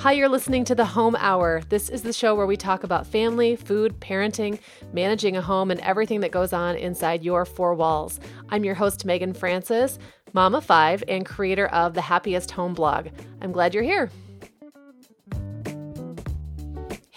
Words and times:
Hi, 0.00 0.12
you're 0.12 0.28
listening 0.28 0.64
to 0.64 0.74
the 0.74 0.84
Home 0.84 1.16
Hour. 1.18 1.62
This 1.68 1.88
is 1.88 2.02
the 2.02 2.12
show 2.12 2.34
where 2.34 2.46
we 2.46 2.56
talk 2.56 2.82
about 2.82 3.06
family, 3.06 3.54
food, 3.56 4.00
parenting, 4.00 4.58
managing 4.92 5.36
a 5.36 5.40
home, 5.40 5.70
and 5.70 5.80
everything 5.80 6.20
that 6.20 6.32
goes 6.32 6.52
on 6.52 6.76
inside 6.76 7.22
your 7.22 7.44
four 7.44 7.74
walls. 7.74 8.18
I'm 8.48 8.64
your 8.64 8.74
host, 8.74 9.04
Meagan 9.04 9.34
Francis, 9.34 9.98
mama 10.32 10.60
five, 10.60 11.04
and 11.06 11.24
creator 11.24 11.68
of 11.68 11.94
the 11.94 12.00
Happiest 12.00 12.50
Home 12.50 12.74
blog. 12.74 13.08
I'm 13.40 13.52
glad 13.52 13.72
you're 13.72 13.84
here. 13.84 14.10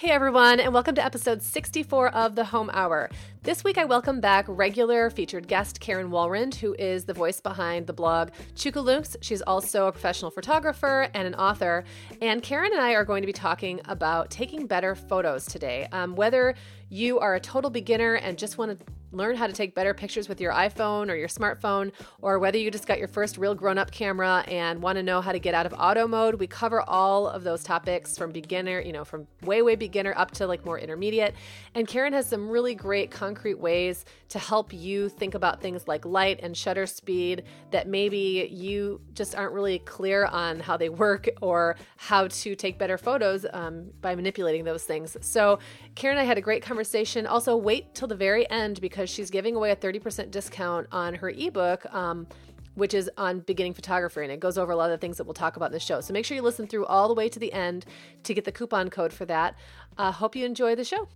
Hey 0.08 0.14
everyone, 0.14 0.62
and 0.62 0.74
welcome 0.74 0.96
to 0.96 1.04
episode 1.04 1.42
64 1.42 2.16
of 2.16 2.34
the 2.34 2.46
Home 2.46 2.70
Hour. 2.72 3.10
This 3.44 3.66
week 3.66 3.78
I 3.78 3.84
welcome 3.84 4.22
back 4.22 4.46
regular 4.48 5.10
featured 5.10 5.50
guest 5.50 5.82
Karen 5.82 6.10
Walrond, 6.10 6.56
who 6.56 6.74
is 6.80 7.04
the 7.04 7.14
voice 7.14 7.42
behind 7.42 7.88
the 7.88 7.92
blog 7.92 8.30
Chookooloonks. 8.56 9.18
She's 9.20 9.42
also 9.42 9.88
a 9.88 9.92
professional 9.92 10.32
photographer 10.32 11.10
and 11.14 11.28
an 11.28 11.36
author. 11.36 11.84
And 12.22 12.42
Karen 12.42 12.72
and 12.72 12.80
I 12.80 12.94
are 12.94 13.04
going 13.04 13.22
to 13.22 13.28
be 13.28 13.34
talking 13.34 13.82
about 13.84 14.32
taking 14.32 14.66
better 14.66 14.96
photos 14.96 15.46
today. 15.46 15.90
Um, 15.92 16.16
whether 16.16 16.56
you 16.88 17.20
are 17.20 17.36
a 17.36 17.42
total 17.42 17.70
beginner 17.70 18.14
and 18.14 18.38
just 18.38 18.58
want 18.58 18.80
to 18.80 18.86
learn 19.12 19.36
how 19.36 19.48
to 19.48 19.54
take 19.54 19.74
better 19.74 19.94
pictures 19.94 20.28
with 20.28 20.42
your 20.42 20.52
iPhone 20.52 21.10
or 21.10 21.16
your 21.16 21.28
smartphone, 21.28 21.92
or 22.22 22.40
whether 22.40 22.58
you 22.58 22.70
just 22.72 22.88
got 22.88 23.00
your 23.00 23.08
first 23.08 23.38
real 23.38 23.56
grown 23.56 23.78
up 23.78 23.92
camera 23.92 24.44
and 24.48 24.82
want 24.82 24.98
to 24.98 25.04
know 25.04 25.22
how 25.22 25.32
to 25.32 25.40
get 25.40 25.54
out 25.54 25.66
of 25.66 25.74
auto 25.78 26.08
mode, 26.08 26.36
we 26.36 26.48
cover 26.48 26.82
all 26.82 27.28
of 27.28 27.44
those 27.44 27.64
topics 27.64 28.18
from 28.18 28.32
beginner, 28.32 28.80
you 28.80 28.92
know, 28.92 29.06
from 29.06 29.28
way, 29.44 29.62
way 29.62 29.76
beginner 29.76 30.14
up 30.18 30.32
to 30.32 30.48
like 30.48 30.66
more 30.66 30.78
intermediate. 30.78 31.36
And 31.76 31.88
Karen 31.88 32.14
has 32.14 32.28
some 32.28 32.50
really 32.50 32.76
great 32.76 33.12
concrete 33.12 33.60
ways 33.60 34.06
to 34.30 34.40
help 34.40 34.74
you 34.74 35.10
think 35.10 35.34
about 35.36 35.62
things 35.62 35.88
like 35.88 36.06
light 36.06 36.40
and 36.44 36.56
shutter 36.56 36.86
speed 36.86 37.44
that 37.72 37.88
maybe 37.88 38.50
you 38.52 39.00
just 39.14 39.36
aren't 39.36 39.54
really 39.54 39.80
clear 39.80 40.26
on 40.26 40.60
how 40.60 40.78
they 40.78 40.90
work 40.90 41.30
or 41.42 41.76
how 41.96 42.28
to 42.28 42.56
take 42.56 42.78
better 42.78 42.98
photos 42.98 43.46
um, 43.54 43.88
by 44.02 44.16
manipulating 44.16 44.64
those 44.64 44.84
things. 44.84 45.16
So, 45.22 45.60
Karen 45.98 46.16
and 46.20 46.24
I 46.24 46.28
had 46.28 46.38
a 46.38 46.42
great 46.42 46.62
conversation. 46.62 47.26
Also, 47.26 47.58
wait 47.58 47.96
till 47.96 48.08
the 48.08 48.16
very 48.16 48.48
end 48.52 48.80
because 48.82 49.10
she's 49.10 49.32
giving 49.32 49.56
away 49.56 49.72
a 49.72 49.76
30% 49.76 50.30
discount 50.30 50.86
on 50.92 51.16
her 51.16 51.30
ebook. 51.32 51.92
Um, 51.92 52.28
which 52.76 52.94
is 52.94 53.10
on 53.18 53.40
beginning 53.40 53.74
photography, 53.74 54.22
and 54.22 54.32
it 54.32 54.40
goes 54.40 54.56
over 54.56 54.72
a 54.72 54.76
lot 54.76 54.86
of 54.86 54.92
the 54.92 55.00
things 55.00 55.18
that 55.18 55.24
we'll 55.24 55.34
talk 55.34 55.56
about 55.56 55.66
in 55.66 55.72
the 55.72 55.80
show. 55.80 56.00
So 56.00 56.14
make 56.14 56.26
sure 56.26 56.36
you 56.36 56.44
listen 56.44 56.68
through 56.68 56.86
all 56.86 57.08
the 57.08 57.16
way 57.16 57.28
to 57.28 57.40
the 57.40 57.52
end 57.52 57.88
to 58.22 58.36
get 58.36 58.46
the 58.46 58.52
coupon 58.52 58.92
code 58.92 59.12
for 59.12 59.26
that. 59.26 59.56
Uh, 59.98 60.12
hope 60.12 60.36
you 60.36 60.46
enjoy 60.46 60.76
the 60.76 60.84
show. 60.84 61.08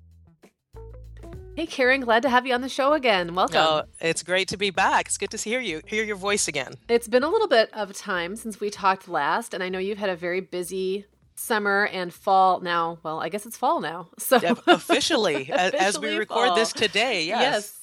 Hey, 1.55 1.67
Karen, 1.67 2.01
glad 2.01 2.23
to 2.23 2.29
have 2.29 2.47
you 2.47 2.55
on 2.55 2.61
the 2.61 2.69
show 2.69 2.93
again. 2.93 3.35
Welcome. 3.35 3.61
Oh, 3.61 3.83
it's 3.99 4.23
great 4.23 4.47
to 4.47 4.57
be 4.57 4.71
back. 4.71 5.05
It's 5.05 5.19
good 5.19 5.29
to 5.29 5.37
hear 5.37 5.59
you, 5.59 5.81
hear 5.85 6.03
your 6.03 6.15
voice 6.15 6.47
again. 6.47 6.73
It's 6.89 7.07
been 7.07 7.21
a 7.21 7.29
little 7.29 7.47
bit 7.47 7.69
of 7.73 7.93
time 7.93 8.35
since 8.35 8.59
we 8.59 8.71
talked 8.71 9.07
last, 9.07 9.53
and 9.53 9.61
I 9.61 9.69
know 9.69 9.77
you've 9.77 9.99
had 9.99 10.09
a 10.09 10.15
very 10.15 10.41
busy 10.41 11.05
summer 11.41 11.87
and 11.91 12.13
fall 12.13 12.61
now. 12.61 12.99
Well, 13.03 13.19
I 13.19 13.29
guess 13.29 13.45
it's 13.45 13.57
fall 13.57 13.81
now. 13.81 14.09
So 14.19 14.37
officially, 14.37 15.49
officially 15.49 15.79
as 15.79 15.99
we 15.99 16.15
record 16.15 16.49
fall. 16.49 16.55
this 16.55 16.71
today, 16.71 17.25
yes. 17.25 17.41
Yes. 17.41 17.79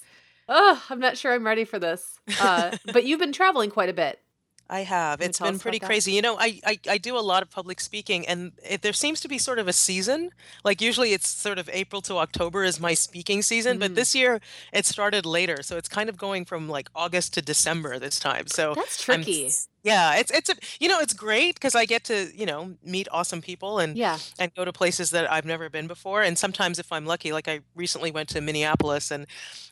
Oh, 0.48 0.82
I'm 0.88 0.98
not 1.00 1.18
sure 1.18 1.34
I'm 1.34 1.44
ready 1.44 1.64
for 1.64 1.78
this. 1.78 2.18
Uh, 2.40 2.76
but 2.92 3.04
you've 3.04 3.20
been 3.20 3.32
traveling 3.32 3.70
quite 3.70 3.90
a 3.90 3.92
bit. 3.92 4.20
I 4.70 4.80
have. 4.80 5.22
It's 5.22 5.40
been 5.40 5.58
pretty 5.58 5.78
crazy. 5.78 6.12
You 6.12 6.20
know, 6.20 6.36
I, 6.38 6.60
I, 6.66 6.78
I 6.88 6.98
do 6.98 7.16
a 7.16 7.20
lot 7.20 7.42
of 7.42 7.50
public 7.50 7.80
speaking, 7.80 8.26
and 8.26 8.52
it, 8.68 8.82
there 8.82 8.92
seems 8.92 9.20
to 9.20 9.28
be 9.28 9.38
sort 9.38 9.58
of 9.58 9.66
a 9.66 9.72
season. 9.72 10.30
Like 10.62 10.82
usually, 10.82 11.14
it's 11.14 11.28
sort 11.28 11.58
of 11.58 11.70
April 11.72 12.02
to 12.02 12.16
October 12.16 12.64
is 12.64 12.78
my 12.78 12.92
speaking 12.92 13.40
season, 13.40 13.78
but 13.78 13.92
mm. 13.92 13.94
this 13.94 14.14
year 14.14 14.40
it 14.72 14.84
started 14.84 15.24
later, 15.24 15.62
so 15.62 15.78
it's 15.78 15.88
kind 15.88 16.10
of 16.10 16.18
going 16.18 16.44
from 16.44 16.68
like 16.68 16.90
August 16.94 17.32
to 17.34 17.42
December 17.42 17.98
this 17.98 18.18
time. 18.18 18.46
So 18.46 18.74
That's 18.74 19.08
I'm 19.08 19.22
tricky. 19.22 19.50
Yeah, 19.82 20.16
it's 20.16 20.30
it's 20.30 20.50
a 20.50 20.54
you 20.80 20.88
know 20.88 21.00
it's 21.00 21.14
great 21.14 21.54
because 21.54 21.74
I 21.74 21.84
get 21.84 22.04
to 22.04 22.30
you 22.34 22.46
know 22.46 22.74
meet 22.84 23.08
awesome 23.12 23.40
people 23.40 23.78
and 23.78 23.96
Yeah. 23.96 24.18
and 24.38 24.52
go 24.54 24.64
to 24.64 24.72
places 24.72 25.10
that 25.10 25.30
I've 25.30 25.44
never 25.44 25.70
been 25.70 25.86
before. 25.86 26.22
And 26.22 26.36
sometimes 26.36 26.78
if 26.78 26.90
I'm 26.92 27.06
lucky, 27.06 27.32
like 27.32 27.48
I 27.48 27.60
recently 27.74 28.10
went 28.10 28.28
to 28.30 28.41
Minneapolis 28.41 29.10
and 29.10 29.26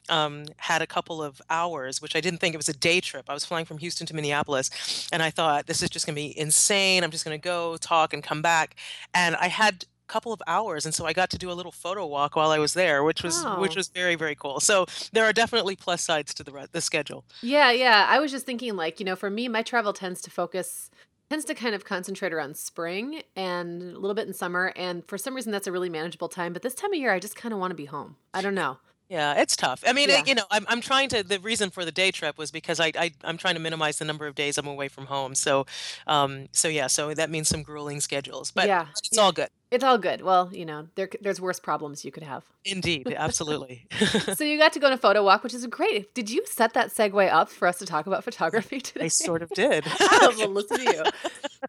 um, 0.08 0.46
had 0.58 0.82
a 0.82 0.86
couple 0.86 1.22
of 1.22 1.42
hours, 1.50 2.00
which 2.00 2.14
I 2.14 2.20
didn't 2.20 2.38
think 2.38 2.54
it 2.54 2.58
was 2.58 2.68
a 2.68 2.72
day 2.76 3.00
trip. 3.00 3.28
I 3.28 3.34
was 3.34 3.44
flying 3.44 3.64
from 3.64 3.78
Houston 3.78 4.06
to 4.06 4.14
Minneapolis, 4.14 5.08
and 5.12 5.22
I 5.22 5.30
thought 5.30 5.66
this 5.66 5.82
is 5.82 5.90
just 5.90 6.06
going 6.06 6.14
to 6.14 6.22
be 6.22 6.38
insane. 6.38 7.02
I'm 7.02 7.10
just 7.10 7.24
going 7.24 7.38
to 7.38 7.42
go 7.44 7.76
talk 7.76 8.12
and 8.14 8.22
come 8.22 8.40
back, 8.40 8.76
and 9.14 9.34
I 9.36 9.48
had 9.48 9.84
couple 10.06 10.32
of 10.32 10.42
hours 10.46 10.84
and 10.84 10.94
so 10.94 11.04
i 11.06 11.12
got 11.12 11.30
to 11.30 11.38
do 11.38 11.50
a 11.50 11.54
little 11.54 11.72
photo 11.72 12.06
walk 12.06 12.36
while 12.36 12.50
i 12.50 12.58
was 12.58 12.74
there 12.74 13.02
which 13.02 13.22
was 13.22 13.42
oh. 13.44 13.60
which 13.60 13.76
was 13.76 13.88
very 13.88 14.14
very 14.14 14.34
cool. 14.34 14.60
So 14.60 14.86
there 15.12 15.24
are 15.24 15.32
definitely 15.32 15.76
plus 15.76 16.02
sides 16.02 16.32
to 16.34 16.44
the 16.44 16.68
the 16.72 16.80
schedule. 16.80 17.24
Yeah 17.42 17.70
yeah 17.70 18.06
i 18.08 18.18
was 18.18 18.30
just 18.30 18.46
thinking 18.46 18.76
like 18.76 19.00
you 19.00 19.06
know 19.06 19.16
for 19.16 19.30
me 19.30 19.48
my 19.48 19.62
travel 19.62 19.92
tends 19.92 20.20
to 20.22 20.30
focus 20.30 20.90
tends 21.30 21.44
to 21.46 21.54
kind 21.54 21.74
of 21.74 21.84
concentrate 21.84 22.32
around 22.32 22.56
spring 22.56 23.22
and 23.34 23.82
a 23.82 23.98
little 23.98 24.14
bit 24.14 24.28
in 24.28 24.34
summer 24.34 24.72
and 24.76 25.04
for 25.06 25.18
some 25.18 25.34
reason 25.34 25.52
that's 25.52 25.66
a 25.66 25.72
really 25.72 25.90
manageable 25.90 26.28
time 26.28 26.52
but 26.52 26.62
this 26.62 26.74
time 26.74 26.92
of 26.92 26.98
year 26.98 27.12
i 27.12 27.18
just 27.18 27.36
kind 27.36 27.52
of 27.52 27.60
want 27.60 27.70
to 27.70 27.76
be 27.76 27.86
home. 27.86 28.16
I 28.32 28.42
don't 28.42 28.54
know 28.54 28.78
yeah, 29.08 29.40
it's 29.40 29.54
tough. 29.56 29.84
I 29.86 29.92
mean, 29.92 30.08
Yeah. 30.08 30.22
you 30.26 30.34
know, 30.34 30.44
I'm 30.50 30.64
I'm 30.68 30.80
trying 30.80 31.08
to. 31.10 31.22
The 31.22 31.38
reason 31.38 31.70
for 31.70 31.84
the 31.84 31.92
day 31.92 32.10
trip 32.10 32.36
was 32.38 32.50
because 32.50 32.80
I, 32.80 32.92
I 32.98 33.12
I'm 33.24 33.36
trying 33.36 33.54
to 33.54 33.60
minimize 33.60 33.98
the 33.98 34.04
number 34.04 34.26
of 34.26 34.34
days 34.34 34.58
I'm 34.58 34.66
away 34.66 34.88
from 34.88 35.06
home. 35.06 35.34
So, 35.34 35.66
um, 36.06 36.48
so 36.52 36.68
yeah, 36.68 36.86
so 36.88 37.14
that 37.14 37.30
means 37.30 37.48
some 37.48 37.62
grueling 37.62 38.00
schedules, 38.00 38.50
but 38.50 38.66
Yeah. 38.66 38.86
it's 38.90 39.10
Yeah. 39.12 39.22
all 39.22 39.32
good. 39.32 39.48
It's 39.70 39.82
all 39.82 39.98
good. 39.98 40.22
Well, 40.22 40.50
you 40.52 40.64
know, 40.64 40.88
there 40.94 41.08
there's 41.20 41.40
worse 41.40 41.58
problems 41.60 42.04
you 42.04 42.12
could 42.12 42.22
have. 42.22 42.44
Indeed, 42.64 43.12
absolutely. 43.16 43.86
So 44.36 44.44
you 44.44 44.58
got 44.58 44.72
to 44.74 44.80
go 44.80 44.86
on 44.86 44.92
a 44.92 44.98
photo 44.98 45.22
walk, 45.24 45.42
which 45.44 45.54
is 45.54 45.66
great. 45.66 46.14
Did 46.14 46.30
you 46.30 46.42
set 46.46 46.72
that 46.74 46.88
segue 46.90 47.32
up 47.32 47.48
for 47.50 47.66
us 47.68 47.78
to 47.78 47.86
talk 47.86 48.06
about 48.06 48.22
photography 48.24 48.80
today? 48.90 49.06
I 49.06 49.08
sort 49.08 49.42
of 49.42 49.50
did. 49.50 49.84
Oh, 50.00 50.34
well, 50.38 50.48
listen 50.50 50.78
to 50.78 50.84
you. 50.84 51.02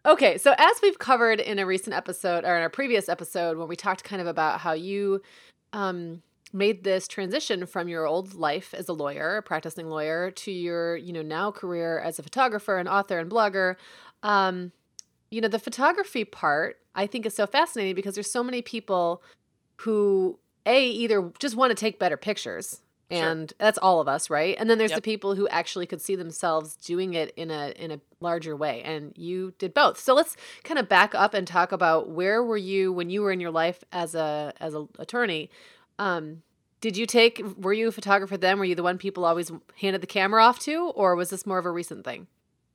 Okay, 0.06 0.38
so 0.38 0.54
as 0.58 0.76
we've 0.82 0.98
covered 0.98 1.40
in 1.40 1.58
a 1.58 1.66
recent 1.66 1.94
episode 1.94 2.44
or 2.44 2.56
in 2.56 2.62
our 2.62 2.70
previous 2.70 3.08
episode 3.08 3.56
when 3.58 3.66
we 3.68 3.74
talked 3.76 4.04
kind 4.04 4.20
of 4.22 4.28
about 4.28 4.60
how 4.60 4.72
you 4.72 5.20
um 5.72 6.22
made 6.52 6.84
this 6.84 7.08
transition 7.08 7.66
from 7.66 7.88
your 7.88 8.06
old 8.06 8.34
life 8.34 8.74
as 8.74 8.88
a 8.88 8.92
lawyer, 8.92 9.38
a 9.38 9.42
practicing 9.42 9.88
lawyer, 9.88 10.30
to 10.30 10.50
your, 10.50 10.96
you 10.96 11.12
know, 11.12 11.22
now 11.22 11.50
career 11.50 11.98
as 11.98 12.18
a 12.18 12.22
photographer 12.22 12.78
and 12.78 12.88
author 12.88 13.18
and 13.18 13.30
blogger. 13.30 13.76
Um, 14.22 14.72
you 15.30 15.40
know, 15.40 15.48
the 15.48 15.58
photography 15.58 16.24
part 16.24 16.78
I 16.94 17.06
think 17.06 17.26
is 17.26 17.34
so 17.34 17.46
fascinating 17.46 17.94
because 17.94 18.14
there's 18.14 18.30
so 18.30 18.42
many 18.42 18.62
people 18.62 19.22
who 19.76 20.38
a 20.66 20.84
either 20.84 21.32
just 21.38 21.56
want 21.56 21.70
to 21.70 21.74
take 21.74 21.98
better 21.98 22.16
pictures 22.16 22.80
and 23.10 23.50
sure. 23.50 23.56
that's 23.58 23.78
all 23.78 24.00
of 24.00 24.08
us 24.08 24.28
right 24.28 24.56
and 24.58 24.68
then 24.68 24.76
there's 24.76 24.90
yep. 24.90 24.98
the 24.98 25.02
people 25.02 25.34
who 25.34 25.48
actually 25.48 25.86
could 25.86 26.00
see 26.00 26.14
themselves 26.14 26.76
doing 26.76 27.14
it 27.14 27.32
in 27.36 27.50
a 27.50 27.72
in 27.76 27.90
a 27.90 28.00
larger 28.20 28.54
way 28.54 28.82
and 28.82 29.12
you 29.16 29.54
did 29.58 29.72
both 29.72 29.98
so 29.98 30.14
let's 30.14 30.36
kind 30.64 30.78
of 30.78 30.88
back 30.88 31.14
up 31.14 31.32
and 31.32 31.46
talk 31.46 31.72
about 31.72 32.10
where 32.10 32.42
were 32.42 32.56
you 32.56 32.92
when 32.92 33.08
you 33.08 33.22
were 33.22 33.32
in 33.32 33.40
your 33.40 33.50
life 33.50 33.82
as 33.92 34.14
a 34.14 34.52
as 34.60 34.74
an 34.74 34.88
attorney 34.98 35.50
um, 35.98 36.42
did 36.80 36.96
you 36.96 37.06
take? 37.06 37.42
Were 37.58 37.72
you 37.72 37.88
a 37.88 37.92
photographer 37.92 38.36
then? 38.36 38.58
Were 38.58 38.64
you 38.64 38.74
the 38.74 38.82
one 38.82 38.98
people 38.98 39.24
always 39.24 39.50
handed 39.80 40.00
the 40.00 40.06
camera 40.06 40.42
off 40.44 40.58
to, 40.60 40.90
or 40.94 41.16
was 41.16 41.30
this 41.30 41.44
more 41.44 41.58
of 41.58 41.66
a 41.66 41.70
recent 41.70 42.04
thing? 42.04 42.28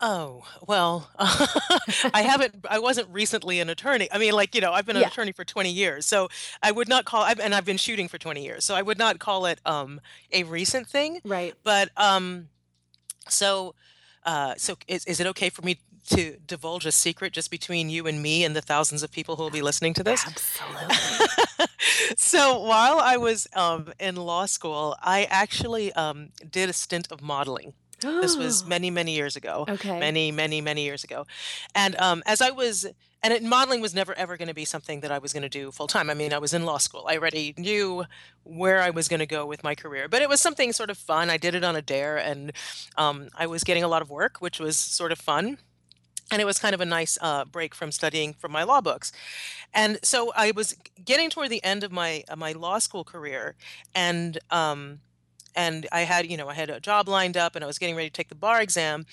Oh, 0.06 0.44
well, 0.67 1.09
I 1.17 2.23
haven't, 2.28 2.66
I 2.69 2.79
wasn't 2.79 3.07
recently 3.09 3.62
an 3.62 3.69
attorney. 3.69 4.09
I 4.12 4.17
mean, 4.17 4.33
like, 4.33 4.53
you 4.53 4.59
know, 4.59 4.73
I've 4.73 4.85
been 4.85 4.97
an 4.97 5.01
Yeah. 5.03 5.07
attorney 5.07 5.31
for 5.31 5.45
20 5.45 5.72
years. 5.72 6.06
So 6.06 6.28
I 6.62 6.72
would 6.72 6.89
not 6.89 7.06
call, 7.06 7.22
I 7.23 7.33
and 7.41 7.56
I've 7.56 7.63
been 7.63 7.78
shooting 7.78 8.09
for 8.09 8.17
20 8.17 8.44
years. 8.44 8.66
So 8.66 8.75
I 8.75 8.81
would 8.81 8.97
not 8.97 9.19
call 9.19 9.45
it 9.45 9.59
um, 9.66 10.01
a 10.33 10.44
recent 10.44 10.88
thing. 10.89 11.22
Right. 11.23 11.53
But 11.63 11.89
um, 11.95 12.50
so, 13.29 13.75
uh, 14.25 14.56
so 14.57 14.75
is, 14.89 15.06
is 15.06 15.22
it 15.22 15.28
okay 15.28 15.50
for 15.50 15.62
me 15.62 15.79
to 16.09 16.35
divulge 16.45 16.85
a 16.85 16.91
secret 16.91 17.31
just 17.31 17.50
between 17.50 17.89
you 17.89 18.06
and 18.06 18.22
me 18.22 18.44
and 18.44 18.53
the 18.57 18.62
thousands 18.62 19.03
of 19.03 19.12
people 19.12 19.38
who 19.38 19.44
will 19.44 19.51
be 19.51 19.62
listening 19.62 19.94
to 19.94 20.03
this? 20.03 20.25
Absolutely. 20.28 20.95
so 22.18 22.59
while 22.59 23.00
I 23.00 23.18
was 23.18 23.47
um, 23.56 23.94
in 24.00 24.16
law 24.16 24.46
school, 24.46 24.96
I 25.01 25.25
actually 25.29 25.94
um, 25.94 26.29
did 26.50 26.69
a 26.69 26.74
stint 26.74 27.07
of 27.12 27.22
modeling. 27.22 27.74
This 28.01 28.35
was 28.35 28.66
many, 28.68 28.90
many 28.90 29.16
years 29.16 29.35
ago. 29.35 29.66
Okay. 29.68 30.00
Many, 30.00 30.31
many, 30.31 30.62
many 30.62 30.84
years 30.84 31.03
ago. 31.03 31.25
And 31.74 31.95
um, 31.98 32.24
as 32.25 32.42
I 32.42 32.51
was, 32.51 32.86
and 33.21 33.33
it, 33.33 33.42
modeling 33.44 33.81
was 33.81 33.95
never 33.95 34.13
ever 34.15 34.36
going 34.38 34.50
to 34.50 34.54
be 34.54 34.65
something 34.65 35.00
that 35.00 35.12
I 35.12 35.19
was 35.19 35.31
going 35.31 35.44
to 35.44 35.50
do 35.50 35.71
full 35.71 35.88
time. 35.88 36.10
I 36.10 36.13
mean, 36.13 36.33
I 36.33 36.39
was 36.39 36.54
in 36.54 36.65
law 36.65 36.77
school. 36.77 37.06
I 37.07 37.18
already 37.18 37.54
knew 37.57 38.06
where 38.44 38.81
I 38.81 38.89
was 38.89 39.07
going 39.07 39.21
to 39.21 39.25
go 39.25 39.45
with 39.45 39.63
my 39.63 39.75
career, 39.75 40.07
but 40.09 40.21
it 40.21 40.30
was 40.30 40.42
something 40.42 40.74
sort 40.74 40.89
of 40.89 40.98
fun. 40.98 41.30
I 41.30 41.38
did 41.38 41.56
it 41.56 41.63
on 41.63 41.75
a 41.75 41.81
dare, 41.81 42.18
and 42.18 42.51
um, 42.98 43.30
I 43.36 43.48
was 43.48 43.63
getting 43.63 43.83
a 43.83 43.88
lot 43.88 44.01
of 44.01 44.09
work, 44.09 44.38
which 44.39 44.59
was 44.59 44.77
sort 44.77 45.12
of 45.12 45.19
fun 45.19 45.57
and 46.33 46.41
it 46.41 46.45
was 46.45 46.57
kind 46.57 46.74
of 46.74 46.81
a 46.81 46.85
nice 46.85 47.15
uh, 47.21 47.45
break 47.45 47.75
from 47.75 47.91
studying 47.91 48.33
from 48.33 48.51
my 48.51 48.63
law 48.63 48.81
books. 48.81 49.12
And 49.74 50.00
so 50.03 50.33
i 50.35 50.51
was 50.51 50.75
getting 51.06 51.30
toward 51.30 51.50
the 51.50 51.63
end 51.63 51.83
of 51.83 51.91
my 51.91 52.24
uh, 52.27 52.35
my 52.35 52.51
law 52.53 52.80
school 52.80 53.03
career 53.03 53.56
and 53.95 54.39
um, 54.50 55.00
and 55.56 55.88
i 55.91 56.01
had 56.01 56.30
you 56.30 56.38
know 56.38 56.50
i 56.50 56.53
had 56.53 56.69
a 56.69 56.80
job 56.80 57.07
lined 57.07 57.38
up 57.38 57.56
and 57.56 57.63
i 57.63 57.68
was 57.68 57.77
getting 57.77 57.95
ready 57.95 58.09
to 58.09 58.13
take 58.13 58.30
the 58.30 58.35
bar 58.35 58.62
exam 58.62 59.06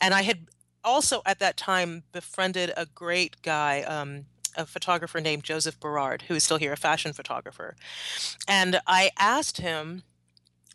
and 0.00 0.14
i 0.14 0.22
had 0.22 0.46
also 0.84 1.22
at 1.26 1.40
that 1.40 1.56
time 1.56 2.04
befriended 2.12 2.72
a 2.76 2.86
great 2.86 3.42
guy 3.42 3.82
um, 3.82 4.26
a 4.56 4.64
photographer 4.64 5.20
named 5.20 5.42
joseph 5.42 5.78
berard 5.80 6.22
who 6.28 6.34
is 6.34 6.44
still 6.44 6.58
here 6.58 6.72
a 6.72 6.76
fashion 6.76 7.12
photographer. 7.12 7.74
And 8.46 8.80
i 8.86 9.10
asked 9.18 9.58
him 9.60 10.02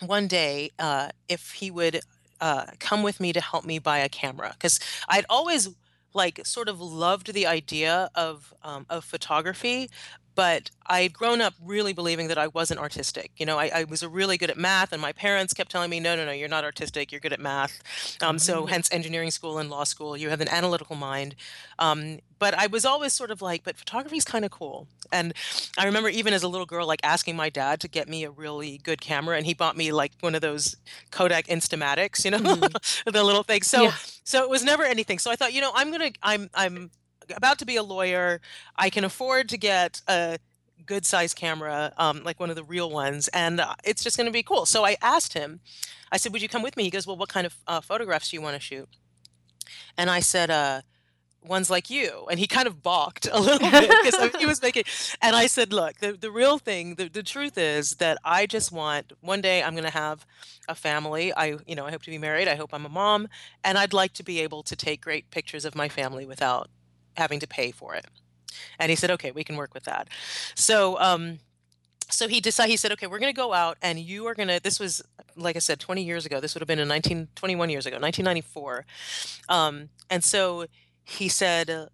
one 0.06 0.28
day 0.28 0.72
uh, 0.80 1.10
if 1.30 1.52
he 1.54 1.72
would 1.72 2.02
uh, 2.44 2.66
come 2.80 3.04
with 3.04 3.22
me 3.22 3.32
to 3.32 3.40
help 3.40 3.64
me 3.64 3.80
buy 3.80 4.00
a 4.00 4.10
camera 4.10 4.52
because 4.54 4.78
I'd 5.08 5.26
always 5.30 5.70
like 6.14 6.46
sort 6.46 6.70
of 6.70 6.80
loved 6.80 7.34
the 7.34 7.48
idea 7.48 8.10
of 8.16 8.54
um, 8.64 8.86
of 8.90 9.04
photography, 9.04 9.90
but 10.36 10.72
I 10.88 11.02
had 11.04 11.14
grown 11.14 11.42
up 11.42 11.54
really 11.62 11.94
believing 11.94 12.28
that 12.28 12.38
I 12.38 12.48
wasn't 12.48 12.80
artistic. 12.80 13.32
You 13.38 13.46
know, 13.46 13.58
I, 13.60 13.72
I 13.74 13.84
was 13.86 14.06
really 14.06 14.38
good 14.38 14.50
at 14.50 14.58
math, 14.58 14.92
and 14.92 15.02
my 15.02 15.12
parents 15.14 15.54
kept 15.54 15.72
telling 15.72 15.90
me, 15.90 16.00
"No, 16.00 16.16
no, 16.16 16.26
no, 16.26 16.32
you're 16.32 16.50
not 16.50 16.64
artistic. 16.64 17.12
You're 17.12 17.22
good 17.22 17.34
at 17.34 17.40
math." 17.40 17.82
Um, 18.22 18.40
so, 18.40 18.64
Oh. 18.64 18.66
hence 18.66 18.90
engineering 18.92 19.32
school 19.32 19.58
and 19.58 19.70
law 19.70 19.84
school. 19.84 20.18
You 20.18 20.30
have 20.30 20.42
an 20.42 20.50
analytical 20.50 20.96
mind. 20.96 21.36
Um, 21.80 22.20
but 22.40 22.54
I 22.54 22.68
was 22.68 22.84
always 22.86 23.14
sort 23.14 23.32
of 23.32 23.42
like, 23.42 23.64
"But 23.64 23.78
photography 23.78 24.18
is 24.18 24.26
kind 24.26 24.44
of 24.44 24.52
cool." 24.52 24.88
And 25.12 25.34
I 25.78 25.86
remember 25.86 26.10
even 26.10 26.34
as 26.34 26.44
a 26.44 26.48
little 26.48 26.66
girl, 26.66 26.86
like 26.88 27.00
asking 27.04 27.36
my 27.36 27.50
dad 27.50 27.80
to 27.82 27.88
get 27.88 28.10
me 28.10 28.24
a 28.24 28.32
really 28.32 28.80
good 28.84 29.00
camera, 29.02 29.38
and 29.38 29.46
he 29.46 29.54
bought 29.54 29.78
me 29.78 29.92
like 29.92 30.12
one 30.22 30.36
of 30.36 30.42
those 30.42 30.76
Kodak 31.12 31.48
Instamatics, 31.48 32.26
you 32.26 32.32
know, 32.32 32.40
Mhm. 32.40 33.04
the 33.14 33.24
little 33.24 33.44
thing. 33.44 33.62
So, 33.62 33.84
Yeah. 33.84 33.94
so 34.24 34.44
it 34.44 34.50
was 34.50 34.64
never 34.64 34.84
anything. 34.84 35.20
So 35.20 35.32
I 35.32 35.36
thought, 35.36 35.54
you 35.54 35.62
know, 35.62 35.72
I'm 35.76 35.92
gonna, 35.92 36.12
I'm, 36.24 36.50
I'm 36.56 36.90
about 37.36 37.60
to 37.60 37.66
be 37.66 37.76
a 37.76 37.84
lawyer. 37.84 38.42
I 38.76 38.90
can 38.90 39.04
afford 39.04 39.50
to 39.50 39.58
get 39.58 40.02
a 40.08 40.40
good 40.86 41.06
size 41.06 41.34
camera, 41.34 41.94
um, 41.98 42.24
like 42.24 42.40
one 42.40 42.50
of 42.50 42.56
the 42.56 42.64
real 42.64 42.90
ones, 42.90 43.28
and 43.30 43.60
uh, 43.60 43.76
it's 43.84 44.04
just 44.04 44.18
going 44.18 44.28
to 44.28 44.34
be 44.34 44.44
cool. 44.44 44.66
So 44.66 44.86
I 44.86 44.98
asked 45.02 45.34
him, 45.34 45.60
I 46.12 46.18
said, 46.18 46.32
Would 46.34 46.42
you 46.42 46.50
come 46.50 46.64
with 46.64 46.78
me? 46.78 46.84
He 46.84 46.90
goes, 46.90 47.08
Well, 47.08 47.18
what 47.18 47.30
kind 47.30 47.46
of 47.46 47.56
uh, 47.68 47.82
photographs 47.82 48.30
do 48.30 48.38
you 48.38 48.42
want 48.42 48.56
to 48.56 48.62
shoot? 48.62 48.90
And 49.98 50.10
I 50.10 50.20
said, 50.20 50.50
uh, 50.50 50.82
Ones 51.46 51.70
like 51.70 51.90
you. 51.90 52.26
And 52.32 52.40
he 52.40 52.48
kind 52.48 52.68
of 52.68 52.82
balked 52.82 53.28
a 53.30 53.40
little 53.40 53.70
bit 53.70 53.90
because 53.90 54.36
he 54.40 54.46
was 54.46 54.62
making, 54.62 54.84
and 55.22 55.36
I 55.36 55.48
said, 55.48 55.74
Look, 55.74 55.98
the, 55.98 56.14
the 56.14 56.32
real 56.32 56.58
thing, 56.58 56.96
the, 56.96 57.10
the 57.10 57.24
truth 57.24 57.58
is 57.58 57.96
that 57.96 58.18
I 58.24 58.46
just 58.46 58.72
want 58.72 59.14
one 59.22 59.42
day 59.42 59.64
I'm 59.64 59.74
going 59.74 59.84
to 59.84 59.90
have 59.90 60.26
a 60.68 60.76
family. 60.76 61.34
I, 61.34 61.58
you 61.66 61.76
know, 61.76 61.86
I 61.86 61.92
hope 61.92 62.04
to 62.04 62.12
be 62.12 62.18
married. 62.18 62.48
I 62.48 62.56
hope 62.56 62.74
I'm 62.74 62.86
a 62.86 62.90
mom, 62.90 63.28
and 63.64 63.78
I'd 63.78 63.94
like 63.94 64.14
to 64.14 64.24
be 64.24 64.40
able 64.42 64.64
to 64.64 64.76
take 64.76 65.02
great 65.02 65.30
pictures 65.32 65.66
of 65.66 65.76
my 65.76 65.90
family 65.90 66.26
without 66.26 66.70
having 67.16 67.40
to 67.40 67.48
pay 67.48 67.72
for 67.72 67.96
it. 67.96 68.06
And 68.80 68.90
he 68.90 68.96
said, 68.96 69.12
"Okay, 69.12 69.32
we 69.32 69.44
can 69.44 69.56
work 69.56 69.74
with 69.74 69.84
that." 69.86 70.08
So, 70.56 71.00
um, 71.00 71.40
so 72.10 72.28
he 72.28 72.40
decided. 72.40 72.72
He 72.72 72.78
said, 72.78 72.92
"Okay, 72.94 73.08
we're 73.08 73.20
going 73.20 73.34
to 73.34 73.38
go 73.38 73.54
out, 73.54 73.78
and 73.82 74.00
you 74.00 74.28
are 74.28 74.36
going 74.36 74.50
to." 74.50 74.60
This 74.62 74.80
was, 74.80 75.02
like 75.36 75.56
I 75.56 75.60
said, 75.60 75.80
20 75.80 76.04
years 76.04 76.26
ago. 76.26 76.40
This 76.40 76.54
would 76.54 76.62
have 76.62 76.68
been 76.68 76.80
in 76.80 76.88
19, 76.88 77.30
21 77.36 77.70
years 77.70 77.86
ago, 77.86 77.96
1994. 77.96 78.86
Um, 79.50 79.90
and 80.10 80.24
so 80.24 80.66
he 81.04 81.28
said, 81.28 81.70
uh, 81.70 81.88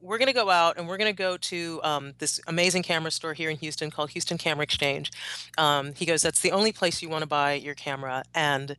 "We're 0.00 0.18
going 0.18 0.28
to 0.28 0.32
go 0.34 0.50
out, 0.50 0.76
and 0.78 0.88
we're 0.88 0.96
going 0.96 1.14
to 1.14 1.16
go 1.16 1.36
to 1.36 1.80
um, 1.82 2.12
this 2.18 2.40
amazing 2.46 2.82
camera 2.82 3.10
store 3.10 3.34
here 3.34 3.50
in 3.50 3.56
Houston 3.58 3.90
called 3.90 4.10
Houston 4.10 4.38
Camera 4.38 4.64
Exchange." 4.64 5.10
Um, 5.58 5.94
he 5.94 6.06
goes, 6.06 6.22
"That's 6.22 6.40
the 6.40 6.52
only 6.52 6.72
place 6.72 7.02
you 7.02 7.08
want 7.08 7.22
to 7.22 7.28
buy 7.28 7.54
your 7.54 7.74
camera, 7.74 8.24
and 8.34 8.76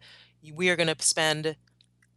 we 0.53 0.69
are 0.69 0.75
going 0.75 0.93
to 0.93 0.95
spend." 0.99 1.55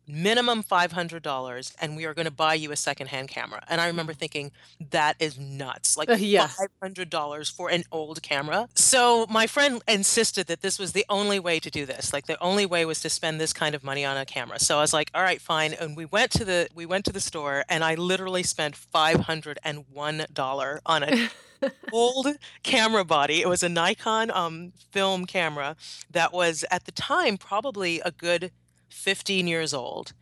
Minimum 0.07 0.63
$500 0.63 1.75
and 1.81 1.97
we 1.97 2.05
are 2.05 2.15
going 2.15 2.27
to 2.27 2.31
buy 2.31 2.55
you 2.55 2.73
a 2.73 2.77
secondhand 2.77 3.29
camera. 3.29 3.63
And 3.69 3.81
I 3.81 3.87
remember 3.87 4.13
Mm. 4.13 4.19
thinking 4.19 4.53
that 4.91 5.17
is 5.19 5.39
nuts. 5.39 5.97
Like 5.97 6.11
Uh, 6.11 6.15
yeah. 6.15 6.49
$500 6.83 7.51
for 7.51 7.71
an 7.71 7.85
old 7.91 8.23
camera. 8.23 8.69
So 8.75 9.27
my 9.31 9.47
friend 9.47 9.83
insisted 9.89 10.47
that 10.49 10.61
this 10.61 10.79
was 10.79 10.93
the 10.93 11.07
only 11.09 11.39
way 11.41 11.59
to 11.61 11.71
do 11.71 11.87
this. 11.87 12.13
Like 12.13 12.27
the 12.27 12.41
only 12.43 12.67
way 12.67 12.85
was 12.85 13.01
to 13.01 13.11
spend 13.11 13.41
this 13.41 13.53
kind 13.53 13.75
of 13.75 13.83
money 13.83 14.05
on 14.05 14.17
a 14.17 14.27
camera. 14.27 14.59
So 14.61 14.79
I 14.79 14.81
was 14.83 14.93
like, 14.93 15.11
"All 15.15 15.23
right, 15.23 15.41
fine." 15.41 15.73
And 15.75 15.97
we 15.97 16.05
went 16.05 16.31
to 16.33 16.45
the 16.45 16.69
we 16.75 16.87
went 16.87 17.05
to 17.07 17.13
the 17.13 17.21
store 17.21 17.65
and 17.69 17.83
I 17.85 17.95
literally 17.95 18.43
spent 18.43 18.75
$501 18.77 20.81
on 20.87 21.03
a 21.03 21.31
old 21.93 22.27
camera 22.63 23.05
body. 23.05 23.41
It 23.41 23.49
was 23.49 23.63
a 23.63 23.69
Nikon 23.69 24.31
um, 24.31 24.73
film 24.93 25.25
camera 25.27 25.77
that 26.11 26.33
was 26.33 26.65
at 26.71 26.85
the 26.85 26.93
time 26.93 27.39
probably 27.39 28.01
a 28.01 28.11
good 28.11 28.51
15 28.95 29.47
years 29.47 29.75
old. 29.75 30.13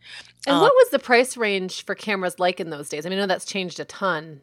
And 0.47 0.55
Um, 0.55 0.61
what 0.61 0.73
was 0.73 0.89
the 0.89 0.99
price 0.99 1.37
range 1.37 1.85
for 1.85 1.95
cameras 1.95 2.39
like 2.39 2.59
in 2.59 2.69
those 2.69 2.89
days? 2.89 3.05
I 3.05 3.09
mean, 3.09 3.19
I 3.19 3.21
know 3.21 3.27
that's 3.27 3.45
changed 3.45 3.79
a 3.79 3.85
ton. 3.85 4.41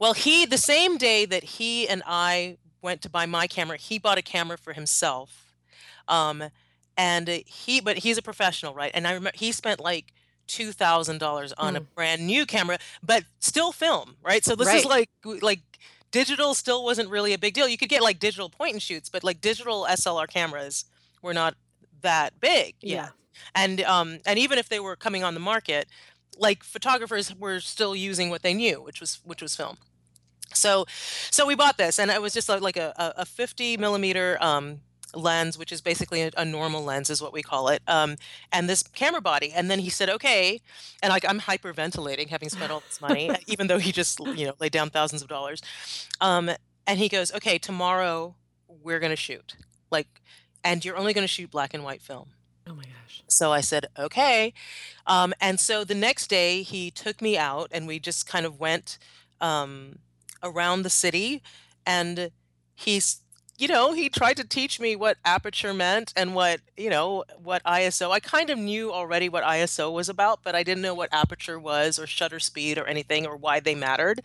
well, 0.00 0.12
he, 0.12 0.46
the 0.46 0.58
same 0.58 0.96
day 0.98 1.24
that 1.24 1.42
he 1.42 1.88
and 1.88 2.02
I 2.06 2.58
went 2.82 3.02
to 3.02 3.08
buy 3.10 3.26
my 3.26 3.46
camera, 3.48 3.76
he 3.76 3.98
bought 3.98 4.18
a 4.18 4.22
camera 4.22 4.56
for 4.58 4.72
himself. 4.72 5.52
Um, 6.06 6.44
and 6.96 7.26
he, 7.46 7.80
but 7.80 7.98
he's 7.98 8.18
a 8.18 8.22
professional, 8.22 8.74
right? 8.74 8.90
And 8.94 9.06
I 9.06 9.12
remember 9.12 9.36
he 9.36 9.50
spent 9.52 9.80
like 9.80 10.12
$2,000 10.48 11.52
on 11.58 11.76
a 11.76 11.80
Mm. 11.80 11.86
brand 11.94 12.26
new 12.26 12.46
camera, 12.46 12.78
but 13.02 13.24
still 13.40 13.72
film, 13.72 14.16
right? 14.22 14.44
So 14.44 14.54
this 14.54 14.68
is 14.80 14.84
like, 14.84 15.08
like, 15.24 15.60
digital 16.10 16.54
still 16.54 16.84
wasn't 16.84 17.10
really 17.10 17.32
a 17.32 17.38
big 17.38 17.54
deal. 17.54 17.68
You 17.68 17.76
could 17.78 17.88
get 17.88 18.02
like 18.02 18.18
digital 18.18 18.48
point 18.48 18.72
and 18.72 18.82
shoots, 18.82 19.08
but 19.08 19.22
like 19.24 19.40
digital 19.40 19.86
SLR 19.88 20.26
cameras 20.26 20.84
were 21.22 21.34
not 21.34 21.54
that 22.02 22.38
big 22.40 22.76
yet. 22.80 23.10
And 23.54 23.80
um 23.82 24.18
and 24.26 24.38
even 24.38 24.58
if 24.58 24.68
they 24.68 24.80
were 24.80 24.96
coming 24.96 25.24
on 25.24 25.34
the 25.34 25.40
market 25.40 25.88
like 26.36 26.62
photographers 26.62 27.34
were 27.34 27.60
still 27.60 27.96
using 27.96 28.30
what 28.30 28.42
they 28.42 28.54
knew 28.54 28.80
which 28.82 29.00
was 29.00 29.20
which 29.24 29.42
was 29.42 29.56
film. 29.56 29.78
So 30.54 30.86
so 31.30 31.46
we 31.46 31.54
bought 31.54 31.78
this 31.78 31.98
and 31.98 32.10
it 32.10 32.22
was 32.22 32.32
just 32.32 32.48
like, 32.48 32.76
a, 32.76 32.92
a 32.96 33.22
a 33.22 33.26
50 33.26 33.76
millimeter 33.76 34.38
um 34.40 34.80
lens 35.14 35.56
which 35.56 35.72
is 35.72 35.80
basically 35.80 36.20
a, 36.20 36.30
a 36.36 36.44
normal 36.44 36.84
lens 36.84 37.08
is 37.08 37.22
what 37.22 37.32
we 37.32 37.42
call 37.42 37.68
it 37.68 37.80
um 37.88 38.16
and 38.52 38.68
this 38.68 38.82
camera 38.82 39.20
body. 39.20 39.52
And 39.52 39.70
then 39.70 39.78
he 39.78 39.90
said 39.90 40.08
okay 40.10 40.60
and 41.02 41.10
like 41.10 41.24
i'm 41.28 41.40
hyperventilating 41.40 42.28
having 42.28 42.48
spent 42.48 42.70
all 42.70 42.80
this 42.80 43.00
money 43.00 43.30
even 43.46 43.66
though 43.66 43.78
he 43.78 43.92
just 43.92 44.20
you 44.20 44.46
know 44.46 44.54
laid 44.60 44.72
down 44.72 44.90
thousands 44.90 45.22
of 45.22 45.28
dollars. 45.28 45.62
Um 46.20 46.50
and 46.86 46.98
he 46.98 47.08
goes 47.08 47.32
okay 47.34 47.58
tomorrow 47.58 48.34
we're 48.82 49.00
going 49.00 49.10
to 49.10 49.16
shoot. 49.16 49.56
Like 49.90 50.08
and 50.64 50.84
you're 50.84 50.96
only 50.96 51.12
going 51.12 51.24
to 51.24 51.28
shoot 51.28 51.50
black 51.50 51.74
and 51.74 51.84
white 51.84 52.02
film 52.02 52.30
Oh 52.68 52.74
my 52.74 52.82
gosh. 52.82 53.22
so 53.28 53.52
I 53.52 53.60
said, 53.60 53.86
okay. 53.98 54.52
Um, 55.06 55.32
and 55.40 55.58
so 55.58 55.84
the 55.84 55.94
next 55.94 56.28
day 56.28 56.62
he 56.62 56.90
took 56.90 57.22
me 57.22 57.38
out 57.38 57.68
and 57.72 57.86
we 57.86 57.98
just 57.98 58.28
kind 58.28 58.44
of 58.44 58.60
went 58.60 58.98
um, 59.40 60.00
around 60.42 60.82
the 60.82 60.90
city 60.90 61.42
and 61.86 62.30
he's, 62.74 63.22
you 63.56 63.66
know, 63.68 63.92
he 63.92 64.08
tried 64.08 64.36
to 64.36 64.46
teach 64.46 64.78
me 64.78 64.94
what 64.94 65.16
aperture 65.24 65.72
meant 65.72 66.12
and 66.14 66.34
what, 66.34 66.60
you 66.76 66.90
know, 66.90 67.24
what 67.42 67.62
ISO. 67.64 68.10
I 68.10 68.20
kind 68.20 68.50
of 68.50 68.58
knew 68.58 68.92
already 68.92 69.28
what 69.28 69.42
ISO 69.42 69.90
was 69.90 70.08
about, 70.08 70.44
but 70.44 70.54
I 70.54 70.62
didn't 70.62 70.82
know 70.82 70.94
what 70.94 71.08
aperture 71.10 71.58
was 71.58 71.98
or 71.98 72.06
shutter 72.06 72.38
speed 72.38 72.76
or 72.76 72.84
anything 72.84 73.26
or 73.26 73.34
why 73.36 73.60
they 73.60 73.74
mattered. 73.74 74.20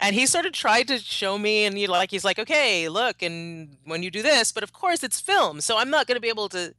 And 0.00 0.14
he 0.14 0.26
sort 0.26 0.44
of 0.44 0.52
tried 0.52 0.88
to 0.88 0.98
show 0.98 1.38
me 1.38 1.64
and 1.64 1.78
you 1.78 1.86
like, 1.86 2.10
he's 2.10 2.24
like, 2.24 2.38
okay, 2.38 2.88
look, 2.88 3.22
and 3.22 3.76
when 3.84 4.02
you 4.02 4.10
do 4.10 4.22
this, 4.22 4.50
but 4.50 4.64
of 4.64 4.72
course 4.72 5.04
it's 5.04 5.20
film. 5.20 5.60
So 5.60 5.78
I'm 5.78 5.88
not 5.88 6.06
going 6.06 6.16
to 6.16 6.20
be 6.20 6.28
able 6.28 6.48
to 6.50 6.74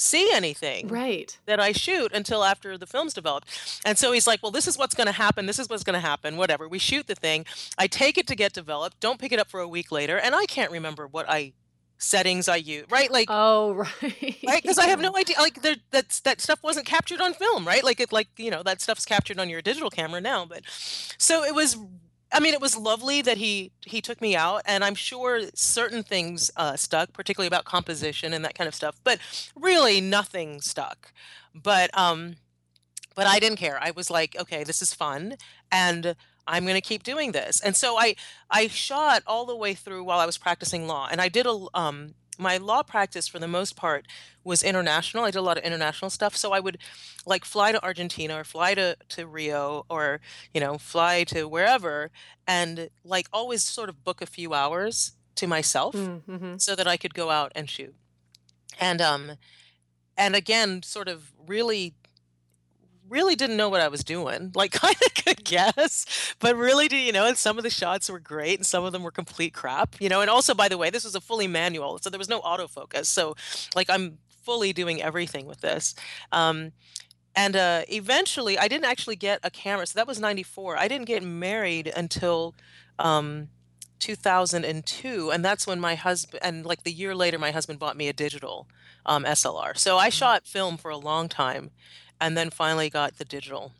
see 0.00 0.32
anything 0.32 0.88
Right. 0.88 1.36
that 1.46 1.60
I 1.60 1.72
shoot 1.72 2.12
until 2.12 2.42
after 2.42 2.78
the 2.78 2.86
film's 2.86 3.12
developed. 3.12 3.48
And 3.84 3.98
so 3.98 4.12
he's 4.12 4.26
like, 4.26 4.42
well, 4.42 4.50
this 4.52 4.66
is 4.66 4.78
what's 4.78 4.94
going 4.94 5.06
to 5.08 5.12
happen. 5.12 5.46
This 5.46 5.58
is 5.58 5.68
what's 5.68 5.84
going 5.84 5.94
to 5.94 6.00
happen. 6.00 6.36
Whatever. 6.38 6.66
We 6.68 6.78
shoot 6.78 7.06
the 7.06 7.14
thing. 7.14 7.44
I 7.76 7.86
take 7.86 8.16
it 8.16 8.26
to 8.28 8.34
get 8.34 8.52
developed. 8.54 8.98
Don't 9.00 9.20
pick 9.20 9.30
it 9.32 9.38
up 9.38 9.50
for 9.50 9.60
a 9.60 9.68
week 9.68 9.92
later. 9.92 10.16
And 10.18 10.34
I 10.34 10.46
can't 10.46 10.70
remember 10.70 11.06
what 11.06 11.28
I 11.28 11.52
settings 11.98 12.48
I 12.48 12.56
use. 12.56 12.86
Right. 12.90 13.10
Like, 13.10 13.26
Oh, 13.30 13.72
right. 14.02 14.38
right. 14.46 14.62
Because 14.62 14.78
I 14.78 14.86
have 14.86 15.00
no 15.00 15.14
idea. 15.16 15.36
Like 15.38 15.60
there, 15.60 15.76
that's, 15.90 16.20
that 16.20 16.40
stuff 16.40 16.62
wasn't 16.62 16.86
captured 16.86 17.20
on 17.20 17.34
film. 17.34 17.66
Right. 17.66 17.84
Like 17.84 18.00
it, 18.00 18.10
like, 18.10 18.28
you 18.38 18.50
know, 18.50 18.62
that 18.62 18.80
stuff's 18.80 19.04
captured 19.04 19.38
on 19.38 19.50
your 19.50 19.60
digital 19.60 19.90
camera 19.90 20.20
now. 20.22 20.46
But 20.46 20.62
so 21.18 21.44
it 21.44 21.54
was, 21.54 21.76
I 22.32 22.40
mean, 22.40 22.54
it 22.54 22.60
was 22.60 22.76
lovely 22.76 23.22
that 23.22 23.38
he, 23.38 23.72
he 23.84 24.00
took 24.00 24.20
me 24.20 24.36
out 24.36 24.62
and 24.64 24.84
I'm 24.84 24.94
sure 24.94 25.42
certain 25.54 26.02
things 26.02 26.50
uh, 26.56 26.76
stuck, 26.76 27.12
particularly 27.12 27.48
about 27.48 27.64
composition 27.64 28.32
and 28.32 28.44
that 28.44 28.54
kind 28.54 28.68
of 28.68 28.74
stuff, 28.74 29.00
but 29.02 29.18
really 29.56 30.00
nothing 30.00 30.60
stuck. 30.60 31.12
But, 31.54 31.96
um, 31.98 32.36
but 33.14 33.26
I 33.26 33.38
didn't 33.40 33.58
care. 33.58 33.78
I 33.82 33.90
was 33.90 34.10
like, 34.10 34.36
okay, 34.38 34.64
this 34.64 34.80
is 34.80 34.94
fun 34.94 35.34
and 35.72 36.14
I'm 36.46 36.64
going 36.64 36.74
to 36.74 36.80
keep 36.80 37.02
doing 37.02 37.32
this. 37.32 37.60
And 37.60 37.76
so 37.76 37.98
I 37.98 38.16
I 38.50 38.66
shot 38.68 39.22
all 39.26 39.46
the 39.46 39.56
way 39.56 39.74
through 39.74 40.04
while 40.04 40.18
I 40.18 40.26
was 40.26 40.38
practicing 40.38 40.86
law. 40.86 41.08
And 41.10 41.20
I 41.20 41.28
did 41.28 41.46
a 41.46 41.66
um 41.74 42.14
my 42.38 42.56
law 42.56 42.82
practice 42.82 43.28
for 43.28 43.38
the 43.38 43.48
most 43.48 43.76
part 43.76 44.06
was 44.44 44.62
international. 44.62 45.24
I 45.24 45.30
did 45.30 45.38
a 45.38 45.42
lot 45.42 45.58
of 45.58 45.64
international 45.64 46.10
stuff. 46.10 46.34
So 46.36 46.52
I 46.52 46.60
would 46.60 46.78
like 47.26 47.44
fly 47.44 47.72
to 47.72 47.82
Argentina 47.84 48.36
or 48.38 48.44
fly 48.44 48.74
to 48.74 48.96
to 49.10 49.26
Rio 49.26 49.84
or, 49.90 50.20
you 50.54 50.60
know, 50.60 50.78
fly 50.78 51.24
to 51.24 51.44
wherever 51.48 52.10
and 52.46 52.88
like 53.04 53.28
always 53.32 53.62
sort 53.62 53.88
of 53.88 54.02
book 54.04 54.22
a 54.22 54.26
few 54.26 54.54
hours 54.54 55.12
to 55.36 55.46
myself 55.46 55.94
Mm-hmm. 55.94 56.56
so 56.56 56.74
that 56.74 56.86
I 56.86 56.96
could 56.96 57.14
go 57.14 57.30
out 57.30 57.52
and 57.54 57.68
shoot. 57.68 57.94
And 58.78 59.00
um 59.02 59.32
and 60.16 60.34
again 60.34 60.82
sort 60.82 61.08
of 61.08 61.32
really 61.46 61.94
really 63.10 63.34
didn't 63.34 63.56
know 63.56 63.68
what 63.68 63.80
I 63.80 63.88
was 63.88 64.04
doing. 64.04 64.52
Like 64.60 64.72
kind 64.72 64.96
of 65.06 65.14
could 65.14 65.44
guess, 65.44 66.34
but 66.38 66.54
really 66.54 66.86
do 66.86 66.96
you 66.96 67.12
know, 67.12 67.26
and 67.26 67.36
some 67.36 67.56
of 67.56 67.64
the 67.64 67.70
shots 67.70 68.10
were 68.10 68.20
great 68.20 68.58
and 68.58 68.66
some 68.66 68.84
of 68.84 68.92
them 68.92 69.02
were 69.02 69.10
complete 69.10 69.54
crap, 69.54 69.96
you 69.98 70.08
know. 70.10 70.20
And 70.20 70.28
also 70.28 70.54
by 70.54 70.68
the 70.68 70.76
way, 70.76 70.90
this 70.90 71.04
was 71.04 71.14
a 71.14 71.20
fully 71.20 71.46
manual, 71.46 71.98
so 71.98 72.10
there 72.10 72.18
was 72.18 72.28
no 72.28 72.40
autofocus. 72.40 73.06
So 73.06 73.36
like 73.74 73.88
I'm 73.88 74.18
fully 74.42 74.74
doing 74.74 75.00
everything 75.00 75.46
with 75.46 75.62
this. 75.62 75.94
Um 76.30 76.72
and 77.34 77.56
uh 77.56 77.82
eventually 77.88 78.58
I 78.58 78.68
didn't 78.68 78.84
actually 78.84 79.16
get 79.16 79.40
a 79.42 79.50
camera. 79.50 79.86
So 79.86 79.98
that 79.98 80.06
was 80.06 80.20
94. 80.20 80.76
I 80.76 80.88
didn't 80.88 81.06
get 81.06 81.22
married 81.22 81.90
until 81.96 82.54
um 82.98 83.48
2002 83.98 85.30
and 85.30 85.44
that's 85.44 85.66
when 85.66 85.80
my 85.80 85.94
husband 85.94 86.42
and 86.42 86.66
like 86.66 86.82
the 86.82 86.92
year 86.92 87.14
later 87.14 87.38
my 87.38 87.50
husband 87.50 87.78
bought 87.78 87.96
me 87.96 88.08
a 88.08 88.12
digital 88.12 88.66
um, 89.06 89.24
SLR. 89.24 89.76
So 89.76 89.96
I 89.98 90.08
shot 90.08 90.46
film 90.46 90.76
for 90.76 90.90
a 90.90 90.96
long 90.96 91.28
time 91.28 91.70
and 92.20 92.36
then 92.36 92.50
finally 92.50 92.90
got 92.90 93.18
the 93.18 93.24
digital. 93.24 93.72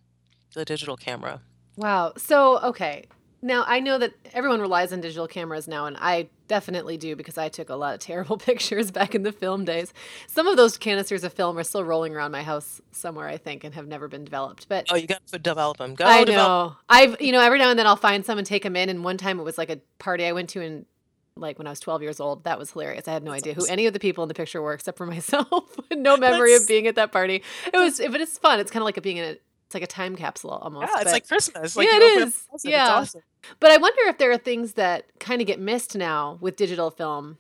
the 0.55 0.65
digital 0.65 0.97
camera. 0.97 1.41
Wow. 1.77 2.13
So, 2.17 2.59
okay. 2.61 3.07
Now, 3.43 3.65
I 3.67 3.81
know 3.81 3.97
that 3.97 4.13
everyone 4.35 4.61
relies 4.61 4.93
on 4.93 5.01
digital 5.01 5.27
cameras 5.27 5.67
now, 5.67 5.87
and 5.87 5.97
I 5.99 6.29
definitely 6.47 6.99
do 6.99 7.17
because 7.17 7.39
I 7.39 7.49
took 7.49 7.71
a 7.71 7.75
lot 7.75 7.95
of 7.95 8.01
terrible 8.11 8.37
pictures 8.37 8.91
back 8.91 9.15
in 9.15 9.23
the 9.23 9.33
film 9.33 9.65
days. 9.65 9.95
Some 10.27 10.47
of 10.47 10.59
those 10.59 10.77
canisters 10.77 11.25
of 11.25 11.33
film 11.33 11.57
are 11.57 11.63
still 11.65 11.83
rolling 11.85 12.15
around 12.15 12.33
my 12.33 12.43
house 12.43 12.83
somewhere, 12.93 13.29
I 13.29 13.39
think, 13.39 13.65
and 13.65 13.75
have 13.75 13.87
never 13.87 14.09
been 14.09 14.25
developed. 14.25 14.69
But 14.69 14.89
oh, 14.91 14.97
you 14.97 15.07
got 15.07 15.27
to 15.29 15.39
develop 15.39 15.79
them. 15.79 15.95
Go 15.95 16.05
I 16.05 16.25
develop- 16.25 16.73
know. 16.73 16.77
I've 16.91 17.19
you 17.21 17.33
know 17.33 17.41
every 17.41 17.59
now 17.59 17.71
and 17.71 17.79
then 17.79 17.87
I'll 17.87 17.97
find 17.97 18.27
some 18.27 18.37
and 18.37 18.47
take 18.47 18.63
them 18.65 18.77
in. 18.77 18.91
And 18.91 19.05
one 19.05 19.17
time 19.17 19.41
it 19.41 19.45
was 19.45 19.57
like 19.57 19.71
a 19.71 19.79
party 19.99 20.27
I 20.27 20.33
went 20.33 20.51
to 20.51 20.61
in 20.61 20.85
like 21.41 21.59
when 21.59 21.67
I 21.67 21.71
was 21.71 21.81
12 21.81 22.03
years 22.03 22.21
old. 22.21 22.45
That 22.45 22.59
was 22.59 22.71
hilarious. 22.73 23.09
I 23.09 23.13
had 23.13 23.23
no 23.25 23.33
That's 23.33 23.43
idea 23.43 23.55
who 23.55 23.67
any 23.67 23.87
of 23.87 23.93
the 23.93 24.01
people 24.01 24.23
in 24.25 24.29
the 24.29 24.35
picture 24.35 24.61
were 24.63 24.73
except 24.75 24.99
for 24.99 25.07
myself. 25.17 25.49
no 25.91 26.17
memory 26.17 26.51
That's- 26.51 26.63
of 26.63 26.69
being 26.69 26.87
at 26.87 26.95
that 26.97 27.13
party. 27.13 27.43
It 27.73 27.77
was, 27.79 27.99
but 27.99 28.21
it's 28.21 28.39
fun. 28.39 28.61
It's 28.61 28.71
kind 28.71 28.83
of 28.83 28.85
like 28.85 28.97
a 28.97 29.01
being 29.01 29.17
in 29.17 29.25
a. 29.25 29.37
It's 29.67 29.75
like 29.75 29.85
a 29.85 29.87
time 29.87 30.17
capsule 30.17 30.51
almost. 30.51 30.89
Yeah, 30.89 30.95
it's 30.97 31.05
but- 31.05 31.13
like 31.13 31.29
Christmas. 31.29 31.77
Like 31.77 31.89
Yeah, 31.89 31.99
it 31.99 32.03
is. 32.29 32.43
Yeah. 32.65 32.83
It's 32.83 32.91
awesome. 32.91 33.23
But 33.61 33.71
I 33.71 33.77
wonder 33.77 34.03
if 34.07 34.19
there 34.19 34.33
are 34.33 34.37
things 34.39 34.73
that 34.75 35.07
kind 35.21 35.41
of 35.41 35.47
get 35.47 35.61
missed 35.61 35.97
now 35.97 36.39
with 36.41 36.57
digital 36.57 36.91
film. 36.91 37.39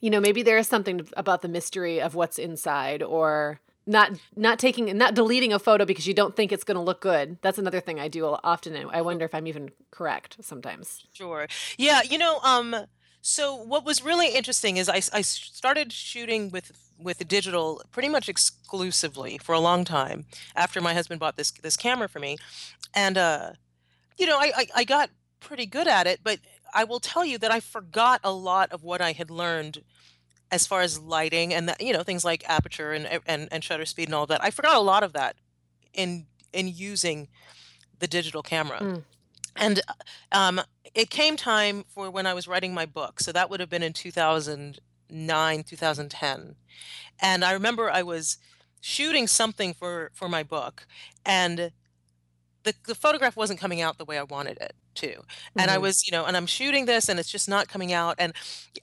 You 0.00 0.10
know, 0.10 0.20
maybe 0.20 0.42
there 0.44 0.56
is 0.56 0.68
something 0.68 1.08
about 1.16 1.42
the 1.42 1.48
mystery 1.48 2.00
of 2.00 2.14
what's 2.14 2.38
inside 2.38 3.02
or 3.02 3.58
not 3.86 4.12
not 4.36 4.60
taking 4.60 4.96
not 4.96 5.14
deleting 5.14 5.52
a 5.52 5.58
photo 5.58 5.84
because 5.84 6.06
you 6.06 6.14
don't 6.14 6.36
think 6.36 6.52
it's 6.52 6.62
going 6.62 6.76
to 6.76 6.80
look 6.80 7.00
good. 7.00 7.38
That's 7.42 7.58
another 7.58 7.80
thing 7.80 7.98
I 7.98 8.06
do 8.06 8.24
often 8.44 8.76
and 8.76 8.88
I 8.92 9.00
wonder 9.02 9.24
if 9.24 9.34
I'm 9.34 9.48
even 9.48 9.70
correct 9.90 10.36
sometimes. 10.40 11.04
Sure. 11.12 11.48
Yeah, 11.76 12.02
you 12.08 12.18
know, 12.18 12.38
um, 12.44 12.76
so 13.20 13.54
what 13.54 13.84
was 13.84 14.02
really 14.02 14.34
interesting 14.34 14.76
is 14.76 14.88
I 14.88 15.00
started 15.00 15.92
shooting 15.92 16.50
with 16.50 16.72
with 16.98 17.26
digital 17.28 17.82
pretty 17.92 18.08
much 18.08 18.28
exclusively 18.28 19.38
for 19.38 19.54
a 19.54 19.60
long 19.60 19.84
time 19.84 20.26
after 20.56 20.80
my 20.80 20.94
husband 20.94 21.20
bought 21.20 21.36
this 21.36 21.50
this 21.50 21.76
camera 21.76 22.08
for 22.08 22.18
me, 22.18 22.36
and 22.94 23.16
uh, 23.18 23.52
you 24.18 24.26
know, 24.26 24.36
I, 24.38 24.52
I 24.56 24.66
I 24.76 24.84
got 24.84 25.10
pretty 25.40 25.66
good 25.66 25.88
at 25.88 26.06
it, 26.06 26.20
but 26.22 26.38
I 26.74 26.84
will 26.84 27.00
tell 27.00 27.24
you 27.24 27.38
that 27.38 27.50
I 27.50 27.60
forgot 27.60 28.20
a 28.24 28.32
lot 28.32 28.72
of 28.72 28.82
what 28.82 29.00
I 29.00 29.12
had 29.12 29.30
learned 29.30 29.82
as 30.50 30.66
far 30.66 30.80
as 30.80 30.98
lighting 30.98 31.52
and 31.52 31.68
that, 31.68 31.80
you 31.80 31.92
know, 31.92 32.02
things 32.02 32.24
like 32.24 32.48
aperture 32.48 32.92
and 32.92 33.20
and 33.26 33.48
and 33.50 33.64
shutter 33.64 33.84
speed 33.84 34.08
and 34.08 34.14
all 34.14 34.26
that. 34.26 34.42
I 34.42 34.50
forgot 34.50 34.76
a 34.76 34.80
lot 34.80 35.02
of 35.02 35.12
that 35.12 35.36
in 35.92 36.26
in 36.52 36.68
using 36.68 37.28
the 37.98 38.06
digital 38.06 38.42
camera. 38.42 38.78
Mm. 38.80 39.02
And 39.58 39.82
um, 40.32 40.62
it 40.94 41.10
came 41.10 41.36
time 41.36 41.84
for 41.88 42.10
when 42.10 42.26
I 42.26 42.34
was 42.34 42.48
writing 42.48 42.74
my 42.74 42.86
book. 42.86 43.20
So 43.20 43.32
that 43.32 43.50
would 43.50 43.60
have 43.60 43.70
been 43.70 43.82
in 43.84 43.94
2009, 43.94 45.64
2010. 45.64 46.56
And 47.20 47.44
I 47.44 47.52
remember 47.52 47.90
I 47.90 48.02
was 48.02 48.38
shooting 48.80 49.28
something 49.28 49.74
for 49.74 50.10
for 50.14 50.28
my 50.28 50.44
book 50.44 50.86
and 51.26 51.72
the 52.64 52.74
the 52.86 52.94
photograph 52.94 53.36
wasn't 53.36 53.60
coming 53.60 53.80
out 53.80 53.98
the 53.98 54.04
way 54.04 54.18
I 54.18 54.24
wanted 54.24 54.58
it 54.60 54.74
to. 54.96 55.22
And 55.58 55.70
I 55.70 55.78
Mhm. 55.78 55.82
was, 55.82 56.06
you 56.06 56.12
know, 56.12 56.24
and 56.26 56.36
I'm 56.36 56.46
shooting 56.46 56.86
this 56.86 57.08
and 57.08 57.18
it's 57.20 57.30
just 57.30 57.48
not 57.48 57.68
coming 57.68 57.92
out 57.92 58.16
and 58.18 58.32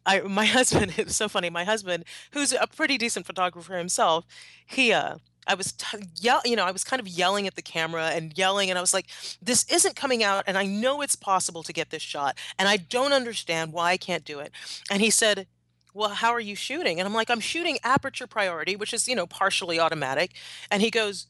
I 0.05 0.22
my 0.22 0.46
husband 0.60 0.94
it 0.98 1.05
was 1.08 1.15
so 1.15 1.29
funny. 1.29 1.50
My 1.50 1.63
husband, 1.65 2.05
who's 2.32 2.53
a 2.53 2.67
pretty 2.67 2.98
decent 2.98 3.25
photographer 3.25 3.77
himself, 3.77 4.25
he 4.65 4.94
uh 4.94 5.17
I 5.48 5.54
was 5.56 5.72
t- 5.74 5.98
yell, 6.16 6.42
you 6.46 6.56
know, 6.56 6.66
I 6.66 6.72
was 6.72 6.84
kind 6.84 7.00
of 7.00 7.08
yelling 7.08 7.48
at 7.48 7.56
the 7.56 7.62
camera 7.62 8.08
and 8.10 8.38
yelling, 8.38 8.70
and 8.70 8.78
I 8.78 8.82
was 8.82 8.94
like, 8.94 9.08
"This 9.42 9.64
isn't 9.72 9.96
coming 9.96 10.24
out, 10.24 10.44
and 10.48 10.58
I 10.58 10.66
know 10.66 11.02
it's 11.02 11.16
possible 11.16 11.64
to 11.64 11.74
get 11.74 11.90
this 11.92 12.02
shot, 12.02 12.38
and 12.60 12.68
I 12.70 12.78
don't 12.78 13.14
understand 13.14 13.74
why 13.74 13.92
I 13.92 13.98
can't 13.98 14.25
do 14.25 14.40
it." 14.40 14.52
And 14.90 15.02
he 15.02 15.10
said, 15.12 15.48
"Well, 15.94 16.10
how 16.10 16.32
are 16.32 16.40
you 16.40 16.56
shooting?" 16.56 17.00
And 17.00 17.08
I'm 17.08 17.14
like, 17.14 17.30
"I'm 17.30 17.40
shooting 17.40 17.78
aperture 17.84 18.28
priority, 18.28 18.75
which 18.75 18.94
is, 18.94 19.08
you 19.08 19.16
know, 19.16 19.28
partially 19.28 19.80
automatic." 19.80 20.36
And 20.72 20.82
he 20.82 20.92
goes, 20.92 21.28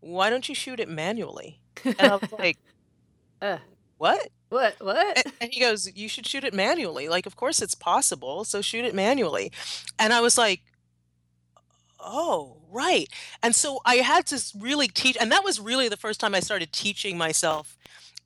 "Why 0.00 0.30
don't 0.30 0.48
you 0.48 0.54
shoot 0.54 0.80
it 0.80 0.88
manually?" 0.88 1.62
And 1.98 2.08
I 2.08 2.16
was 2.16 2.22
like, 2.38 2.58
Uh, 3.40 3.58
"What?" 3.98 4.28
what 4.48 4.76
what? 4.80 5.18
A- 5.18 5.24
And 5.40 5.52
he 5.52 5.60
goes, 5.60 5.90
"You 5.96 6.08
should 6.08 6.26
shoot 6.26 6.44
it 6.44 6.54
manually. 6.54 7.08
Like, 7.08 7.26
of 7.26 7.36
course 7.36 7.62
it's 7.62 7.74
possible, 7.74 8.44
so 8.44 8.60
shoot 8.62 8.84
it 8.84 8.94
manually." 8.94 9.52
And 9.98 10.12
I 10.12 10.20
was 10.20 10.38
like, 10.38 10.62
"Oh, 12.02 12.58
right." 12.70 13.08
And 13.42 13.54
so 13.54 13.80
I 13.84 13.96
had 13.96 14.26
to 14.26 14.40
really 14.58 14.88
teach, 14.88 15.16
and 15.20 15.30
that 15.32 15.44
was 15.44 15.60
really 15.60 15.88
the 15.88 15.96
first 15.96 16.20
time 16.20 16.34
I 16.34 16.40
started 16.40 16.72
teaching 16.72 17.18
myself 17.18 17.76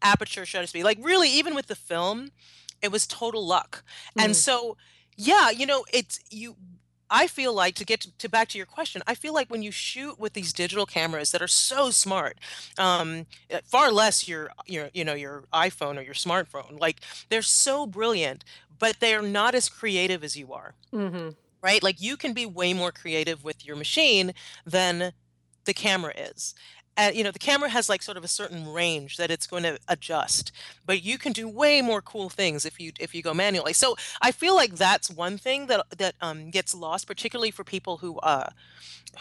aperture 0.03 0.47
shutter 0.47 0.67
speed. 0.67 0.85
Like, 0.85 0.99
really, 1.03 1.29
even 1.31 1.55
with 1.55 1.67
the 1.67 1.75
film, 1.77 2.31
it 2.83 2.93
was 2.93 3.07
total 3.07 3.47
luck. 3.47 3.83
And 4.19 4.33
Mm. 4.33 4.37
so, 4.37 4.77
yeah, 5.17 5.51
you 5.51 5.67
know, 5.67 5.85
it's 5.93 6.19
you. 6.31 6.57
I 7.09 7.29
feel 7.29 7.55
like 7.55 7.77
to 7.77 7.85
get 7.85 8.01
to, 8.01 8.19
to 8.19 8.29
back 8.29 8.49
to 8.49 8.59
your 8.59 8.67
question, 8.67 9.01
I 9.07 9.15
feel 9.15 9.33
like 9.33 9.49
when 9.49 9.63
you 9.63 9.71
shoot 9.71 10.19
with 10.19 10.33
these 10.33 10.53
digital 10.53 10.87
cameras 10.87 11.31
that 11.31 11.41
are 11.41 11.47
so 11.49 11.91
smart, 11.91 12.39
um, 12.79 13.27
uh, 13.53 13.61
far 13.65 13.93
less 13.93 14.27
your 14.29 14.51
your 14.67 14.91
you 14.93 15.05
know 15.05 15.15
your 15.15 15.45
iPhone 15.53 15.99
or 15.99 16.03
your 16.03 16.15
smartphone, 16.15 16.81
like 16.81 17.01
they're 17.31 17.43
so 17.43 17.87
brilliant, 17.87 18.45
but 18.77 18.99
they're 19.01 19.23
not 19.23 19.55
as 19.55 19.69
creative 19.69 20.25
as 20.25 20.37
you 20.37 20.53
are, 20.53 20.75
hmm 20.93 21.29
right? 21.67 21.83
Like 21.83 22.01
you 22.01 22.17
can 22.17 22.33
be 22.33 22.47
way 22.47 22.73
more 22.73 22.93
creative 22.93 23.43
with 23.43 23.67
your 23.67 23.75
machine 23.75 24.33
than 24.65 25.13
the 25.65 25.75
camera 25.75 26.13
is. 26.17 26.55
And 26.97 27.17
you 27.17 27.25
know, 27.25 27.33
the 27.33 27.41
camera 27.41 27.69
has 27.69 27.89
like 27.89 28.03
sort 28.03 28.17
of 28.17 28.23
a 28.23 28.29
certain 28.29 28.73
range 28.73 29.17
that 29.17 29.33
it's 29.33 29.49
going 29.49 29.65
to 29.65 29.77
adjust, 29.89 30.53
but 30.87 31.03
you 31.03 31.19
can 31.19 31.33
do 31.33 31.49
way 31.49 31.83
more 31.83 32.01
cool 32.01 32.29
things 32.31 32.65
if 32.65 32.79
you 32.79 32.93
if 33.01 33.17
you 33.17 33.21
go 33.21 33.35
manually. 33.35 33.73
So 33.73 33.97
I 34.23 34.31
feel 34.31 34.55
like 34.55 34.77
that's 34.77 35.11
one 35.11 35.39
thing 35.39 35.67
that 35.67 35.85
that 35.99 36.15
um, 36.21 36.51
gets 36.51 36.73
lost, 36.73 37.09
particularly 37.09 37.51
for 37.51 37.65
people 37.65 37.97
who 37.97 38.17
uh, 38.21 38.51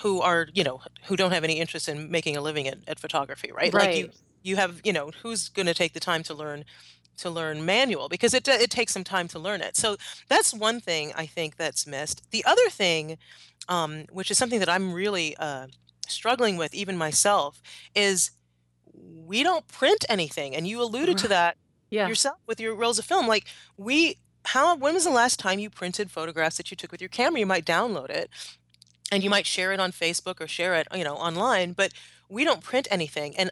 who 0.03 0.21
are 0.21 0.47
you 0.53 0.63
know 0.63 0.81
who 1.07 1.15
don't 1.15 1.31
have 1.31 1.43
any 1.43 1.59
interest 1.59 1.89
in 1.89 2.11
making 2.11 2.37
a 2.37 2.41
living 2.41 2.67
at, 2.67 2.77
at 2.87 2.99
photography, 2.99 3.51
right? 3.51 3.73
right? 3.73 3.87
Like 3.87 3.97
you 3.97 4.09
you 4.43 4.55
have 4.55 4.79
you 4.83 4.93
know 4.93 5.09
who's 5.23 5.49
going 5.49 5.65
to 5.65 5.73
take 5.73 5.93
the 5.93 5.99
time 5.99 6.21
to 6.23 6.35
learn 6.35 6.63
to 7.17 7.29
learn 7.29 7.65
manual 7.65 8.09
because 8.09 8.33
it 8.33 8.47
it 8.47 8.69
takes 8.69 8.93
some 8.93 9.03
time 9.03 9.27
to 9.29 9.39
learn 9.39 9.61
it. 9.61 9.75
So 9.77 9.97
that's 10.27 10.53
one 10.53 10.79
thing 10.79 11.13
I 11.15 11.25
think 11.25 11.55
that's 11.57 11.85
missed. 11.87 12.21
The 12.31 12.43
other 12.45 12.69
thing, 12.69 13.17
um, 13.69 14.05
which 14.11 14.31
is 14.31 14.37
something 14.37 14.59
that 14.59 14.69
I'm 14.69 14.93
really 14.93 15.35
uh, 15.37 15.67
struggling 16.07 16.57
with 16.57 16.73
even 16.73 16.97
myself, 16.97 17.61
is 17.95 18.31
we 19.27 19.43
don't 19.43 19.67
print 19.67 20.05
anything, 20.09 20.55
and 20.55 20.67
you 20.67 20.81
alluded 20.81 21.17
to 21.19 21.27
that 21.29 21.57
Yeah. 21.89 22.07
yourself 22.07 22.37
with 22.47 22.59
your 22.59 22.75
rolls 22.75 22.99
of 22.99 23.05
film. 23.05 23.27
Like 23.27 23.45
we, 23.77 24.17
how 24.45 24.75
when 24.75 24.93
was 24.93 25.03
the 25.03 25.09
last 25.11 25.39
time 25.39 25.59
you 25.59 25.69
printed 25.69 26.11
photographs 26.11 26.57
that 26.57 26.69
you 26.71 26.77
took 26.77 26.91
with 26.91 27.01
your 27.01 27.09
camera? 27.09 27.39
You 27.39 27.45
might 27.45 27.65
download 27.65 28.09
it 28.09 28.29
and 29.11 29.23
you 29.23 29.29
might 29.29 29.45
share 29.45 29.71
it 29.73 29.79
on 29.79 29.91
Facebook 29.91 30.41
or 30.41 30.47
share 30.47 30.75
it, 30.75 30.87
you 30.95 31.03
know, 31.03 31.15
online, 31.15 31.73
but 31.73 31.91
we 32.29 32.43
don't 32.43 32.61
print 32.63 32.87
anything. 32.91 33.35
And 33.37 33.51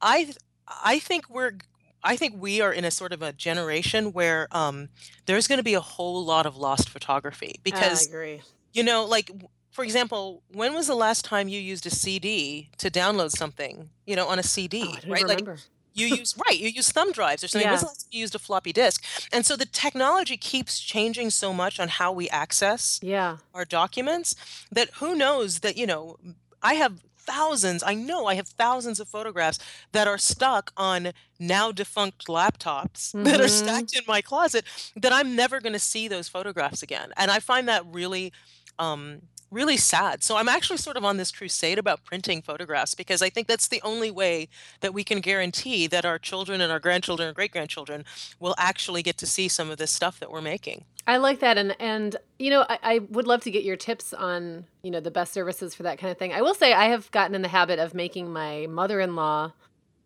I 0.00 0.32
I 0.66 0.98
think 0.98 1.28
we're 1.30 1.52
I 2.02 2.16
think 2.16 2.34
we 2.40 2.60
are 2.60 2.72
in 2.72 2.84
a 2.84 2.90
sort 2.90 3.12
of 3.12 3.22
a 3.22 3.32
generation 3.32 4.12
where 4.12 4.48
um, 4.52 4.88
there's 5.26 5.48
going 5.48 5.58
to 5.58 5.64
be 5.64 5.74
a 5.74 5.80
whole 5.80 6.24
lot 6.24 6.46
of 6.46 6.56
lost 6.56 6.88
photography 6.88 7.56
I 7.56 7.62
because 7.64 8.06
agree. 8.06 8.42
you 8.72 8.82
know, 8.82 9.04
like 9.04 9.30
for 9.72 9.84
example, 9.84 10.42
when 10.52 10.74
was 10.74 10.86
the 10.86 10.94
last 10.94 11.24
time 11.24 11.48
you 11.48 11.60
used 11.60 11.86
a 11.86 11.90
CD 11.90 12.70
to 12.78 12.90
download 12.90 13.30
something? 13.30 13.90
You 14.06 14.16
know, 14.16 14.26
on 14.28 14.38
a 14.38 14.42
Oh, 14.42 14.44
I 14.44 14.46
CD, 14.46 14.86
don't 15.00 15.10
right? 15.10 15.26
even 15.28 15.28
Like 15.28 15.48
you 15.94 16.06
use 16.06 16.36
right, 16.46 16.58
you 16.58 16.68
use 16.68 16.90
thumb 16.90 17.12
drives 17.12 17.42
or 17.44 17.48
something. 17.48 17.68
When's 17.68 17.80
Yeah. 17.80 17.86
the 17.86 17.88
last 17.88 18.02
time 18.04 18.08
you 18.12 18.20
used 18.20 18.34
a 18.34 18.38
floppy 18.38 18.72
disk? 18.72 19.04
And 19.32 19.44
so 19.44 19.56
the 19.56 19.66
technology 19.66 20.36
keeps 20.36 20.78
changing 20.80 21.30
so 21.30 21.52
much 21.52 21.80
on 21.80 21.88
how 21.88 22.12
we 22.12 22.28
access 22.30 23.00
Yeah. 23.02 23.38
our 23.54 23.64
documents 23.64 24.34
that 24.70 24.90
who 24.94 25.14
knows 25.16 25.60
that, 25.60 25.76
you 25.76 25.86
know, 25.86 26.16
I 26.62 26.74
have 26.74 27.00
thousands, 27.28 27.82
I 27.84 27.94
know 27.94 28.26
I 28.26 28.34
have 28.34 28.48
thousands 28.48 29.00
of 29.00 29.08
photographs 29.08 29.58
that 29.92 30.08
are 30.08 30.18
stuck 30.18 30.72
on 30.76 31.12
now 31.38 31.72
defunct 31.72 32.26
laptops 32.28 33.14
that 33.22 33.40
are 33.40 33.48
hmm 33.48 33.88
stacked 33.88 33.96
in 33.96 34.02
my 34.06 34.22
closet 34.22 34.64
that 34.96 35.12
I'm 35.12 35.36
never 35.36 35.60
going 35.60 35.72
to 35.74 35.78
see 35.78 36.08
those 36.08 36.28
photographs 36.28 36.82
again. 36.82 37.12
And 37.16 37.30
I 37.30 37.40
find 37.40 37.68
that 37.68 37.84
really 37.86 38.32
um 38.78 39.22
really 39.50 39.76
sad. 39.76 40.22
So 40.22 40.36
I'm 40.36 40.48
actually 40.48 40.76
sort 40.78 40.96
of 40.96 41.04
on 41.04 41.16
this 41.16 41.32
crusade 41.32 41.78
about 41.78 42.04
printing 42.04 42.42
photographs 42.42 42.94
because 42.94 43.22
I 43.22 43.30
think 43.30 43.46
that's 43.46 43.68
the 43.68 43.80
only 43.82 44.10
way 44.10 44.48
that 44.80 44.92
we 44.92 45.04
can 45.04 45.20
guarantee 45.20 45.86
that 45.86 46.04
our 46.04 46.18
children 46.18 46.60
and 46.60 46.70
our 46.70 46.80
grandchildren 46.80 47.28
and 47.28 47.36
great 47.36 47.52
grandchildren 47.52 48.04
will 48.38 48.54
actually 48.58 49.02
get 49.02 49.16
to 49.18 49.26
see 49.26 49.48
some 49.48 49.70
of 49.70 49.78
this 49.78 49.90
stuff 49.90 50.20
that 50.20 50.30
we're 50.30 50.42
making. 50.42 50.84
I 51.06 51.16
like 51.16 51.40
that, 51.40 51.56
and 51.56 51.74
and 51.80 52.16
you 52.38 52.50
know, 52.50 52.66
I, 52.68 52.78
I 52.82 52.98
would 52.98 53.26
love 53.26 53.40
to 53.44 53.50
get 53.50 53.64
your 53.64 53.76
tips 53.76 54.12
on 54.12 54.66
you 54.82 54.90
know 54.90 55.00
the 55.00 55.10
best 55.10 55.32
services 55.32 55.74
for 55.74 55.82
that 55.84 55.98
kind 55.98 56.10
of 56.10 56.18
thing. 56.18 56.34
I 56.34 56.42
will 56.42 56.54
say 56.54 56.74
I 56.74 56.86
have 56.86 57.10
gotten 57.10 57.34
in 57.34 57.40
the 57.40 57.48
habit 57.48 57.78
of 57.78 57.94
making 57.94 58.30
my 58.30 58.66
mother-in-law 58.66 59.52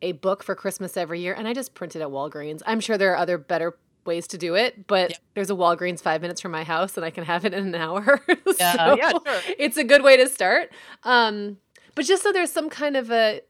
a 0.03 0.13
book 0.13 0.43
for 0.45 0.55
Christmas 0.55 0.97
every 0.97 1.21
year, 1.21 1.35
and 1.35 1.49
I 1.49 1.55
just 1.55 1.75
print 1.75 1.97
it 1.97 2.03
at 2.03 2.09
Walgreens. 2.09 2.63
I'm 2.67 2.81
sure 2.81 2.97
there 2.97 3.13
are 3.13 3.17
other 3.17 3.39
better 3.39 3.77
ways 4.05 4.27
to 4.29 4.39
do 4.39 4.55
it, 4.55 4.87
but 4.87 5.11
Yeah. 5.11 5.17
there's 5.35 5.51
a 5.51 5.55
Walgreens 5.55 6.01
five 6.01 6.21
minutes 6.23 6.41
from 6.41 6.53
my 6.53 6.65
house, 6.65 6.97
and 6.97 7.05
I 7.07 7.11
can 7.11 7.25
have 7.25 7.45
it 7.45 7.55
in 7.55 7.67
an 7.67 7.75
hour. 7.75 8.21
Yeah, 8.59 8.73
so 8.77 8.97
yeah, 8.97 9.11
sure. 9.11 9.41
it's 9.59 9.77
a 9.77 9.85
good 9.85 10.03
way 10.03 10.17
to 10.17 10.29
start. 10.29 10.71
Um, 11.05 11.59
but 11.95 12.05
just 12.05 12.23
so 12.23 12.33
there's 12.33 12.51
some 12.53 12.69
kind 12.71 12.97
of 12.97 13.11
a 13.11 13.41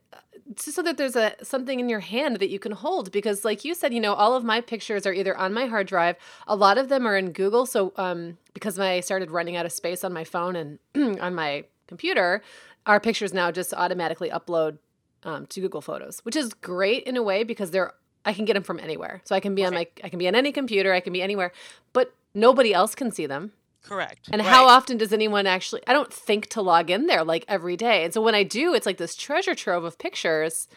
just 0.55 0.75
so 0.75 0.81
that 0.83 0.97
there's 0.97 1.15
a 1.15 1.33
something 1.41 1.79
in 1.79 1.87
your 1.89 1.99
hand 2.01 2.37
that 2.37 2.49
you 2.49 2.59
can 2.59 2.71
hold 2.73 3.11
because 3.11 3.45
like 3.45 3.63
you 3.63 3.73
said 3.73 3.93
you 3.93 3.99
know 3.99 4.13
all 4.13 4.35
of 4.35 4.43
my 4.43 4.59
pictures 4.59 5.05
are 5.07 5.13
either 5.13 5.35
on 5.37 5.53
my 5.53 5.65
hard 5.67 5.87
drive 5.87 6.15
a 6.47 6.55
lot 6.55 6.77
of 6.77 6.89
them 6.89 7.07
are 7.07 7.15
in 7.15 7.31
google 7.31 7.65
so 7.65 7.93
um 7.95 8.37
because 8.53 8.77
i 8.77 8.99
started 8.99 9.31
running 9.31 9.55
out 9.55 9.65
of 9.65 9.71
space 9.71 10.03
on 10.03 10.11
my 10.11 10.23
phone 10.25 10.55
and 10.57 10.79
on 11.21 11.33
my 11.33 11.63
computer 11.87 12.41
our 12.85 12.99
pictures 12.99 13.33
now 13.33 13.51
just 13.51 13.73
automatically 13.73 14.29
upload 14.29 14.77
um, 15.23 15.45
to 15.47 15.61
Google 15.61 15.79
Photos, 15.79 16.19
which 16.23 16.35
is 16.35 16.53
great 16.53 17.03
in 17.05 17.15
a 17.15 17.23
way 17.23 17.45
because 17.45 17.71
they're 17.71 17.93
I 18.25 18.33
can 18.33 18.45
get 18.45 18.53
them 18.53 18.63
from 18.63 18.79
anywhere. 18.79 19.21
So 19.25 19.35
I 19.35 19.39
can 19.39 19.55
be 19.55 19.65
on 19.65 19.73
my 19.73 19.87
I 20.03 20.09
can 20.09 20.19
be 20.19 20.27
on 20.27 20.35
any 20.35 20.51
computer, 20.51 20.93
I 20.93 20.99
can 20.99 21.13
be 21.13 21.21
anywhere, 21.21 21.51
but 21.93 22.13
nobody 22.33 22.73
else 22.73 22.95
can 22.95 23.11
see 23.11 23.25
them. 23.25 23.51
Correct. 23.83 24.29
And 24.31 24.41
Right. 24.41 24.49
how 24.49 24.67
often 24.67 24.97
does 24.97 25.11
anyone 25.11 25.45
actually 25.45 25.81
I 25.87 25.93
don't 25.93 26.11
think 26.13 26.47
to 26.49 26.61
log 26.61 26.89
in 26.89 27.07
there 27.07 27.23
like 27.23 27.45
every 27.47 27.75
day. 27.77 28.03
And 28.05 28.13
so 28.13 28.21
when 28.21 28.35
I 28.35 28.43
do, 28.43 28.73
it's 28.73 28.85
like 28.85 28.97
this 28.97 29.15
treasure 29.15 29.55
trove 29.55 29.83
of 29.83 29.97
pictures 29.97 30.67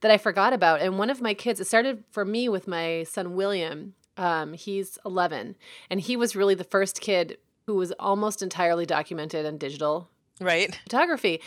that 0.00 0.10
I 0.10 0.18
forgot 0.18 0.52
about. 0.52 0.80
And 0.80 0.98
one 0.98 1.10
of 1.10 1.20
my 1.20 1.34
kids, 1.34 1.60
it 1.60 1.66
started 1.66 2.04
for 2.10 2.24
me 2.24 2.48
with 2.48 2.66
my 2.68 3.04
son 3.04 3.34
William. 3.34 3.94
Um, 4.16 4.52
he's 4.52 4.98
11, 5.06 5.56
and 5.88 5.98
he 6.00 6.16
was 6.16 6.36
really 6.36 6.54
the 6.54 6.64
first 6.64 7.00
kid 7.00 7.38
who 7.66 7.76
was 7.76 7.92
almost 7.98 8.42
entirely 8.42 8.84
documented 8.84 9.46
in 9.46 9.56
digital 9.56 10.10
Right. 10.38 10.78
photography. 10.82 11.40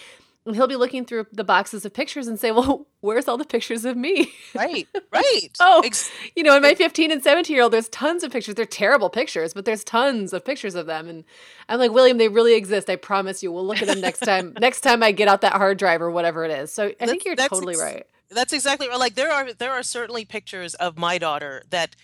And 0.45 0.55
he'll 0.55 0.67
be 0.67 0.75
looking 0.75 1.05
through 1.05 1.25
the 1.31 1.43
boxes 1.43 1.85
of 1.85 1.93
pictures 1.93 2.27
and 2.27 2.39
say, 2.39 2.51
Well, 2.51 2.87
where's 3.01 3.27
all 3.27 3.37
the 3.37 3.45
pictures 3.45 3.83
of 3.85 3.97
me? 3.97 4.31
Right. 4.53 4.87
Right. 5.11 5.49
Oh. 5.61 5.81
Ex- 5.85 6.11
you 6.35 6.43
know, 6.43 6.57
in 6.57 6.61
my 6.61 6.75
15 6.75 7.09
and 7.09 7.23
17 7.23 7.53
year 7.53 7.63
old, 7.63 7.71
there's 7.71 7.87
tons 7.87 8.21
of 8.21 8.33
pictures. 8.33 8.55
They're 8.55 8.65
terrible 8.65 9.09
pictures, 9.09 9.53
but 9.53 9.63
there's 9.63 9.81
tons 9.85 10.33
of 10.33 10.43
pictures 10.43 10.75
of 10.75 10.87
them. 10.87 11.07
And 11.07 11.23
I'm 11.69 11.79
like, 11.79 11.91
William, 11.91 12.17
they 12.17 12.27
really 12.27 12.53
exist. 12.55 12.89
I 12.89 12.97
promise 12.97 13.41
you. 13.41 13.49
We'll 13.49 13.65
look 13.65 13.81
at 13.81 13.87
them 13.87 14.01
next 14.01 14.19
time. 14.19 14.53
next 14.59 14.81
time 14.81 15.01
I 15.03 15.13
get 15.13 15.29
out 15.29 15.39
that 15.41 15.53
hard 15.53 15.77
drive 15.77 16.01
or 16.01 16.11
whatever 16.11 16.43
it 16.43 16.51
is. 16.51 16.73
So 16.73 16.91
I 16.99 17.05
think 17.05 17.23
you're 17.23 17.37
that's 17.37 17.47
totally 17.47 17.75
ex- 17.75 17.81
right. 17.81 18.05
That's 18.29 18.51
exactly 18.51 18.89
right. 18.89 18.99
Like 18.99 19.15
there 19.15 19.31
are 19.31 19.53
there 19.53 19.71
are 19.71 19.83
certainly 19.83 20.25
pictures 20.25 20.73
of 20.73 20.97
my 20.97 21.17
daughter 21.17 21.63
that 21.69 21.95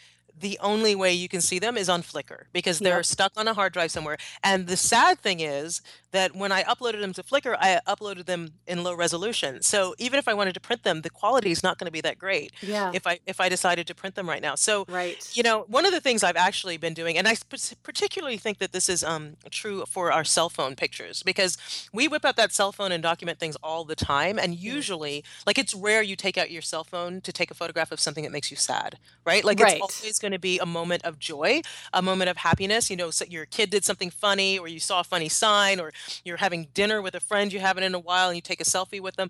the 0.42 0.58
only 0.62 0.96
way 0.96 1.14
you 1.14 1.30
can 1.30 1.42
see 1.42 1.60
them 1.60 1.78
is 1.78 1.88
on 1.90 2.02
Flickr 2.04 2.44
because 2.52 2.80
they're 2.80 2.98
Yep. 2.98 3.06
stuck 3.06 3.32
on 3.38 3.48
a 3.48 3.54
hard 3.54 3.74
drive 3.74 3.92
somewhere. 3.92 4.18
And 4.44 4.68
the 4.68 4.78
sad 4.78 5.20
thing 5.20 5.40
is 5.40 5.82
that 6.12 6.36
when 6.36 6.52
I 6.52 6.64
uploaded 6.64 7.00
them 7.00 7.14
to 7.14 7.24
Flickr, 7.24 7.56
I 7.60 7.80
uploaded 7.88 8.26
them 8.26 8.54
in 8.68 8.84
low 8.84 8.94
resolution. 8.94 9.62
So 9.62 9.96
even 9.98 10.20
if 10.20 10.28
I 10.28 10.34
wanted 10.34 10.54
to 10.56 10.60
print 10.60 10.84
them, 10.84 11.02
the 11.02 11.10
quality 11.10 11.52
is 11.52 11.64
not 11.64 11.78
going 11.78 11.86
to 11.86 11.92
be 11.92 12.02
that 12.02 12.18
great 12.20 12.52
Yeah. 12.62 12.92
if 12.94 13.08
I 13.08 13.20
if 13.26 13.40
I 13.40 13.48
decided 13.50 13.88
to 13.88 13.96
print 13.96 14.16
them 14.16 14.28
right 14.28 14.42
now. 14.42 14.56
So 14.56 14.86
right. 14.90 15.26
you 15.34 15.44
know, 15.44 15.62
one 15.68 15.86
of 15.86 15.92
the 15.94 16.02
things 16.02 16.24
I've 16.24 16.36
actually 16.36 16.78
been 16.78 16.94
doing, 16.94 17.18
and 17.18 17.28
I 17.28 17.36
sp- 17.40 17.78
particularly 17.84 18.38
think 18.38 18.58
that 18.58 18.72
this 18.74 18.90
is 18.90 19.04
um, 19.04 19.38
true 19.52 19.86
for 19.88 20.12
our 20.12 20.24
cell 20.26 20.50
phone 20.50 20.76
pictures, 20.76 21.24
because 21.24 21.58
we 21.94 22.08
whip 22.08 22.26
out 22.26 22.36
that 22.36 22.52
cell 22.52 22.72
phone 22.72 22.92
and 22.92 23.02
document 23.04 23.40
things 23.40 23.56
all 23.64 23.86
the 23.86 23.96
time. 23.96 24.38
And 24.40 24.56
usually, 24.56 25.24
like, 25.46 25.58
it's 25.58 25.74
rare 25.74 26.02
you 26.02 26.16
take 26.16 26.38
out 26.38 26.50
your 26.52 26.62
cell 26.62 26.84
phone 26.84 27.22
to 27.22 27.32
take 27.32 27.52
a 27.52 27.54
photograph 27.54 27.92
of 27.92 28.00
something 28.00 28.24
that 28.24 28.32
makes 28.32 28.50
you 28.52 28.58
sad, 28.58 28.98
right? 29.26 29.44
Like, 29.44 29.60
Right. 29.60 29.80
it's 29.84 30.02
always 30.02 30.20
going 30.20 30.31
to 30.32 30.40
be 30.40 30.60
a 30.60 30.66
moment 30.66 31.04
of 31.06 31.20
joy, 31.20 31.62
a 31.94 32.02
moment 32.02 32.30
of 32.30 32.38
happiness. 32.38 32.90
You 32.90 32.96
know, 32.98 33.12
so 33.12 33.26
your 33.26 33.46
kid 33.46 33.70
did 33.70 33.84
something 33.86 34.10
funny, 34.10 34.58
or 34.58 34.68
you 34.68 34.80
saw 34.80 35.00
a 35.00 35.04
funny 35.04 35.30
sign, 35.30 35.80
or 35.80 35.92
you're 36.24 36.38
having 36.38 36.68
dinner 36.74 37.02
with 37.02 37.16
a 37.16 37.20
friend 37.20 37.52
you 37.54 37.60
haven't 37.60 37.84
in 37.84 37.94
a 37.96 38.00
while 38.00 38.30
and 38.30 38.36
you 38.36 38.42
take 38.42 38.62
a 38.62 38.66
selfie 38.66 39.02
with 39.02 39.16
them. 39.16 39.30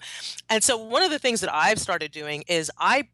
And 0.49 0.63
so, 0.63 0.77
one 0.77 1.01
of 1.03 1.11
the 1.11 1.19
things 1.19 1.41
that 1.41 1.53
I've 1.53 1.79
started 1.79 2.11
doing 2.11 2.43
is 2.47 2.71
I, 2.77 3.07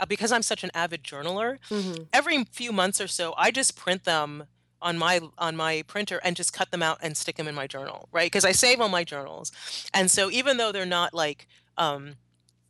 uh, 0.00 0.06
because 0.06 0.32
I'm 0.32 0.42
such 0.42 0.64
an 0.64 0.70
avid 0.74 1.02
journaler, 1.02 1.58
Mhm. 1.70 2.08
every 2.12 2.44
few 2.44 2.72
months 2.72 3.00
or 3.00 3.08
so 3.08 3.34
i 3.36 3.50
just 3.50 3.76
print 3.76 4.04
them 4.04 4.44
on 4.82 4.98
my 4.98 5.20
on 5.38 5.56
my 5.56 5.82
printer 5.86 6.20
and 6.22 6.36
just 6.36 6.52
cut 6.52 6.70
them 6.70 6.82
out 6.82 6.98
and 7.02 7.16
stick 7.16 7.36
them 7.36 7.48
in 7.48 7.54
my 7.54 7.66
journal 7.66 8.08
right 8.12 8.26
because 8.26 8.44
i 8.44 8.52
save 8.52 8.80
all 8.80 8.88
my 8.88 9.02
journals 9.02 9.50
and 9.92 10.10
so 10.10 10.30
even 10.30 10.56
though 10.58 10.70
they're 10.72 10.84
not 11.00 11.12
like 11.14 11.48
um 11.78 12.16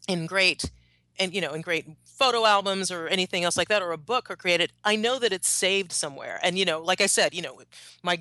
in 0.08 0.24
great 0.26 0.70
and 1.18 1.34
you 1.34 1.40
know 1.40 1.52
in 1.52 1.60
great 1.60 1.86
photo 2.14 2.46
albums 2.46 2.90
or 2.90 3.08
anything 3.08 3.44
else 3.44 3.56
like 3.56 3.68
that 3.68 3.82
or 3.82 3.92
a 3.92 3.98
book 3.98 4.30
or 4.30 4.36
created 4.36 4.72
i 4.84 4.94
know 4.96 5.18
that 5.18 5.32
it's 5.32 5.48
saved 5.48 5.92
somewhere 5.92 6.38
and 6.42 6.58
you 6.58 6.64
know 6.64 6.80
like 6.80 7.00
i 7.00 7.06
said 7.06 7.34
you 7.34 7.42
know 7.42 7.60
my 8.02 8.20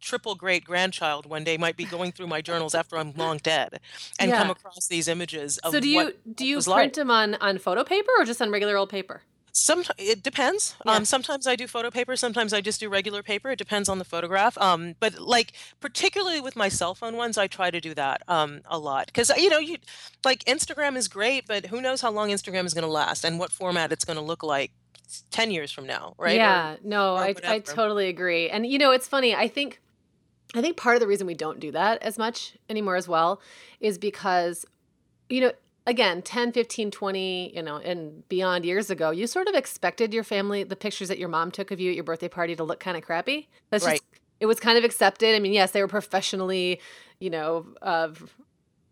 triple 0.00 0.34
great 0.34 0.64
grandchild 0.64 1.24
one 1.26 1.44
day 1.44 1.56
might 1.56 1.76
be 1.76 1.84
going 1.84 2.12
through 2.12 2.26
my 2.26 2.40
journals 2.40 2.74
after 2.74 2.96
i'm 2.96 3.12
long 3.16 3.38
dead 3.38 3.80
and 4.20 4.30
come 4.32 4.50
across 4.50 4.86
these 4.86 5.08
images 5.08 5.58
of 5.58 5.72
So 5.72 5.80
do 5.80 5.88
you 5.88 6.12
do 6.34 6.46
you 6.46 6.56
print 6.56 6.68
like. 6.68 6.92
them 6.92 7.10
on 7.10 7.34
on 7.36 7.58
photo 7.58 7.82
paper 7.84 8.10
or 8.18 8.24
just 8.24 8.40
on 8.42 8.50
regular 8.50 8.76
old 8.76 8.90
paper? 8.90 9.22
Some 9.56 9.84
it 9.98 10.24
depends. 10.24 10.74
Yeah. 10.84 10.94
Um, 10.94 11.04
sometimes 11.04 11.46
I 11.46 11.54
do 11.54 11.68
photo 11.68 11.88
paper. 11.88 12.16
Sometimes 12.16 12.52
I 12.52 12.60
just 12.60 12.80
do 12.80 12.88
regular 12.88 13.22
paper. 13.22 13.50
It 13.52 13.58
depends 13.58 13.88
on 13.88 14.00
the 14.00 14.04
photograph. 14.04 14.58
Um, 14.58 14.96
but 14.98 15.20
like 15.20 15.52
particularly 15.78 16.40
with 16.40 16.56
my 16.56 16.68
cell 16.68 16.92
phone 16.96 17.16
ones, 17.16 17.38
I 17.38 17.46
try 17.46 17.70
to 17.70 17.80
do 17.80 17.94
that 17.94 18.22
um, 18.26 18.62
a 18.66 18.80
lot 18.80 19.06
because 19.06 19.30
you 19.36 19.48
know 19.48 19.58
you 19.58 19.76
like 20.24 20.42
Instagram 20.46 20.96
is 20.96 21.06
great, 21.06 21.46
but 21.46 21.66
who 21.66 21.80
knows 21.80 22.00
how 22.00 22.10
long 22.10 22.30
Instagram 22.30 22.64
is 22.66 22.74
going 22.74 22.82
to 22.84 22.90
last 22.90 23.24
and 23.24 23.38
what 23.38 23.52
format 23.52 23.92
it's 23.92 24.04
going 24.04 24.16
to 24.16 24.22
look 24.24 24.42
like 24.42 24.72
ten 25.30 25.52
years 25.52 25.70
from 25.70 25.86
now, 25.86 26.14
right? 26.18 26.32
Or- 26.32 26.34
Yeah, 26.34 26.76
no, 26.82 27.14
or 27.14 27.18
I, 27.20 27.34
I 27.44 27.58
totally 27.60 28.08
agree. 28.08 28.50
And 28.50 28.66
you 28.66 28.78
know, 28.78 28.90
it's 28.90 29.06
funny. 29.06 29.36
I 29.36 29.46
think 29.46 29.80
I 30.52 30.62
think 30.62 30.76
part 30.76 30.96
of 30.96 31.00
the 31.00 31.06
reason 31.06 31.28
we 31.28 31.34
don't 31.34 31.60
do 31.60 31.70
that 31.70 32.02
as 32.02 32.18
much 32.18 32.56
anymore 32.68 32.96
as 32.96 33.06
well 33.06 33.40
is 33.78 33.98
because 33.98 34.66
you 35.28 35.40
know, 35.40 35.52
again, 35.86 36.22
10, 36.22 36.52
15, 36.52 36.90
20, 36.90 37.54
you 37.54 37.62
know, 37.62 37.76
and 37.76 38.26
beyond 38.28 38.64
years 38.64 38.90
ago, 38.90 39.10
you 39.10 39.26
sort 39.26 39.48
of 39.48 39.54
expected 39.54 40.14
your 40.14 40.24
family 40.24 40.64
the 40.64 40.76
pictures 40.76 41.08
that 41.08 41.18
your 41.18 41.28
mom 41.28 41.50
took 41.50 41.70
of 41.70 41.80
you 41.80 41.90
at 41.90 41.94
your 41.94 42.04
birthday 42.04 42.28
party 42.28 42.56
to 42.56 42.64
look 42.64 42.80
kind 42.80 42.96
of 42.96 43.02
crappy. 43.02 43.48
That's 43.70 43.84
Right. 43.84 43.92
just 43.94 44.04
it 44.40 44.46
was 44.46 44.58
kind 44.60 44.76
of 44.76 44.84
accepted. 44.84 45.34
I 45.34 45.38
mean, 45.38 45.52
yes, 45.52 45.70
they 45.70 45.80
were 45.80 45.88
professionally, 45.88 46.80
you 47.20 47.30
know, 47.30 47.66
uh, 47.82 48.08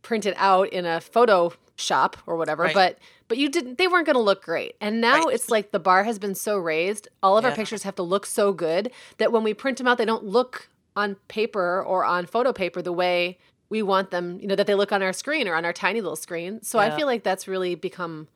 printed 0.03 0.35
out 0.37 0.69
in 0.71 0.87
a 0.87 1.01
photo 1.01 1.53
shop 1.77 2.17
or 2.27 2.37
whatever, 2.37 2.65
Right. 2.65 2.75
but 2.75 2.99
but 3.29 3.39
you 3.39 3.49
didn't 3.49 3.79
they 3.79 3.89
weren't 3.89 4.07
going 4.07 4.15
to 4.17 4.23
look 4.23 4.45
great. 4.45 4.77
And 4.81 5.01
now 5.01 5.25
Right. 5.25 5.35
it's 5.35 5.51
like 5.51 5.71
the 5.73 5.81
bar 5.81 6.05
has 6.05 6.19
been 6.19 6.35
so 6.35 6.59
raised, 6.59 7.09
all 7.23 7.39
of 7.39 7.45
our 7.45 7.53
pictures 7.53 7.83
have 7.85 7.95
to 7.97 8.03
look 8.03 8.27
so 8.27 8.53
good 8.53 8.93
that 9.19 9.33
when 9.33 9.43
we 9.43 9.55
print 9.55 9.79
them 9.79 9.89
out 9.89 9.99
they 9.99 10.05
don't 10.05 10.25
look 10.25 10.69
on 10.95 11.17
paper 11.29 11.83
or 11.83 12.05
on 12.05 12.27
photo 12.27 12.53
paper 12.53 12.83
the 12.83 12.93
way 12.93 13.39
we 13.73 13.81
want 13.81 14.11
them, 14.11 14.39
you 14.39 14.47
know, 14.47 14.55
that 14.55 14.67
they 14.67 14.75
look 14.75 14.93
on 14.93 15.03
our 15.03 15.15
screen 15.15 15.49
or 15.49 15.55
on 15.55 15.65
our 15.65 15.73
tiny 15.73 16.03
little 16.03 16.15
screen. 16.15 16.63
So 16.63 16.79
I 16.79 16.91
feel 16.95 17.07
like 17.07 17.23
that's 17.23 17.49
really 17.49 17.75
become 17.75 18.29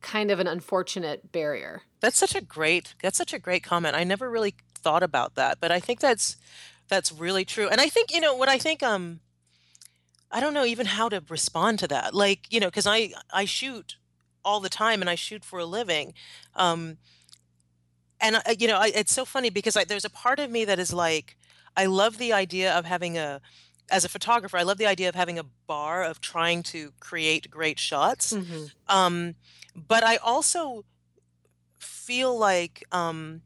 kind 0.00 0.32
of 0.32 0.40
an 0.40 0.48
unfortunate 0.48 1.30
barrier. 1.30 1.82
That's 2.00 2.18
such 2.18 2.34
a 2.34 2.40
great 2.40 2.96
that's 3.00 3.16
such 3.16 3.32
a 3.32 3.38
great 3.38 3.62
comment. 3.62 3.94
I 3.94 4.02
never 4.02 4.28
really 4.28 4.56
thought 4.74 5.04
about 5.04 5.36
that, 5.36 5.58
but 5.60 5.70
I 5.70 5.78
think 5.78 6.00
that's 6.00 6.36
that's 6.88 7.12
really 7.12 7.44
true. 7.44 7.68
And 7.68 7.80
I 7.80 7.88
think, 7.88 8.12
you 8.12 8.20
know, 8.20 8.34
what 8.34 8.48
I 8.48 8.58
think 8.58 8.82
um 8.82 9.20
I 10.28 10.40
don't 10.40 10.54
know 10.54 10.64
even 10.64 10.86
how 10.86 11.08
to 11.08 11.22
respond 11.28 11.78
to 11.78 11.88
that. 11.88 12.12
Like, 12.12 12.52
you 12.52 12.58
know, 12.58 12.70
cuz 12.72 12.84
I 12.84 13.12
I 13.32 13.44
shoot 13.44 13.94
all 14.44 14.58
the 14.58 14.68
time 14.68 15.00
and 15.00 15.08
I 15.08 15.14
shoot 15.14 15.44
for 15.44 15.60
a 15.60 15.66
living. 15.66 16.14
Um 16.56 16.98
and 18.20 18.38
I, 18.38 18.56
you 18.58 18.66
know, 18.66 18.78
I, 18.78 18.88
it's 18.92 19.14
so 19.14 19.24
funny 19.24 19.50
because 19.50 19.76
I, 19.76 19.84
there's 19.84 20.04
a 20.04 20.10
part 20.10 20.40
of 20.40 20.50
me 20.50 20.64
that 20.64 20.80
is 20.80 20.92
like 20.92 21.36
I 21.76 21.86
love 21.86 22.18
the 22.18 22.32
idea 22.32 22.76
of 22.76 22.86
having 22.86 23.16
a 23.16 23.40
as 23.90 24.04
a 24.04 24.08
photographer, 24.08 24.56
I 24.56 24.62
love 24.62 24.78
the 24.78 24.86
idea 24.86 25.08
of 25.08 25.14
having 25.14 25.38
a 25.38 25.44
bar 25.66 26.02
of 26.04 26.20
trying 26.20 26.62
to 26.64 26.92
create 27.00 27.50
great 27.50 27.78
shots. 27.78 28.34
Um, 28.88 29.34
but 29.74 30.04
I 30.04 30.16
also 30.16 30.84
feel 31.78 32.36
like 32.38 32.84
um, 32.92 33.42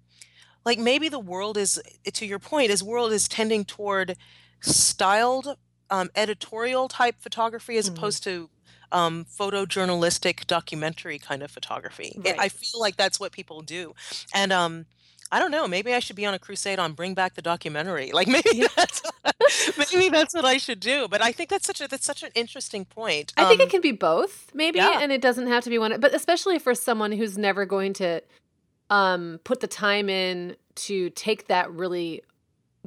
like 0.64 0.78
maybe 0.78 1.08
the 1.08 1.18
world 1.18 1.56
is 1.56 1.80
to 2.12 2.26
your 2.26 2.38
point, 2.38 2.70
is 2.70 2.82
world 2.82 3.12
is 3.12 3.28
tending 3.28 3.64
toward 3.64 4.16
styled 4.60 5.56
um, 5.90 6.10
editorial 6.14 6.88
type 6.88 7.16
photography 7.20 7.76
as 7.76 7.88
Mhm. 7.90 7.96
opposed 7.96 8.22
to 8.24 8.48
um, 8.92 9.24
photojournalistic 9.24 10.46
documentary 10.46 11.18
kind 11.18 11.42
of 11.42 11.50
photography. 11.50 12.20
I- 12.26 12.34
I 12.44 12.48
feel 12.48 12.78
like 12.80 12.96
that's 12.96 13.18
what 13.18 13.32
people 13.32 13.62
do, 13.62 13.94
and 14.34 14.52
um, 14.52 14.86
I 15.32 15.38
don't 15.40 15.50
know. 15.50 15.66
Maybe 15.66 15.92
I 15.94 15.98
should 15.98 16.14
be 16.16 16.26
on 16.26 16.34
a 16.34 16.38
crusade 16.38 16.78
on 16.78 16.92
bring 16.92 17.14
back 17.14 17.34
the 17.34 17.42
documentary. 17.42 18.12
Like 18.12 18.28
maybe 18.36 18.50
Yeah. 18.52 18.68
that's 18.76 19.02
maybe 19.94 20.08
that's 20.10 20.34
what 20.34 20.44
I 20.44 20.58
should 20.58 20.78
do. 20.78 21.08
But 21.08 21.22
I 21.22 21.32
think 21.32 21.48
that's 21.50 21.66
such 21.66 21.80
a 21.80 21.88
that's 21.88 22.04
such 22.06 22.22
an 22.22 22.30
interesting 22.34 22.84
point. 22.84 23.32
I 23.36 23.46
think 23.48 23.60
Um, 23.60 23.66
it 23.66 23.70
can 23.70 23.80
be 23.80 23.92
both, 23.92 24.50
maybe, 24.54 24.78
yeah. 24.78 25.00
and 25.02 25.10
it 25.10 25.20
doesn't 25.20 25.46
have 25.48 25.64
to 25.64 25.70
be 25.70 25.78
one. 25.78 25.98
But 26.00 26.14
especially 26.14 26.58
for 26.60 26.74
someone 26.74 27.10
who's 27.12 27.36
never 27.38 27.64
going 27.64 27.94
to 27.94 28.20
um, 28.90 29.40
put 29.42 29.60
the 29.60 29.66
time 29.66 30.08
in 30.10 30.54
to 30.74 31.08
take 31.10 31.48
that 31.48 31.72
really 31.72 32.22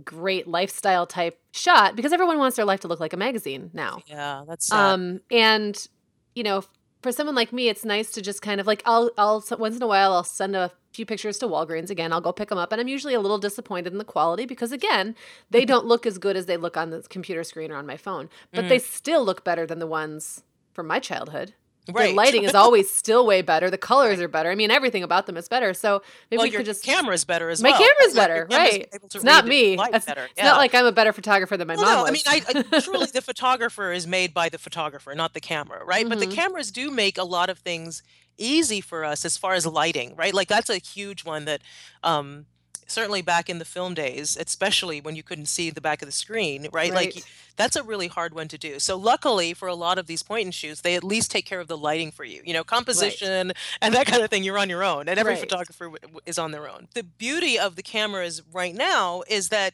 great 0.03 0.47
lifestyle 0.47 1.07
type 1.07 1.39
shot, 1.51 1.95
because 1.95 2.11
everyone 2.13 2.37
wants 2.37 2.57
their 2.57 2.65
life 2.65 2.81
to 2.81 2.87
look 2.87 2.99
like 2.99 3.13
a 3.13 3.17
magazine 3.17 3.71
now. 3.73 4.01
yeah, 4.07 4.43
that's 4.47 4.67
sad. 4.67 4.77
Um, 4.93 5.21
and 5.31 5.87
you 6.35 6.43
know, 6.43 6.63
for 7.05 7.11
someone 7.11 7.35
like 7.35 7.53
me, 7.53 7.69
it's 7.69 7.85
nice 7.85 8.09
to 8.13 8.21
just 8.21 8.41
kind 8.41 8.59
of 8.59 8.65
like 8.65 8.81
I'll 8.83 9.11
I'll 9.15 9.43
once 9.59 9.75
in 9.75 9.83
a 9.83 9.87
while 9.87 10.11
I'll 10.11 10.23
send 10.23 10.55
a 10.55 10.71
few 10.91 11.05
pictures 11.05 11.37
to 11.37 11.47
Walgreens 11.47 11.91
again. 11.91 12.11
I'll 12.11 12.19
go 12.19 12.31
pick 12.31 12.49
them 12.49 12.57
up, 12.57 12.71
and 12.71 12.81
I'm 12.81 12.87
usually 12.87 13.13
a 13.13 13.19
little 13.19 13.37
disappointed 13.37 13.93
in 13.93 13.99
the 13.99 14.03
quality 14.03 14.47
because 14.47 14.71
again, 14.71 15.15
they 15.51 15.59
mm-hmm. 15.61 15.67
don't 15.67 15.85
look 15.85 16.07
as 16.07 16.17
good 16.17 16.35
as 16.35 16.47
they 16.47 16.57
look 16.57 16.75
on 16.75 16.89
the 16.89 17.03
computer 17.03 17.43
screen 17.43 17.71
or 17.71 17.75
on 17.75 17.85
my 17.85 17.95
phone, 17.95 18.27
but 18.51 18.69
they 18.69 18.79
mm. 18.79 18.81
still 18.81 19.23
look 19.23 19.43
better 19.43 19.67
than 19.67 19.77
the 19.77 19.85
ones 19.85 20.41
from 20.73 20.87
my 20.87 20.97
childhood. 20.97 21.53
The 21.85 22.13
lighting 22.13 22.43
is 22.43 22.55
always 22.55 22.91
still 22.93 23.25
way 23.25 23.41
better. 23.41 23.69
The 23.69 23.77
colors 23.77 24.19
are 24.19 24.27
better. 24.27 24.49
I 24.51 24.55
mean, 24.55 24.71
everything 24.71 25.03
about 25.03 25.25
them 25.27 25.37
is 25.37 25.47
better. 25.47 25.73
So 25.73 26.01
maybe 26.31 26.37
well, 26.39 26.45
we 26.47 26.51
could 26.51 26.65
just 26.65 26.83
camera's 26.83 27.25
better 27.25 27.49
as 27.49 27.61
my 27.61 27.69
well. 27.71 27.79
camera's? 27.79 28.15
Like, 28.15 28.27
better, 28.27 28.47
right? 28.51 28.87
It's 28.91 29.23
not 29.23 29.45
me. 29.47 29.73
It's, 29.79 30.05
better. 30.05 30.25
it's 30.25 30.33
Yeah. 30.37 30.45
not 30.45 30.57
like 30.57 30.73
I'm 30.73 30.85
a 30.85 30.91
better 30.91 31.13
photographer 31.13 31.57
than 31.57 31.67
my 31.67 31.75
Well, 31.75 31.85
mom 31.85 31.93
no, 31.93 32.01
was. 32.11 32.23
I 32.25 32.39
mean, 32.39 32.43
I, 32.65 32.75
I 32.75 32.79
truly 32.81 33.05
the 33.07 33.21
photographer 33.21 33.91
is 33.91 34.07
made 34.07 34.33
by 34.33 34.49
the 34.49 34.57
photographer, 34.57 35.13
not 35.15 35.33
the 35.33 35.41
camera, 35.41 35.83
right? 35.85 36.07
But 36.07 36.19
the 36.19 36.27
Mhm. 36.27 36.33
cameras 36.33 36.71
do 36.71 36.89
make 36.91 37.17
a 37.17 37.23
lot 37.23 37.49
of 37.49 37.59
things 37.59 38.01
easy 38.37 38.81
for 38.81 39.05
us 39.05 39.23
as 39.23 39.37
far 39.37 39.53
as 39.53 39.65
lighting, 39.65 40.15
right? 40.15 40.33
Like 40.33 40.47
that's 40.47 40.69
a 40.69 40.77
huge 40.77 41.23
one 41.23 41.45
that 41.45 41.61
um 42.03 42.47
certainly 42.87 43.21
back 43.21 43.49
in 43.49 43.59
the 43.59 43.65
film 43.65 43.93
days, 43.93 44.37
especially 44.39 45.01
when 45.01 45.15
you 45.15 45.23
couldn't 45.23 45.47
see 45.47 45.69
the 45.69 45.81
back 45.81 46.01
of 46.01 46.07
the 46.07 46.11
screen, 46.11 46.67
right? 46.71 46.93
Like 46.93 47.15
that's 47.55 47.75
a 47.75 47.83
really 47.83 48.07
hard 48.07 48.33
one 48.33 48.47
to 48.49 48.57
do. 48.57 48.79
So 48.79 48.95
luckily 48.97 49.53
for 49.53 49.67
a 49.67 49.75
lot 49.75 49.97
of 49.97 50.07
these 50.07 50.21
point 50.23 50.45
and 50.45 50.53
shoots, 50.53 50.81
they 50.81 50.95
at 50.95 51.03
least 51.03 51.31
take 51.31 51.45
care 51.45 51.59
of 51.59 51.67
the 51.67 51.77
lighting 51.77 52.11
for 52.11 52.23
you. 52.23 52.41
You 52.45 52.53
know, 52.53 52.59
Right. 52.59 52.67
composition 52.67 53.53
and 53.81 53.93
that 53.95 54.05
kind 54.05 54.21
of 54.23 54.29
thing, 54.29 54.43
you're 54.43 54.57
on 54.59 54.69
your 54.69 54.83
own, 54.83 55.07
and 55.09 55.17
every 55.19 55.33
Right. 55.33 55.39
photographer 55.39 55.85
w- 55.89 56.19
is 56.25 56.37
on 56.37 56.51
their 56.51 56.69
own. 56.69 56.87
The 56.93 57.03
beauty 57.03 57.57
of 57.57 57.75
the 57.75 57.83
cameras 57.83 58.41
right 58.51 58.75
now 58.75 59.23
is 59.27 59.49
that 59.49 59.73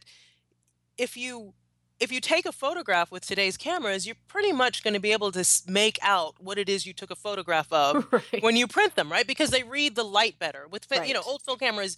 if 0.98 1.18
you 1.18 1.54
if 2.02 2.12
you 2.12 2.20
take 2.20 2.46
a 2.48 2.52
photograph 2.52 3.12
with 3.12 3.26
today's 3.26 3.58
cameras, 3.58 4.08
you're 4.08 4.16
pretty 4.28 4.52
much 4.52 4.84
going 4.84 4.96
to 4.96 5.00
be 5.00 5.12
able 5.12 5.32
to 5.32 5.46
make 5.68 6.00
out 6.02 6.34
what 6.40 6.58
it 6.58 6.68
is 6.68 6.86
you 6.86 6.94
took 6.94 7.12
a 7.12 7.16
photograph 7.16 7.72
of 7.72 8.08
Right. 8.12 8.42
when 8.44 8.56
you 8.56 8.66
print 8.68 8.96
them, 8.96 9.12
right? 9.12 9.26
Because 9.28 9.52
they 9.52 9.62
read 9.62 9.96
the 9.96 10.04
light 10.04 10.40
better. 10.40 10.68
With 10.68 10.84
fi- 10.86 11.06
you 11.06 11.14
know 11.14 11.22
old 11.22 11.44
film 11.44 11.60
cameras, 11.60 11.98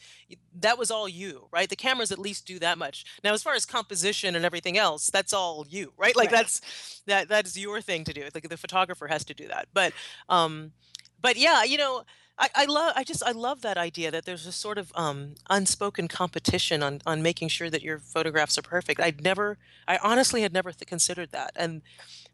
that 0.59 0.77
was 0.77 0.91
all 0.91 1.07
you, 1.07 1.47
right? 1.51 1.69
The 1.69 1.77
cameras 1.77 2.11
at 2.11 2.19
least 2.19 2.45
do 2.45 2.59
that 2.59 2.77
much. 2.77 3.05
Now, 3.23 3.33
as 3.33 3.41
far 3.41 3.53
as 3.55 3.65
composition 3.65 4.35
and 4.35 4.43
everything 4.43 4.77
else, 4.77 5.07
that's 5.07 5.31
all 5.33 5.65
you, 5.69 5.93
right? 5.97 6.15
Like 6.15 6.31
Right. 6.31 6.39
that's 6.39 7.01
that 7.07 7.29
that 7.29 7.45
is 7.47 7.57
your 7.57 7.79
thing 7.81 8.03
to 8.03 8.13
do. 8.13 8.23
Like 8.35 8.49
the 8.49 8.57
photographer 8.57 9.07
has 9.07 9.23
to 9.25 9.33
do 9.33 9.47
that. 9.47 9.69
But 9.73 9.93
um, 10.29 10.73
but 11.21 11.37
yeah, 11.37 11.63
you 11.63 11.77
know. 11.77 12.03
I, 12.37 12.49
I 12.55 12.65
love 12.65 12.93
I 12.95 13.03
just 13.03 13.23
I 13.23 13.31
love 13.31 13.61
that 13.61 13.77
idea 13.77 14.09
that 14.11 14.25
there's 14.25 14.47
a 14.47 14.51
sort 14.51 14.77
of 14.77 14.91
um, 14.95 15.35
unspoken 15.49 16.07
competition 16.07 16.81
on 16.81 17.01
on 17.05 17.21
making 17.21 17.49
sure 17.49 17.69
that 17.69 17.83
your 17.83 17.99
photographs 17.99 18.57
are 18.57 18.63
perfect. 18.63 18.99
I'd 18.99 19.23
never 19.23 19.57
I 19.87 19.97
honestly 19.97 20.41
had 20.41 20.53
never 20.53 20.71
th- 20.71 20.87
considered 20.87 21.31
that, 21.31 21.51
and 21.55 21.81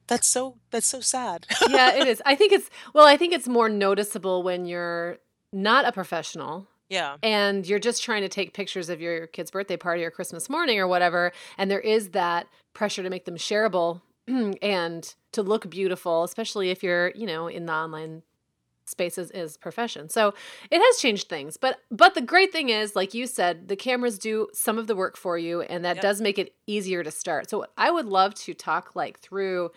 that's 0.07 0.27
so 0.27 0.57
that's 0.71 0.87
so 0.87 1.01
sad. 1.01 1.47
Yeah, 1.67 1.93
it 1.93 2.07
is. 2.13 2.21
I 2.25 2.35
think 2.35 2.53
it's 2.53 2.69
well, 2.93 3.05
I 3.05 3.17
think 3.17 3.33
it's 3.33 3.47
more 3.47 3.67
noticeable 3.69 4.41
when 4.43 4.65
you're 4.65 5.17
not 5.51 5.85
a 5.85 5.91
professional 5.91 6.67
yeah, 6.89 7.17
and 7.21 7.67
you're 7.67 7.79
just 7.79 8.01
trying 8.01 8.23
to 8.23 8.29
take 8.29 8.53
pictures 8.53 8.89
of 8.89 8.99
your 8.99 9.27
kid's 9.27 9.51
birthday 9.51 9.77
party 9.77 10.03
or 10.03 10.11
Christmas 10.11 10.49
morning 10.49 10.79
or 10.79 10.87
whatever, 10.87 11.31
and 11.57 11.69
there 11.69 11.79
is 11.79 12.09
that 12.09 12.47
pressure 12.73 13.03
to 13.03 13.09
make 13.09 13.25
them 13.25 13.35
shareable 13.35 14.01
and 14.61 15.13
to 15.33 15.43
look 15.43 15.69
beautiful, 15.69 16.23
especially 16.23 16.71
if 16.71 16.81
you're, 16.81 17.11
you 17.15 17.27
know, 17.27 17.47
in 17.47 17.67
the 17.67 17.73
online 17.73 18.23
spaces 18.89 19.31
is 19.31 19.57
profession. 19.57 20.09
So 20.09 20.33
it 20.71 20.79
has 20.79 20.97
changed 21.01 21.29
things. 21.29 21.57
But 21.57 21.77
but 21.91 22.15
the 22.15 22.21
great 22.21 22.51
thing 22.51 22.69
is, 22.69 22.95
like 22.95 23.13
you 23.13 23.27
said, 23.27 23.67
the 23.67 23.75
cameras 23.75 24.17
do 24.17 24.47
some 24.53 24.77
of 24.77 24.87
the 24.87 24.95
work 24.95 25.15
for 25.17 25.37
you 25.37 25.61
and 25.61 25.85
that 25.85 25.97
Yep. 25.97 26.01
does 26.01 26.21
make 26.21 26.37
it 26.39 26.53
easier 26.67 27.03
to 27.03 27.11
start. 27.11 27.49
So 27.49 27.65
I 27.77 27.91
would 27.91 28.05
love 28.05 28.33
to 28.35 28.53
talk 28.53 28.95
like 28.95 29.19
through 29.19 29.71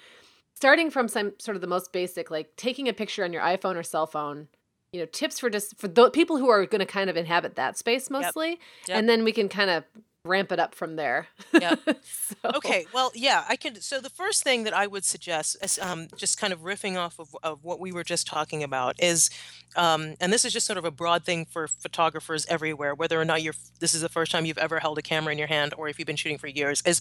starting 0.55 0.90
from 0.90 1.09
some 1.09 1.33
sort 1.38 1.57
of 1.57 1.61
the 1.61 1.66
most 1.66 1.92
basic, 1.92 2.31
like 2.31 2.55
taking 2.57 2.88
a 2.88 2.92
picture 2.92 3.25
on 3.25 3.33
your 3.33 3.42
iPhone 3.42 3.77
or 3.77 3.83
cell 3.83 4.07
phone. 4.07 4.48
You 4.92 5.01
know, 5.01 5.07
tips 5.07 5.38
for 5.38 5.48
just 5.48 5.79
for 5.79 5.88
the 5.88 6.11
people 6.11 6.37
who 6.37 6.51
are 6.51 6.66
going 6.66 6.81
to 6.81 6.87
kind 6.87 7.09
of 7.09 7.16
inhabit 7.16 7.57
that 7.57 7.79
space 7.79 8.11
mostly, 8.11 8.61
Yep. 8.88 8.98
and 8.98 9.09
then 9.09 9.25
we 9.25 9.33
can 9.33 9.48
kind 9.48 9.70
of 9.70 9.85
ramp 10.25 10.53
it 10.53 10.61
up 10.61 10.75
from 10.75 10.95
there. 10.97 11.27
Yep. 11.53 11.81
so, 12.05 12.37
Okay, 12.55 12.87
well, 12.95 13.11
yeah, 13.15 13.45
I 13.49 13.57
can. 13.57 13.81
So 13.81 14.01
the 14.01 14.11
first 14.11 14.45
thing 14.45 14.63
that 14.65 14.73
I 14.73 14.87
would 14.87 15.05
suggest, 15.05 15.57
is, 15.63 15.79
um, 15.81 16.07
just 16.17 16.39
kind 16.39 16.53
of 16.53 16.61
riffing 16.61 16.97
off 16.97 17.19
of, 17.19 17.35
of 17.43 17.65
what 17.65 17.81
we 17.81 17.91
were 17.91 18.05
just 18.05 18.27
talking 18.27 18.63
about, 18.63 19.03
is, 19.03 19.31
um, 19.75 20.15
and 20.21 20.33
this 20.33 20.45
is 20.45 20.53
just 20.53 20.67
sort 20.67 20.79
of 20.79 20.85
a 20.85 20.91
broad 20.93 21.25
thing 21.25 21.45
for 21.45 21.67
photographers 21.67 22.47
everywhere, 22.49 22.95
whether 22.95 23.21
or 23.21 23.25
not 23.25 23.43
you're 23.43 23.55
this 23.81 23.95
is 23.95 24.01
the 24.01 24.09
first 24.09 24.31
time 24.31 24.45
you've 24.45 24.59
ever 24.59 24.79
held 24.79 24.97
a 24.99 25.03
camera 25.03 25.33
in 25.33 25.39
your 25.39 25.49
hand, 25.49 25.75
or 25.77 25.89
if 25.89 25.99
you've 25.99 26.07
been 26.07 26.17
shooting 26.17 26.39
for 26.39 26.47
years, 26.47 26.83
is 26.87 27.01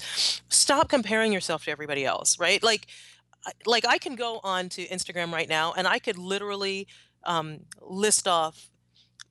stop 0.49 0.89
comparing 0.89 1.31
yourself 1.31 1.65
to 1.65 1.71
everybody 1.71 2.05
else, 2.05 2.39
right? 2.39 2.63
Like, 2.63 2.87
I- 3.45 3.51
like 3.67 3.85
I 3.87 3.99
can 3.99 4.15
go 4.15 4.39
on 4.43 4.69
to 4.69 4.87
Instagram 4.87 5.31
right 5.31 5.47
now, 5.49 5.73
and 5.73 5.87
I 5.87 5.99
could 5.99 6.17
literally 6.17 6.87
um, 7.23 7.59
list 7.81 8.27
off 8.27 8.69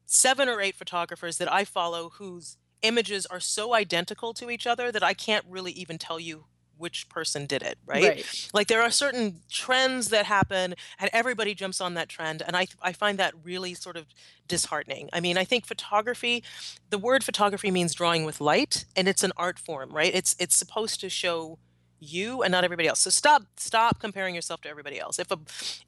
seven 0.07 0.48
or 0.48 0.61
eight 0.61 0.76
photographers 0.76 1.38
that 1.38 1.53
I 1.53 1.64
follow 1.64 2.11
whose 2.11 2.57
images 2.82 3.26
are 3.26 3.40
so 3.40 3.74
identical 3.74 4.34
to 4.34 4.50
each 4.50 4.66
other 4.66 4.90
that 4.92 5.02
I 5.02 5.14
can't 5.14 5.44
really 5.48 5.72
even 5.72 5.98
tell 5.98 6.20
you 6.20 6.44
which 6.80 7.08
person 7.10 7.44
did 7.44 7.62
it, 7.62 7.78
right? 7.84 8.02
right. 8.02 8.50
Like 8.54 8.68
there 8.68 8.80
are 8.80 8.90
certain 8.90 9.42
trends 9.50 10.08
that 10.08 10.24
happen 10.24 10.74
and 10.98 11.10
everybody 11.12 11.54
jumps 11.54 11.80
on 11.80 11.94
that 11.94 12.08
trend 12.08 12.42
and 12.44 12.56
I 12.56 12.66
I 12.80 12.92
find 12.92 13.18
that 13.18 13.34
really 13.44 13.74
sort 13.74 13.96
of 13.96 14.06
disheartening. 14.48 15.10
I 15.12 15.20
mean, 15.20 15.36
I 15.36 15.44
think 15.44 15.66
photography 15.66 16.42
the 16.88 16.98
word 16.98 17.22
photography 17.22 17.70
means 17.70 17.94
drawing 17.94 18.24
with 18.24 18.40
light 18.40 18.86
and 18.96 19.06
it's 19.06 19.22
an 19.22 19.32
art 19.36 19.58
form, 19.58 19.92
right? 19.92 20.12
It's 20.14 20.34
it's 20.38 20.56
supposed 20.56 21.00
to 21.02 21.10
show 21.10 21.58
you 22.00 22.42
and 22.42 22.50
not 22.50 22.64
everybody 22.64 22.88
else. 22.88 23.00
So 23.00 23.10
stop 23.10 23.42
stop 23.56 24.00
comparing 24.00 24.34
yourself 24.34 24.60
to 24.62 24.68
everybody 24.68 24.98
else. 24.98 25.18
If 25.18 25.30
a 25.30 25.38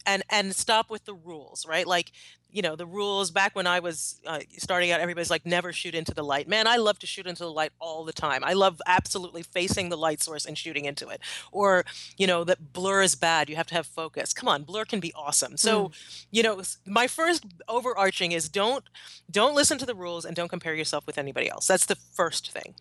and 0.06 0.22
and 0.30 0.54
stop 0.54 0.90
with 0.90 1.04
the 1.06 1.14
rules, 1.14 1.66
right? 1.66 1.86
Like 1.86 2.12
you 2.54 2.60
know 2.60 2.76
the 2.76 2.84
rules 2.84 3.30
back 3.30 3.56
when 3.56 3.66
i 3.66 3.80
was 3.80 4.20
uh, 4.26 4.40
starting 4.58 4.90
out 4.90 5.00
everybody's 5.00 5.30
like 5.30 5.46
never 5.46 5.72
shoot 5.72 5.94
into 5.94 6.12
the 6.12 6.22
light 6.22 6.46
man 6.46 6.66
i 6.66 6.76
love 6.76 6.98
to 6.98 7.06
shoot 7.06 7.26
into 7.26 7.42
the 7.42 7.50
light 7.50 7.72
all 7.78 8.04
the 8.04 8.12
time 8.12 8.44
i 8.44 8.52
love 8.52 8.78
absolutely 8.86 9.42
facing 9.42 9.88
the 9.88 9.96
light 9.96 10.22
source 10.22 10.44
and 10.44 10.58
shooting 10.58 10.84
into 10.84 11.08
it 11.08 11.18
or 11.50 11.82
you 12.18 12.26
know 12.26 12.44
that 12.44 12.74
blur 12.74 13.00
is 13.00 13.14
bad 13.14 13.48
you 13.48 13.56
have 13.56 13.66
to 13.66 13.74
have 13.74 13.86
focus 13.86 14.34
come 14.34 14.50
on 14.50 14.64
blur 14.64 14.84
can 14.84 15.00
be 15.00 15.14
awesome 15.14 15.56
so 15.56 15.88
Mm. 15.88 16.24
you 16.30 16.42
know 16.42 16.60
my 16.86 17.06
first 17.06 17.46
overarching 17.68 18.32
is 18.32 18.50
don't 18.50 18.84
don't 19.30 19.54
listen 19.54 19.78
to 19.78 19.86
the 19.86 19.94
rules 19.94 20.26
and 20.26 20.36
don't 20.36 20.48
compare 20.48 20.74
yourself 20.74 21.06
with 21.06 21.16
anybody 21.16 21.48
else 21.48 21.66
that's 21.66 21.86
the 21.86 21.96
first 21.96 22.50
thing 22.52 22.74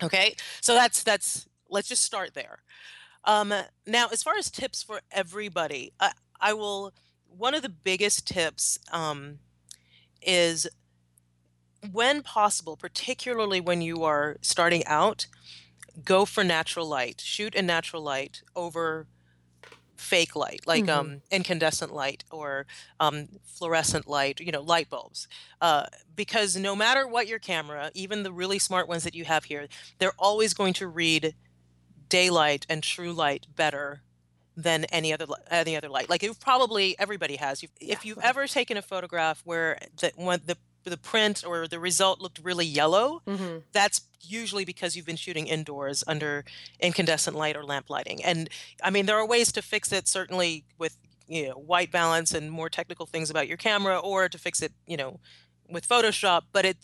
okay 0.00 0.36
so 0.60 0.74
that's 0.74 1.02
that's 1.02 1.48
let's 1.72 1.88
just 1.88 2.04
start 2.04 2.34
there 2.34 2.60
um, 3.24 3.52
now, 3.86 4.08
as 4.12 4.22
far 4.22 4.36
as 4.36 4.50
tips 4.50 4.82
for 4.82 5.00
everybody, 5.12 5.92
I, 6.00 6.12
I 6.40 6.52
will. 6.54 6.92
One 7.28 7.54
of 7.54 7.62
the 7.62 7.68
biggest 7.68 8.26
tips 8.26 8.78
um, 8.92 9.38
is 10.22 10.68
when 11.92 12.22
possible, 12.22 12.76
particularly 12.76 13.60
when 13.60 13.80
you 13.82 14.04
are 14.04 14.36
starting 14.42 14.84
out, 14.86 15.26
go 16.04 16.24
for 16.24 16.44
natural 16.44 16.86
light. 16.86 17.20
Shoot 17.20 17.54
in 17.54 17.66
natural 17.66 18.02
light 18.02 18.42
over 18.56 19.06
fake 19.96 20.34
light, 20.36 20.62
like 20.66 20.86
Mhm. 20.86 20.90
um, 20.90 21.22
incandescent 21.30 21.92
light 21.94 22.24
or 22.30 22.66
um, 23.00 23.28
fluorescent 23.44 24.08
light, 24.08 24.40
you 24.40 24.52
know, 24.52 24.62
light 24.62 24.90
bulbs. 24.90 25.28
Uh, 25.60 25.86
because 26.16 26.56
no 26.56 26.74
matter 26.76 27.06
what 27.06 27.28
your 27.28 27.38
camera, 27.38 27.90
even 27.94 28.22
the 28.24 28.32
really 28.32 28.58
smart 28.58 28.88
ones 28.88 29.04
that 29.04 29.14
you 29.14 29.24
have 29.24 29.44
here, 29.44 29.68
they're 29.98 30.14
always 30.18 30.54
going 30.54 30.74
to 30.74 30.88
read 30.88 31.34
daylight 32.12 32.66
and 32.68 32.82
true 32.82 33.12
light 33.14 33.46
better 33.56 34.02
than 34.54 34.84
any 34.98 35.14
other 35.14 35.24
any 35.50 35.74
other 35.78 35.88
light. 35.88 36.10
Like 36.10 36.22
you've 36.22 36.38
probably 36.40 36.94
everybody 36.98 37.36
has. 37.36 37.62
You've, 37.62 37.72
Yeah, 37.80 37.94
if 37.94 38.04
you've 38.04 38.18
ever 38.18 38.46
taken 38.46 38.76
a 38.76 38.82
photograph 38.82 39.40
where 39.44 39.78
the 39.98 40.12
one 40.16 40.40
the 40.44 40.58
the 40.84 40.98
print 40.98 41.42
or 41.46 41.66
the 41.66 41.80
result 41.80 42.20
looked 42.20 42.38
really 42.42 42.66
yellow, 42.66 43.22
hmm 43.26 43.58
that's 43.72 44.02
usually 44.20 44.64
because 44.64 44.94
you've 44.94 45.06
been 45.06 45.16
shooting 45.16 45.46
indoors 45.46 46.04
under 46.06 46.44
incandescent 46.78 47.36
light 47.36 47.56
or 47.56 47.64
lamp 47.64 47.88
lighting. 47.88 48.22
And 48.22 48.48
I 48.84 48.90
mean, 48.90 49.06
there 49.06 49.16
are 49.16 49.26
ways 49.26 49.50
to 49.52 49.62
fix 49.62 49.90
it, 49.90 50.06
certainly 50.06 50.64
with 50.78 50.94
you 51.26 51.48
know 51.48 51.54
white 51.54 51.90
balance 51.90 52.34
and 52.34 52.50
more 52.50 52.68
technical 52.68 53.06
things 53.06 53.30
about 53.30 53.48
your 53.48 53.56
camera, 53.56 53.98
or 53.98 54.28
to 54.28 54.38
fix 54.38 54.60
it, 54.60 54.72
you 54.86 54.98
know, 54.98 55.18
with 55.74 55.88
Photoshop. 55.88 56.42
But 56.52 56.64
it, 56.66 56.76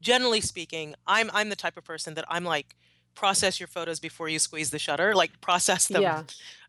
generally 0.00 0.40
speaking, 0.40 0.94
I'm 1.06 1.28
I'm 1.34 1.48
the 1.48 1.56
type 1.64 1.76
of 1.76 1.84
person 1.84 2.14
that 2.14 2.24
I'm 2.28 2.44
like 2.44 2.76
process 3.16 3.58
your 3.58 3.66
photos 3.66 3.98
before 3.98 4.28
you 4.28 4.38
squeeze 4.38 4.70
the 4.70 4.78
shutter, 4.78 5.14
like 5.14 5.40
process 5.40 5.88
them 5.88 6.02
Yeah. 6.02 6.22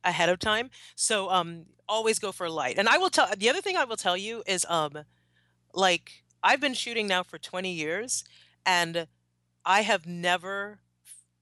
ahead 0.03 0.29
of 0.29 0.39
time. 0.39 0.71
So 0.95 1.29
um, 1.29 1.65
always 1.87 2.17
go 2.19 2.31
for 2.31 2.49
light. 2.49 2.79
And 2.79 2.89
I 2.89 2.97
will 2.97 3.11
tell 3.11 3.27
the 3.37 3.49
other 3.49 3.61
thing 3.61 3.77
I 3.77 3.83
will 3.85 3.97
tell 3.97 4.17
you 4.17 4.41
is 4.47 4.65
um, 4.69 4.93
like 5.73 6.23
I've 6.41 6.61
been 6.61 6.73
shooting 6.73 7.07
now 7.07 7.21
for 7.23 7.37
20 7.37 7.71
years, 7.71 8.23
and 8.65 9.07
I 9.65 9.81
have 9.81 10.05
never 10.07 10.79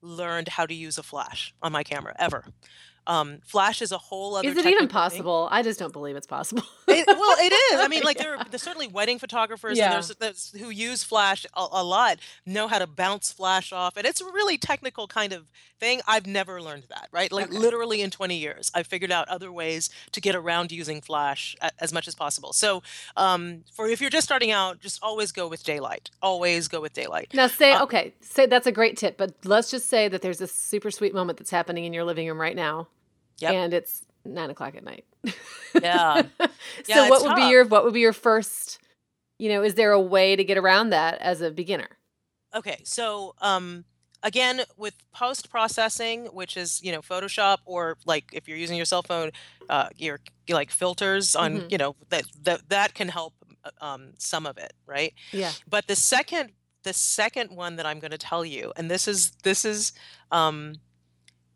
learned 0.02 0.48
how 0.48 0.66
to 0.66 0.74
use 0.74 0.98
a 0.98 1.02
flash 1.02 1.54
on 1.62 1.72
my 1.72 1.82
camera 1.82 2.14
ever. 2.18 2.44
Um, 3.06 3.38
flash 3.44 3.82
is 3.82 3.92
a 3.92 3.98
whole 3.98 4.34
other 4.36 4.42
thing. 4.48 4.58
Is 4.58 4.64
it 4.64 4.68
even 4.68 4.72
technical 4.88 4.88
thing. 5.10 5.10
possible? 5.18 5.48
I 5.50 5.62
just 5.62 5.78
don't 5.78 5.92
believe 5.92 6.16
it's 6.16 6.26
possible. 6.26 6.62
It, 6.88 7.06
well, 7.06 7.36
it 7.38 7.52
is. 7.74 7.80
I 7.80 7.88
mean, 7.88 8.02
like 8.02 8.16
Yeah. 8.16 8.22
there 8.24 8.36
are 8.38 8.44
there's 8.50 8.62
certainly 8.62 8.88
wedding 8.88 9.18
photographers, 9.18 9.72
and 9.72 9.78
Yeah. 9.78 9.90
there's, 9.90 10.08
there's 10.08 10.52
who 10.58 10.70
use 10.70 11.02
flash 11.04 11.44
a, 11.54 11.66
a 11.72 11.84
lot, 11.84 12.18
know 12.44 12.68
how 12.68 12.78
to 12.78 12.86
bounce 12.86 13.32
flash 13.32 13.72
off, 13.72 13.96
and 13.96 14.06
it's 14.06 14.20
a 14.20 14.24
really 14.24 14.58
technical 14.58 15.06
kind 15.06 15.32
of 15.32 15.46
thing. 15.78 16.00
I've 16.06 16.26
never 16.26 16.62
learned 16.62 16.84
that, 16.88 17.08
right? 17.12 17.30
Like 17.30 17.46
Okay. 17.46 17.56
literally 17.58 18.00
in 18.02 18.10
20 18.10 18.36
years, 18.36 18.70
I 18.74 18.82
figured 18.82 19.12
out 19.12 19.28
other 19.28 19.52
ways 19.52 19.90
to 20.12 20.20
get 20.20 20.34
around 20.34 20.72
using 20.72 21.00
flash 21.00 21.54
a, 21.60 21.70
as 21.80 21.92
much 21.92 22.08
as 22.08 22.14
possible. 22.14 22.52
So, 22.52 22.82
um, 23.16 23.64
for 23.72 23.86
if 23.88 24.00
you're 24.00 24.10
just 24.10 24.26
starting 24.26 24.50
out, 24.50 24.80
just 24.80 25.02
always 25.02 25.32
go 25.32 25.48
with 25.48 25.62
daylight. 25.64 26.10
Always 26.22 26.68
go 26.68 26.80
with 26.80 26.92
daylight. 26.92 27.32
Now 27.34 27.46
say 27.46 27.72
Uh, 27.72 27.82
okay, 27.84 28.14
say 28.20 28.46
that's 28.46 28.66
a 28.66 28.72
great 28.72 28.96
tip, 28.96 29.16
but 29.18 29.34
let's 29.44 29.70
just 29.70 29.88
say 29.88 30.08
that 30.08 30.22
there's 30.22 30.38
this 30.38 30.52
super 30.52 30.90
sweet 30.90 31.14
moment 31.14 31.38
that's 31.38 31.50
happening 31.50 31.84
in 31.84 31.92
your 31.92 32.04
living 32.04 32.26
room 32.26 32.40
right 32.40 32.56
now, 32.56 32.88
Yep. 33.40 33.52
and 33.52 33.74
it's 33.74 34.04
nine 34.24 34.50
o'clock 34.50 34.74
at 34.76 34.84
night. 34.84 35.04
Yeah. 35.82 36.22
so 36.22 36.48
Yeah, 36.88 37.08
what 37.10 37.22
would 37.22 37.36
be 37.36 37.48
your 37.50 37.66
what 37.66 37.84
would 37.84 37.92
be 37.94 38.00
your 38.00 38.14
first? 38.14 38.78
You 39.38 39.50
know, 39.50 39.62
is 39.62 39.74
there 39.74 39.92
a 39.92 40.00
way 40.00 40.34
to 40.34 40.42
get 40.42 40.56
around 40.56 40.90
that 40.90 41.18
as 41.20 41.42
a 41.42 41.50
beginner? 41.50 41.88
Okay, 42.54 42.80
so 42.84 43.34
um, 43.42 43.84
again, 44.22 44.62
with 44.78 44.94
post 45.12 45.50
processing, 45.50 46.26
which 46.26 46.56
is 46.56 46.80
you 46.82 46.92
know 46.92 47.02
Photoshop, 47.02 47.58
or 47.66 47.98
like 48.06 48.24
if 48.32 48.48
you're 48.48 48.56
using 48.56 48.76
your 48.78 48.86
cell 48.86 49.02
phone, 49.02 49.32
uh, 49.68 49.88
your, 49.96 50.20
like 50.48 50.70
filters 50.70 51.36
on 51.36 51.60
Mhm. 51.60 51.72
you 51.72 51.76
know 51.78 51.94
that 52.08 52.24
that 52.44 52.68
that 52.70 52.94
can 52.94 53.08
help 53.08 53.34
uh, 53.64 53.70
um, 53.84 54.14
some 54.18 54.46
of 54.46 54.56
it, 54.56 54.72
right? 54.86 55.12
Yeah. 55.32 55.52
But 55.68 55.86
the 55.88 55.96
second 55.96 56.52
the 56.84 56.94
second 56.94 57.50
one 57.50 57.76
that 57.76 57.84
I'm 57.84 57.98
going 57.98 58.12
to 58.12 58.18
tell 58.18 58.44
you, 58.46 58.72
and 58.76 58.90
this 58.90 59.06
is 59.06 59.32
this 59.42 59.64
is 59.66 59.92
um, 60.32 60.76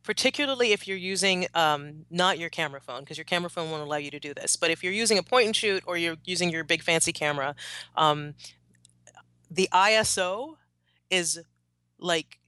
particularly 0.03 0.73
if 0.73 0.89
you're 0.89 0.97
using 0.97 1.47
um, 1.55 2.07
not 2.11 2.39
your 2.39 2.49
camera 2.51 2.81
phone, 2.81 3.01
because 3.01 3.19
your 3.19 3.25
camera 3.25 3.51
phone 3.51 3.71
won't 3.71 3.83
allow 3.83 3.97
you 3.97 4.11
to 4.11 4.21
do 4.21 4.33
this. 4.35 4.57
But 4.57 4.71
if 4.71 4.83
you're 4.83 4.93
using 4.93 5.19
a 5.19 5.23
point 5.23 5.47
and 5.47 5.57
shoot 5.57 5.83
or 5.87 5.97
you're 5.97 6.17
using 6.25 6.51
your 6.51 6.65
big 6.65 6.83
fancy 6.83 7.13
camera, 7.13 7.55
um, 7.97 8.35
the 9.51 9.69
ISO 9.73 10.57
is 11.11 11.41
like 11.99 12.39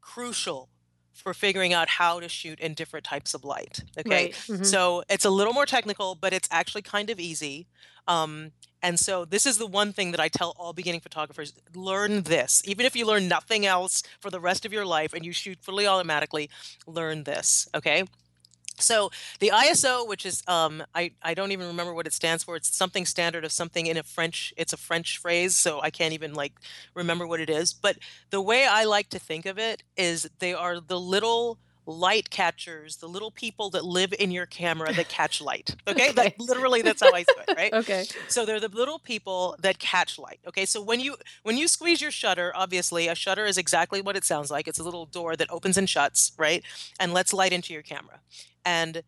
crucial 0.00 0.68
for 1.12 1.34
figuring 1.34 1.72
out 1.72 1.88
how 1.88 2.20
to 2.20 2.28
shoot 2.28 2.58
in 2.60 2.74
different 2.74 3.04
types 3.04 3.34
of 3.34 3.44
light. 3.44 3.82
Okay. 3.98 4.26
Right. 4.26 4.36
hmm 4.46 4.62
So 4.62 5.02
it's 5.08 5.24
a 5.24 5.30
little 5.30 5.52
more 5.52 5.66
technical, 5.66 6.14
but 6.14 6.32
it's 6.32 6.48
actually 6.50 6.82
kind 6.82 7.10
of 7.10 7.20
easy. 7.20 7.66
Um, 8.08 8.52
and 8.82 8.98
so 8.98 9.24
this 9.24 9.46
is 9.46 9.58
the 9.58 9.66
one 9.66 9.92
thing 9.92 10.10
that 10.12 10.20
I 10.20 10.28
tell 10.28 10.54
all 10.58 10.72
beginning 10.72 11.00
photographers 11.00 11.52
learn 11.74 12.22
this. 12.22 12.62
Even 12.64 12.86
if 12.86 12.96
you 12.96 13.06
learn 13.06 13.28
nothing 13.28 13.66
else 13.66 14.02
for 14.20 14.30
the 14.30 14.40
rest 14.40 14.64
of 14.64 14.72
your 14.72 14.86
life 14.86 15.12
and 15.12 15.24
you 15.24 15.32
shoot 15.32 15.58
fully 15.60 15.86
automatically, 15.86 16.50
learn 16.86 17.24
this. 17.24 17.68
Okay. 17.74 18.04
So 18.76 19.10
the 19.40 19.50
ISO, 19.54 20.08
which 20.08 20.24
is 20.24 20.42
um, 20.48 20.82
I 20.94 21.12
I 21.22 21.34
don't 21.34 21.52
even 21.52 21.66
remember 21.66 21.92
what 21.92 22.06
it 22.06 22.14
stands 22.14 22.42
for. 22.42 22.56
It's 22.56 22.74
something 22.74 23.04
standard 23.04 23.44
of 23.44 23.52
something 23.52 23.86
in 23.86 23.96
a 23.96 24.02
French. 24.02 24.54
It's 24.56 24.72
a 24.72 24.78
French 24.78 25.18
phrase, 25.18 25.54
so 25.54 25.80
I 25.82 25.90
can't 25.90 26.14
even 26.14 26.34
like 26.34 26.54
remember 26.94 27.26
what 27.26 27.40
it 27.40 27.50
is. 27.50 27.74
But 27.74 27.98
the 28.30 28.40
way 28.40 28.66
I 28.66 28.84
like 28.84 29.10
to 29.10 29.18
think 29.18 29.46
of 29.46 29.58
it 29.58 29.82
is 29.96 30.30
they 30.38 30.54
are 30.54 30.80
the 30.80 30.98
little 30.98 31.58
light 31.86 32.30
catchers, 32.30 32.96
the 32.98 33.08
little 33.08 33.30
people 33.30 33.70
that 33.70 33.84
live 33.84 34.12
in 34.18 34.30
your 34.30 34.46
camera 34.46 34.92
that 34.92 35.08
catch 35.08 35.40
light. 35.40 35.74
Okay, 35.88 36.04
Okay. 36.10 36.12
that 36.12 36.40
literally 36.40 36.82
that's 36.82 37.02
how 37.02 37.12
I 37.12 37.22
do 37.22 37.34
it. 37.48 37.54
Right. 37.56 37.72
Okay. 37.72 38.04
So 38.28 38.44
they're 38.46 38.60
the 38.60 38.68
little 38.68 38.98
people 38.98 39.56
that 39.60 39.78
catch 39.78 40.18
light. 40.18 40.40
Okay, 40.46 40.64
so 40.66 40.80
when 40.80 41.00
you 41.00 41.16
when 41.42 41.56
you 41.58 41.66
squeeze 41.68 42.00
your 42.00 42.10
shutter, 42.10 42.52
obviously 42.54 43.08
a 43.08 43.14
shutter 43.14 43.44
is 43.44 43.58
exactly 43.58 44.00
what 44.00 44.16
it 44.16 44.24
sounds 44.24 44.50
like. 44.50 44.68
It's 44.68 44.78
a 44.78 44.82
little 44.84 45.06
door 45.06 45.36
that 45.36 45.50
opens 45.50 45.76
and 45.76 45.88
shuts, 45.88 46.32
right? 46.38 46.62
And 46.98 47.12
lets 47.12 47.32
light 47.32 47.52
into 47.52 47.72
your 47.72 47.82
camera. 47.82 48.20
And 48.64 49.02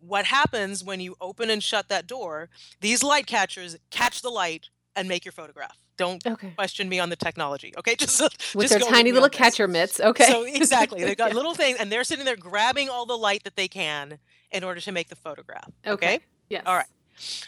what 0.00 0.26
happens 0.26 0.82
when 0.82 1.00
you 1.00 1.16
open 1.20 1.48
and 1.48 1.62
shut 1.62 1.88
that 1.88 2.06
door, 2.06 2.48
these 2.80 3.02
light 3.02 3.26
catchers 3.26 3.76
catch 3.90 4.20
the 4.22 4.30
light 4.30 4.68
and 4.96 5.08
make 5.08 5.24
your 5.24 5.32
photograph. 5.32 5.78
Don't 5.96 6.26
Okay. 6.26 6.50
question 6.56 6.88
me 6.88 6.98
on 6.98 7.10
the 7.10 7.16
technology. 7.16 7.72
Okay, 7.76 7.94
just 7.98 8.20
With 8.54 8.68
just 8.68 8.78
their 8.80 8.90
tiny 8.90 9.12
little 9.12 9.28
catcher 9.28 9.68
mitts. 9.68 10.00
Okay. 10.00 10.24
So 10.24 10.44
exactly, 10.44 11.04
they've 11.04 11.16
got 11.16 11.28
Yeah. 11.30 11.36
little 11.36 11.54
things, 11.54 11.78
and 11.78 11.90
they're 11.92 12.04
sitting 12.04 12.24
there 12.24 12.36
grabbing 12.36 12.88
all 12.88 13.06
the 13.06 13.16
light 13.16 13.44
that 13.44 13.56
they 13.56 13.68
can 13.68 14.18
in 14.50 14.64
order 14.64 14.80
to 14.80 14.92
make 14.92 15.08
the 15.08 15.16
photograph. 15.16 15.70
Okay. 15.86 15.92
okay? 16.16 16.18
Yes. 16.48 16.62
All 16.66 16.74
right. 16.74 16.86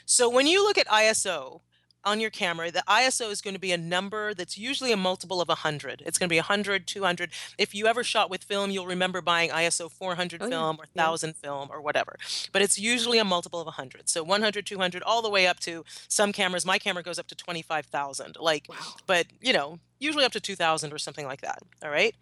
So 0.07 0.29
when 0.29 0.47
you 0.47 0.63
look 0.63 0.79
at 0.79 0.87
ISO 0.89 1.61
on 2.05 2.21
your 2.21 2.31
camera, 2.31 2.71
the 2.71 2.83
ISO 2.89 3.31
is 3.31 3.41
going 3.41 3.55
to 3.55 3.61
be 3.61 3.73
a 3.73 3.79
number 3.79 4.35
that's 4.35 4.57
usually 4.59 4.93
a 4.93 4.97
multiple 4.97 5.41
of 5.41 5.49
100. 5.49 6.03
It's 6.07 6.19
going 6.19 6.29
to 6.29 6.33
be 6.33 6.39
100, 6.39 6.87
200. 6.87 7.31
If 7.59 7.75
you 7.75 7.87
ever 7.87 8.05
shot 8.05 8.31
with 8.31 8.45
film, 8.45 8.71
you'll 8.71 8.87
remember 8.87 9.21
buying 9.21 9.51
ISO 9.51 9.91
400 9.91 10.43
Oh, 10.43 10.45
yeah. 10.47 10.51
film 10.51 10.77
or 10.79 10.85
Yeah. 10.95 11.03
1000 11.03 11.37
film 11.37 11.69
or 11.71 11.81
whatever. 11.81 12.17
But 12.53 12.63
it's 12.63 12.79
usually 12.79 13.19
a 13.19 13.25
multiple 13.25 13.61
of 13.61 13.67
100. 13.67 14.09
So 14.09 14.23
100, 14.23 14.67
200, 14.67 15.03
all 15.03 15.23
the 15.23 15.31
way 15.31 15.47
up 15.47 15.61
to 15.61 15.85
some 16.09 16.33
cameras. 16.33 16.65
My 16.67 16.79
camera 16.79 17.03
goes 17.03 17.19
up 17.19 17.27
to 17.29 17.35
25,000. 17.35 18.37
Like, 18.41 18.67
Wow. 18.69 18.77
but 19.07 19.27
you 19.41 19.53
know, 19.53 19.79
usually 19.99 20.25
up 20.25 20.33
to 20.33 20.41
2000 20.41 20.93
or 20.93 20.99
something 20.99 21.27
like 21.27 21.41
that. 21.41 21.59
All 21.83 21.91
right. 21.91 22.15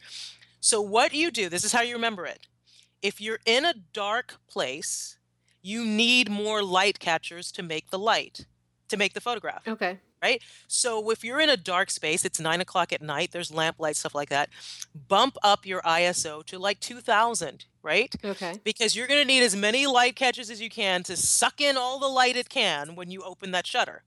So 0.60 0.80
what 0.80 1.12
you 1.12 1.30
do, 1.30 1.48
this 1.48 1.64
is 1.64 1.72
how 1.72 1.82
you 1.82 1.94
remember 1.94 2.24
it. 2.26 2.46
If 3.02 3.20
you're 3.20 3.40
in 3.44 3.64
a 3.64 3.74
dark 3.92 4.36
place, 4.48 5.18
you 5.60 5.84
need 5.84 6.30
more 6.30 6.62
light 6.62 6.98
catchers 7.00 7.50
to 7.52 7.62
make 7.62 7.90
the 7.90 7.98
light, 7.98 8.46
to 8.92 8.96
make 8.96 9.14
the 9.14 9.20
photograph. 9.20 9.66
Okay. 9.66 9.98
Right? 10.22 10.40
So 10.68 11.10
if 11.10 11.24
you're 11.24 11.40
in 11.40 11.50
a 11.50 11.56
dark 11.56 11.90
space, 11.90 12.24
it's 12.24 12.38
nine 12.38 12.60
o'clock 12.60 12.92
at 12.92 13.02
night, 13.02 13.32
there's 13.32 13.50
lamplight, 13.50 13.96
stuff 13.96 14.14
like 14.14 14.28
that, 14.28 14.50
bump 15.08 15.36
up 15.42 15.66
your 15.66 15.82
ISO 15.82 16.44
to 16.46 16.60
like 16.60 16.78
2000, 16.78 17.64
right? 17.82 18.14
Okay. 18.24 18.54
Because 18.62 18.94
you're 18.94 19.08
going 19.08 19.20
to 19.20 19.26
need 19.26 19.42
as 19.42 19.56
many 19.56 19.86
light 19.88 20.14
catchers 20.14 20.48
as 20.48 20.60
you 20.60 20.70
can 20.70 21.02
to 21.04 21.16
suck 21.16 21.60
in 21.60 21.76
all 21.76 21.98
the 21.98 22.06
light 22.06 22.36
it 22.36 22.48
can 22.48 22.94
when 22.94 23.10
you 23.10 23.22
open 23.22 23.50
that 23.50 23.66
shutter. 23.66 24.04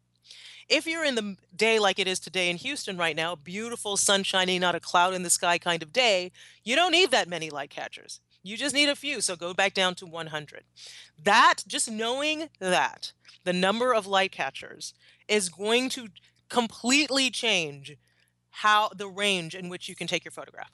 If 0.70 0.88
you're 0.88 1.06
in 1.06 1.16
the 1.16 1.36
day 1.56 1.78
like 1.80 2.00
it 2.00 2.08
is 2.08 2.20
today 2.20 2.50
in 2.50 2.58
Houston 2.58 2.98
right 2.98 3.16
now, 3.16 3.36
beautiful, 3.36 3.98
sunshiny, 3.98 4.58
not 4.58 4.74
a 4.74 4.80
cloud 4.80 5.14
in 5.14 5.24
the 5.24 5.30
sky 5.30 5.58
kind 5.58 5.84
of 5.84 5.92
day, 5.92 6.32
you 6.64 6.76
don't 6.76 6.92
need 6.92 7.12
that 7.12 7.28
many 7.28 7.50
light 7.50 7.70
catchers. 7.70 8.20
You 8.46 8.58
just 8.58 8.76
need 8.76 8.90
a 8.90 8.96
few, 8.96 9.22
so 9.22 9.36
go 9.36 9.56
back 9.56 9.74
down 9.74 9.96
to 9.96 10.06
100. 10.06 10.66
That, 11.24 11.64
just 11.66 11.90
knowing 11.90 12.50
that, 12.60 13.12
the 13.44 13.54
number 13.54 13.92
of 13.92 14.06
light 14.06 14.32
catchers 14.32 14.94
is 15.28 15.50
going 15.50 15.90
to 15.90 16.10
completely 16.48 17.32
change 17.32 17.98
how 18.52 18.90
the 18.96 19.08
range 19.08 19.56
in 19.56 19.68
which 19.68 19.90
you 19.90 19.96
can 19.96 20.06
take 20.06 20.24
your 20.24 20.32
photograph. 20.32 20.70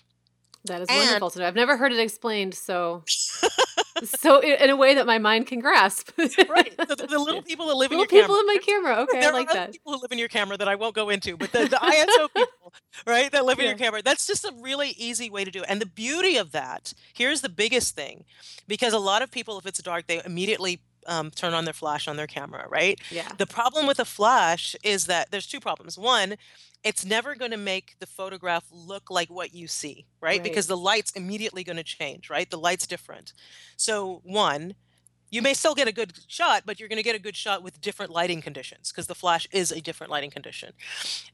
That 0.66 0.82
is 0.82 0.90
And- 0.90 0.98
wonderful 1.00 1.30
to 1.32 1.40
know. 1.40 1.48
I've 1.48 1.56
never 1.56 1.78
heard 1.78 1.94
it 1.94 2.00
explained 2.00 2.54
so 2.56 3.06
so 4.04 4.42
i- 4.42 4.58
in 4.64 4.70
a 4.70 4.76
way 4.76 4.96
that 4.96 5.06
my 5.06 5.18
mind 5.18 5.48
can 5.48 5.60
grasp. 5.60 6.12
Right. 6.18 6.74
So 6.88 6.96
the, 6.96 7.08
the 7.08 7.20
little 7.20 7.42
people 7.42 7.68
that 7.68 7.76
live 7.76 7.92
in 7.92 7.98
Little 8.00 8.18
your 8.18 8.24
people 8.24 8.36
camera. 8.36 8.40
in 8.40 8.46
my 8.48 8.58
camera. 8.58 8.96
Okay, 9.04 9.18
I 9.18 9.22
there 9.22 9.34
like 9.34 9.48
are 9.48 9.52
other 9.52 9.60
that. 9.68 9.72
people 9.72 9.94
who 9.94 10.02
live 10.02 10.12
in 10.12 10.18
your 10.18 10.28
camera 10.28 10.58
that 10.58 10.68
I 10.68 10.76
won't 10.76 10.96
go 10.96 11.10
into, 11.10 11.38
but 11.38 11.52
the, 11.52 11.60
the 11.68 11.78
ISO 11.78 12.28
people, 12.36 12.74
right, 13.06 13.32
that 13.32 13.46
live 13.46 13.60
in 13.60 13.66
your 13.66 13.78
camera, 13.78 14.02
that's 14.02 14.26
just 14.28 14.44
a 14.46 14.54
really 14.60 14.90
easy 14.98 15.30
way 15.30 15.44
to 15.46 15.52
do 15.52 15.60
it. 15.60 15.66
And 15.70 15.80
the 15.82 15.86
beauty 15.86 16.38
of 16.38 16.52
that, 16.52 16.94
here's 17.14 17.42
the 17.42 17.50
biggest 17.50 17.96
thing, 17.96 18.26
because 18.68 18.94
a 18.94 19.00
lot 19.00 19.22
of 19.22 19.32
people, 19.32 19.58
if 19.60 19.66
it's 19.66 19.82
dark, 19.82 20.08
they 20.08 20.22
immediately 20.26 20.80
um, 21.08 21.32
turn 21.32 21.54
on 21.54 21.66
their 21.66 21.74
flash 21.74 22.08
on 22.08 22.16
their 22.18 22.28
camera, 22.28 22.66
right? 22.70 23.00
Yeah. 23.10 23.28
The 23.38 23.48
problem 23.48 23.88
with 23.88 24.00
a 24.00 24.06
flash 24.06 24.76
is 24.84 25.06
that 25.06 25.32
there's 25.32 25.48
two 25.48 25.60
problems. 25.60 25.98
One, 25.98 26.36
it's 26.84 27.06
never 27.06 27.36
going 27.36 27.52
to 27.52 27.58
make 27.58 27.96
the 28.00 28.08
photograph 28.08 28.66
look 28.72 29.10
like 29.10 29.30
what 29.30 29.54
you 29.54 29.68
see, 29.68 30.06
right? 30.20 30.32
Right. 30.32 30.44
Because 30.44 30.68
the 30.68 30.78
light's 30.78 31.12
immediately 31.12 31.64
going 31.64 31.78
to 31.78 31.84
change, 31.84 32.30
right? 32.30 32.50
The 32.50 32.58
light's 32.58 32.88
different. 32.88 33.34
So, 33.78 34.22
one, 34.24 34.76
you 35.32 35.42
may 35.42 35.54
still 35.54 35.74
get 35.74 35.88
a 35.88 35.94
good 35.94 36.12
shot, 36.28 36.64
but 36.66 36.80
you're 36.80 36.90
going 36.90 36.98
to 36.98 37.04
get 37.04 37.16
a 37.16 37.20
good 37.20 37.38
shot 37.38 37.64
with 37.64 37.80
different 37.80 38.12
lighting 38.12 38.42
conditions 38.42 38.92
because 38.92 39.08
the 39.08 39.16
flash 39.16 39.48
is 39.52 39.72
a 39.72 39.80
different 39.80 40.12
lighting 40.12 40.30
condition. 40.30 40.74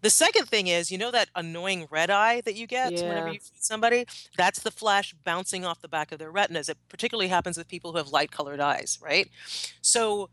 The 0.01 0.11
second 0.11 0.45
thing 0.45 0.67
is, 0.67 0.91
you 0.91 0.99
know 0.99 1.09
that 1.11 1.29
annoying 1.35 1.87
red 1.89 2.11
eye 2.11 2.41
that 2.41 2.53
you 2.53 2.67
get 2.67 2.91
whenever 2.91 3.29
you 3.29 3.39
shoot 3.39 3.63
somebody? 3.63 4.05
That's 4.37 4.59
the 4.59 4.69
flash 4.69 5.15
bouncing 5.23 5.65
off 5.65 5.81
the 5.81 5.87
back 5.87 6.11
of 6.11 6.19
their 6.19 6.31
retinas. 6.31 6.69
It 6.69 6.77
particularly 6.89 7.27
happens 7.27 7.57
with 7.57 7.67
people 7.67 7.91
who 7.91 7.97
have 7.97 8.09
light 8.09 8.31
colored 8.31 8.59
eyes, 8.59 8.99
right? 9.01 9.29
So 9.81 10.29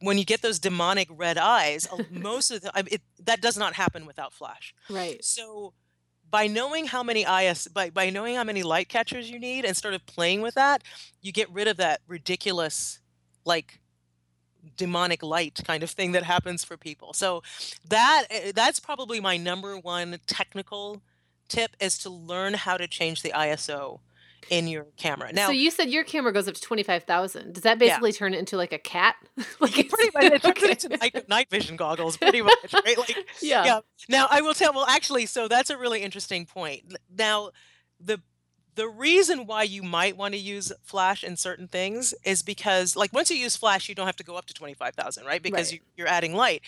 when 0.00 0.18
you 0.18 0.24
get 0.24 0.42
those 0.42 0.58
demonic 0.58 1.08
red 1.10 1.38
eyes, 1.38 1.88
most 2.10 2.50
of 2.50 2.62
the 2.62 2.70
I- 2.76 2.84
it, 2.90 3.02
that 3.24 3.40
does 3.40 3.56
not 3.56 3.74
happen 3.74 4.06
without 4.06 4.32
flash. 4.32 4.74
Right. 4.90 5.22
So 5.24 5.72
by 6.30 6.46
knowing 6.46 6.86
how 6.86 7.02
many 7.02 7.22
IS 7.22 7.68
by, 7.68 7.90
by 7.90 8.10
knowing 8.10 8.36
how 8.36 8.44
many 8.44 8.62
light 8.62 8.88
catchers 8.88 9.30
you 9.30 9.38
need 9.38 9.64
and 9.64 9.76
sort 9.76 9.94
of 9.94 10.04
playing 10.06 10.42
with 10.42 10.54
that, 10.54 10.82
you 11.22 11.32
get 11.32 11.50
rid 11.50 11.68
of 11.68 11.76
that 11.78 12.00
ridiculous 12.08 12.98
like 13.44 13.80
demonic 14.76 15.22
light 15.22 15.60
kind 15.64 15.82
of 15.82 15.90
thing 15.90 16.12
that 16.12 16.24
happens 16.24 16.64
for 16.64 16.76
people. 16.76 17.12
So 17.12 17.42
that 17.88 18.24
eh, 18.30 18.52
that's 18.54 18.80
probably 18.80 19.20
my 19.20 19.36
number 19.36 19.78
one 19.78 20.18
technical 20.26 21.02
tip 21.48 21.76
is 21.80 21.96
to 21.98 22.10
learn 22.10 22.54
how 22.54 22.76
to 22.76 22.88
change 22.88 23.22
the 23.22 23.30
ISO 23.30 24.00
in 24.50 24.68
your 24.68 24.86
camera. 24.96 25.32
Now 25.32 25.46
so 25.46 25.52
you 25.52 25.70
said 25.70 25.88
your 25.90 26.04
camera 26.04 26.32
goes 26.32 26.46
up 26.48 26.54
to 26.54 26.60
twenty 26.60 26.82
five 26.82 27.04
thousand. 27.04 27.54
Does 27.54 27.62
that 27.64 27.78
Yeah. 27.80 27.88
basically 27.88 28.12
turn 28.12 28.34
it 28.34 28.38
into 28.38 28.56
like 28.56 28.72
a 28.72 28.78
cat? 28.78 29.16
like 29.60 29.78
it's- 29.78 29.92
pretty 29.92 30.10
much 30.14 30.24
it 30.24 30.42
turns 30.42 30.56
okay. 30.56 30.70
into 30.70 30.88
night, 30.96 31.28
night 31.28 31.50
vision 31.50 31.76
goggles 31.76 32.16
pretty 32.16 32.42
much, 32.42 32.72
right? 32.84 32.96
Like 32.98 33.16
yeah. 33.42 33.64
yeah. 33.64 33.80
Now 34.08 34.26
I 34.30 34.40
will 34.42 34.54
tell. 34.54 34.72
Well, 34.72 34.86
actually, 34.86 35.26
so 35.26 35.48
that's 35.48 35.70
a 35.70 35.76
really 35.76 36.02
interesting 36.02 36.46
point. 36.46 36.94
Now, 37.16 37.50
the 38.00 38.20
the 38.76 38.86
reason 38.88 39.46
why 39.46 39.62
you 39.62 39.82
might 39.82 40.16
want 40.16 40.34
to 40.34 40.38
use 40.40 40.70
flash 40.82 41.24
in 41.24 41.36
certain 41.38 41.66
things 41.66 42.12
is 42.24 42.42
because, 42.42 42.94
like, 42.94 43.10
once 43.10 43.30
you 43.30 43.36
use 43.38 43.56
flash, 43.56 43.88
you 43.88 43.94
don't 43.94 44.04
have 44.04 44.16
to 44.16 44.24
go 44.24 44.36
up 44.36 44.44
to 44.46 44.54
twenty 44.54 44.74
five 44.74 44.94
thousand, 44.94 45.24
right? 45.24 45.42
Because 45.42 45.72
Right. 45.72 45.80
you, 45.80 45.86
you're 45.96 46.08
adding 46.08 46.34
light. 46.34 46.60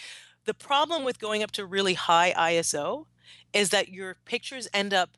The 0.47 0.55
problem 0.55 1.05
with 1.05 1.19
going 1.19 1.43
up 1.43 1.51
to 1.53 1.67
really 1.67 1.93
high 1.95 2.33
ISO 2.37 3.05
is 3.53 3.69
that 3.71 3.89
your 3.91 4.17
pictures 4.25 4.69
end 4.73 4.95
up 4.95 5.11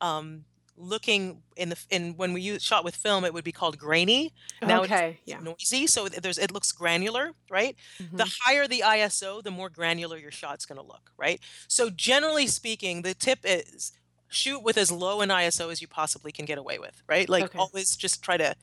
um, 0.00 0.44
looking 0.76 1.42
in 1.56 1.68
the 1.70 1.84
in 1.90 2.16
when 2.16 2.32
we 2.32 2.40
use 2.42 2.62
shot 2.62 2.84
with 2.84 2.96
film, 2.96 3.24
it 3.24 3.34
would 3.34 3.44
be 3.44 3.52
called 3.52 3.78
grainy. 3.78 4.32
Now 4.64 4.82
it's 4.84 5.02
okay. 5.02 5.20
Yeah. 5.26 5.40
noisy, 5.40 5.86
so 5.86 6.08
there's 6.08 6.38
it 6.38 6.52
looks 6.52 6.72
granular, 6.72 7.32
right? 7.50 7.76
the 8.16 8.26
Mhm. 8.26 8.32
higher 8.44 8.66
the 8.68 8.82
ISO, 8.84 9.42
the 9.42 9.50
more 9.50 9.70
granular 9.70 10.18
your 10.18 10.30
shot's 10.30 10.66
going 10.66 10.78
to 10.80 10.86
look, 10.86 11.10
right? 11.18 11.40
So 11.68 11.90
generally 11.90 12.46
speaking, 12.46 13.02
the 13.02 13.14
tip 13.14 13.40
is 13.44 13.92
shoot 14.28 14.60
with 14.62 14.76
as 14.78 14.90
low 14.92 15.20
an 15.20 15.30
ISO 15.30 15.70
as 15.70 15.80
you 15.82 15.88
possibly 15.88 16.32
can 16.32 16.44
get 16.46 16.58
away 16.58 16.78
with, 16.78 17.02
right? 17.08 17.28
Like 17.28 17.46
Okay. 17.46 17.58
always 17.58 17.96
just 17.96 18.22
try 18.22 18.36
to 18.36 18.54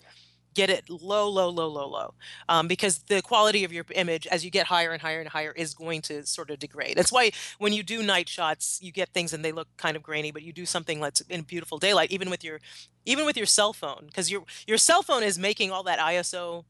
get 0.53 0.69
it 0.69 0.89
low, 0.89 1.29
low, 1.29 1.49
low, 1.49 1.67
low, 1.67 1.87
low, 1.87 2.13
um, 2.47 2.67
because 2.67 3.03
the 3.03 3.21
quality 3.21 3.63
of 3.63 3.71
your 3.71 3.85
image 3.95 4.27
as 4.27 4.43
you 4.43 4.51
get 4.51 4.67
higher 4.67 4.91
and 4.91 5.01
higher 5.01 5.19
and 5.19 5.29
higher 5.29 5.51
is 5.51 5.73
going 5.73 6.01
to 6.03 6.25
sort 6.25 6.49
of 6.49 6.59
degrade. 6.59 6.97
That's 6.97 7.11
why 7.11 7.31
when 7.59 7.73
you 7.73 7.83
do 7.83 8.01
night 8.03 8.27
shots, 8.29 8.79
you 8.81 8.91
get 8.91 9.09
things 9.09 9.33
and 9.33 9.43
they 9.45 9.51
look 9.51 9.67
kind 9.77 9.95
of 9.95 10.03
grainy, 10.03 10.31
but 10.31 10.43
you 10.43 10.53
do 10.53 10.65
something 10.65 10.99
that's 10.99 11.21
in 11.21 11.43
beautiful 11.43 11.77
daylight, 11.77 12.11
even 12.11 12.29
with 12.29 12.43
your 12.43 12.59
even 13.05 13.25
with 13.25 13.37
your 13.37 13.45
cell 13.45 13.73
phone, 13.73 14.03
because 14.07 14.29
your 14.31 14.43
your 14.67 14.77
cell 14.77 15.03
phone 15.03 15.23
is 15.23 15.39
making 15.39 15.71
all 15.71 15.83
that 15.83 15.99
ISO 15.99 16.65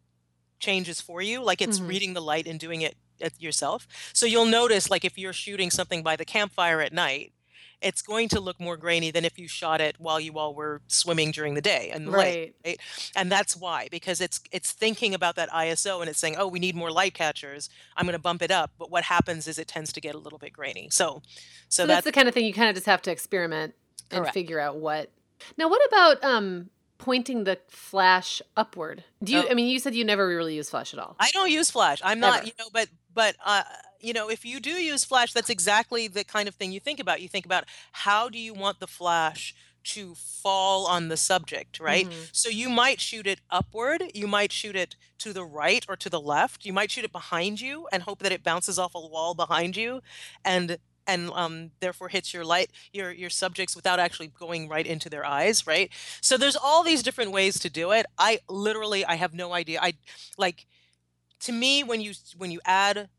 changes 0.59 0.99
for 1.01 1.21
you 1.21 1.41
like 1.41 1.61
it's 1.61 1.79
Mhm. 1.79 1.87
reading 1.87 2.13
the 2.13 2.21
light 2.21 2.45
and 2.47 2.59
doing 2.59 2.81
it 2.81 2.95
at 3.21 3.39
yourself 3.41 3.87
so 4.13 4.25
you'll 4.25 4.45
notice 4.45 4.89
like 4.89 5.05
if 5.05 5.17
you're 5.17 5.33
shooting 5.33 5.69
something 5.71 6.03
by 6.03 6.15
the 6.15 6.25
campfire 6.25 6.81
at 6.81 6.93
night 6.93 7.33
it's 7.81 8.01
going 8.01 8.27
to 8.29 8.39
look 8.41 8.59
more 8.59 8.75
grainy 8.75 9.09
than 9.11 9.23
if 9.23 9.39
you 9.39 9.47
shot 9.47 9.79
it 9.79 9.95
while 9.99 10.19
you 10.19 10.37
all 10.37 10.53
were 10.53 10.81
swimming 10.87 11.31
during 11.31 11.53
the 11.53 11.61
day 11.61 11.89
and 11.93 12.07
the 12.07 12.11
lake, 12.11 12.55
Right. 12.65 12.71
right? 12.71 12.79
And 13.15 13.31
that's 13.31 13.55
why, 13.55 13.87
because 13.89 14.19
it's 14.19 14.41
it's 14.51 14.71
thinking 14.73 15.13
about 15.13 15.35
that 15.37 15.49
ISO 15.49 16.01
and 16.01 16.09
it's 16.09 16.19
saying, 16.19 16.35
oh, 16.37 16.47
we 16.47 16.59
need 16.59 16.75
more 16.75 16.91
light 16.91 17.13
catchers. 17.13 17.69
I'm 17.95 18.05
going 18.05 18.13
to 18.13 18.19
bump 18.21 18.41
it 18.41 18.51
up. 18.51 18.71
But 18.77 18.91
what 18.91 19.03
happens 19.05 19.47
is 19.47 19.57
it 19.57 19.67
tends 19.69 19.93
to 19.93 20.01
get 20.01 20.13
a 20.13 20.17
little 20.17 20.39
bit 20.39 20.51
grainy. 20.51 20.89
So, 20.91 21.21
so 21.69 21.83
So 21.83 21.87
that's 21.87 21.97
that's 21.97 22.05
the 22.05 22.11
kind 22.11 22.27
of 22.27 22.33
thing 22.33 22.45
you 22.45 22.53
kind 22.53 22.69
of 22.69 22.75
just 22.75 22.85
have 22.87 23.01
to 23.03 23.11
experiment 23.11 23.75
and 24.11 24.21
correct. 24.21 24.33
figure 24.33 24.59
out 24.59 24.75
what. 24.77 25.09
Now, 25.57 25.69
what 25.69 25.81
about 25.87 26.21
um 26.23 26.69
pointing 26.97 27.45
the 27.45 27.57
flash 27.69 28.41
upward? 28.57 29.05
Do 29.23 29.31
you? 29.31 29.39
Oh. 29.43 29.47
I 29.49 29.53
mean, 29.53 29.67
you 29.67 29.79
said 29.79 29.95
you 29.95 30.03
never 30.03 30.27
really 30.27 30.55
use 30.55 30.69
flash 30.69 30.93
at 30.93 30.99
all. 30.99 31.15
I 31.17 31.29
don't 31.31 31.49
use 31.49 31.71
Flash. 31.71 32.01
I'm 32.03 32.19
not, 32.19 32.39
Ever. 32.39 32.47
you 32.47 32.51
know, 32.59 32.67
but 32.73 32.89
but 33.13 33.35
uh, 33.45 33.63
you 33.99 34.13
know, 34.13 34.29
if 34.29 34.45
you 34.45 34.59
do 34.59 34.71
use 34.71 35.03
Flash, 35.03 35.33
that's 35.33 35.49
exactly 35.49 36.07
the 36.07 36.23
kind 36.23 36.47
of 36.47 36.55
thing 36.55 36.71
you 36.71 36.79
think 36.79 36.99
about. 36.99 37.21
You 37.21 37.29
think 37.29 37.45
about 37.45 37.65
how 37.91 38.29
do 38.29 38.37
you 38.39 38.53
want 38.53 38.79
the 38.79 38.87
flash 38.87 39.53
to 39.85 40.13
fall 40.15 40.85
on 40.87 41.07
the 41.07 41.17
subject, 41.17 41.79
right? 41.79 42.09
Mhm. 42.09 42.29
So 42.31 42.49
you 42.49 42.69
might 42.69 42.99
shoot 43.01 43.25
it 43.27 43.39
upward, 43.49 44.03
you 44.13 44.27
might 44.27 44.51
shoot 44.51 44.75
it 44.75 44.95
to 45.19 45.33
the 45.33 45.45
right 45.45 45.85
or 45.87 45.95
to 45.97 46.09
the 46.09 46.19
left, 46.19 46.65
you 46.65 46.73
might 46.73 46.91
shoot 46.91 47.05
it 47.05 47.11
behind 47.11 47.61
you 47.61 47.87
and 47.91 48.03
hope 48.03 48.19
that 48.19 48.31
it 48.31 48.43
bounces 48.43 48.77
off 48.77 48.93
a 48.95 48.99
wall 49.07 49.33
behind 49.35 49.75
you 49.77 50.01
and 50.43 50.77
and 51.07 51.29
um, 51.31 51.71
therefore 51.79 52.09
hits 52.09 52.33
your 52.33 52.45
light 52.45 52.71
your 52.93 53.11
your 53.11 53.29
subjects 53.29 53.75
without 53.75 53.99
actually 53.99 54.27
going 54.27 54.67
right 54.67 54.85
into 54.85 55.09
their 55.09 55.25
eyes 55.25 55.65
right 55.65 55.91
so 56.21 56.37
there's 56.37 56.55
all 56.55 56.83
these 56.83 57.01
different 57.01 57.31
ways 57.31 57.57
to 57.59 57.69
do 57.69 57.91
it 57.91 58.05
i 58.17 58.39
literally 58.47 59.03
i 59.05 59.15
have 59.15 59.33
no 59.33 59.53
idea 59.53 59.79
i 59.81 59.93
like 60.37 60.67
to 61.39 61.51
me 61.51 61.83
when 61.83 62.01
you 62.01 62.13
when 62.37 62.51
you 62.51 62.59
add 62.65 63.09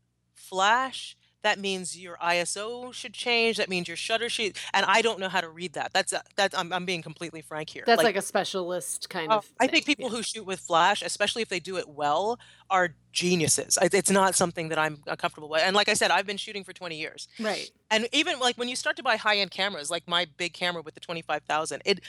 flash 0.41 1.15
that 1.43 1.57
means 1.59 1.97
your 1.97 2.17
iso 2.17 2.93
should 2.93 3.13
change 3.13 3.57
that 3.57 3.69
means 3.69 3.87
your 3.87 3.97
shutter 3.97 4.29
speed 4.29 4.57
and 4.73 4.85
i 4.87 5.01
don't 5.01 5.19
know 5.19 5.29
how 5.29 5.41
to 5.41 5.49
read 5.49 5.73
that 5.73 5.91
that's 5.93 6.13
a, 6.13 6.21
that's 6.35 6.55
I'm, 6.57 6.71
I'm 6.71 6.85
being 6.85 7.01
completely 7.01 7.41
frank 7.41 7.69
here 7.69 7.83
That's 7.85 8.03
like, 8.03 8.15
a 8.15 8.21
specialist 8.21 9.09
kind 9.09 9.31
uh, 9.31 9.37
of. 9.37 9.45
I 9.59 9.67
think 9.67 9.85
people 9.85 10.05
Yeah. 10.05 10.17
who 10.17 10.23
shoot 10.23 10.45
with 10.45 10.59
flash, 10.59 11.01
especially 11.01 11.41
if 11.41 11.49
they 11.49 11.59
do 11.59 11.77
it 11.77 11.87
well, 11.89 12.39
are 12.69 12.89
geniuses. 13.11 13.77
It's 13.81 14.09
not 14.11 14.35
something 14.35 14.69
that 14.69 14.77
I'm 14.77 14.95
uh, 15.07 15.15
comfortable 15.15 15.49
with. 15.49 15.61
And 15.63 15.75
like 15.75 15.89
I 15.89 15.93
said, 15.95 16.11
I've 16.11 16.25
been 16.25 16.37
shooting 16.37 16.63
for 16.63 16.73
20 16.73 16.97
years. 16.97 17.27
Right. 17.39 17.69
And 17.89 18.07
even 18.11 18.39
like 18.39 18.57
when 18.57 18.69
you 18.69 18.75
start 18.75 18.95
to 18.97 19.03
buy 19.03 19.15
high-end 19.17 19.51
cameras, 19.51 19.89
like 19.89 20.07
my 20.07 20.27
big 20.37 20.53
camera 20.53 20.81
with 20.81 20.93
the 20.93 20.99
25,000, 20.99 21.81
it 21.85 21.99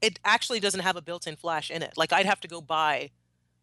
it 0.00 0.18
actually 0.24 0.60
doesn't 0.60 0.80
have 0.80 0.96
a 0.96 1.02
built-in 1.02 1.36
flash 1.36 1.70
in 1.70 1.82
it. 1.82 1.92
Like 1.96 2.12
I'd 2.12 2.26
have 2.26 2.40
to 2.40 2.48
go 2.48 2.60
buy 2.60 3.10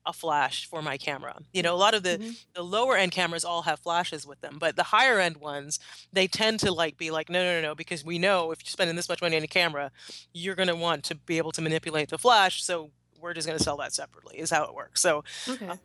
a 0.05 0.13
flash 0.13 0.65
for 0.65 0.81
my 0.81 0.97
camera. 0.97 1.37
You 1.53 1.61
know, 1.61 1.75
a 1.75 1.77
lot 1.77 1.93
of 1.93 2.03
the 2.03 2.17
Mhm. 2.17 2.37
the 2.55 2.63
lower 2.63 2.95
end 2.97 3.11
cameras 3.11 3.45
all 3.45 3.63
have 3.63 3.79
flashes 3.79 4.25
with 4.25 4.39
them, 4.41 4.57
but 4.59 4.75
the 4.75 4.83
higher 4.83 5.19
end 5.19 5.37
ones, 5.37 5.79
they 6.13 6.27
tend 6.27 6.59
to 6.61 6.71
like 6.71 6.97
be 6.97 7.11
like, 7.11 7.29
no, 7.29 7.43
no, 7.43 7.61
no, 7.61 7.69
no, 7.69 7.75
because 7.75 8.03
we 8.03 8.17
know 8.19 8.51
if 8.51 8.59
you're 8.63 8.69
spending 8.71 8.95
this 8.95 9.09
much 9.09 9.21
money 9.21 9.37
on 9.37 9.43
a 9.43 9.47
camera, 9.47 9.91
you're 10.33 10.55
going 10.55 10.67
to 10.69 10.75
want 10.75 11.03
to 11.05 11.15
be 11.15 11.37
able 11.37 11.51
to 11.53 11.61
manipulate 11.61 12.09
the 12.09 12.17
flash. 12.17 12.63
So 12.63 12.91
we're 13.19 13.33
just 13.33 13.47
going 13.47 13.57
to 13.57 13.63
sell 13.63 13.77
that 13.77 13.93
separately, 13.93 14.39
is 14.39 14.49
how 14.49 14.63
it 14.65 14.73
works. 14.73 15.01
So, 15.01 15.23
Okay. 15.47 15.79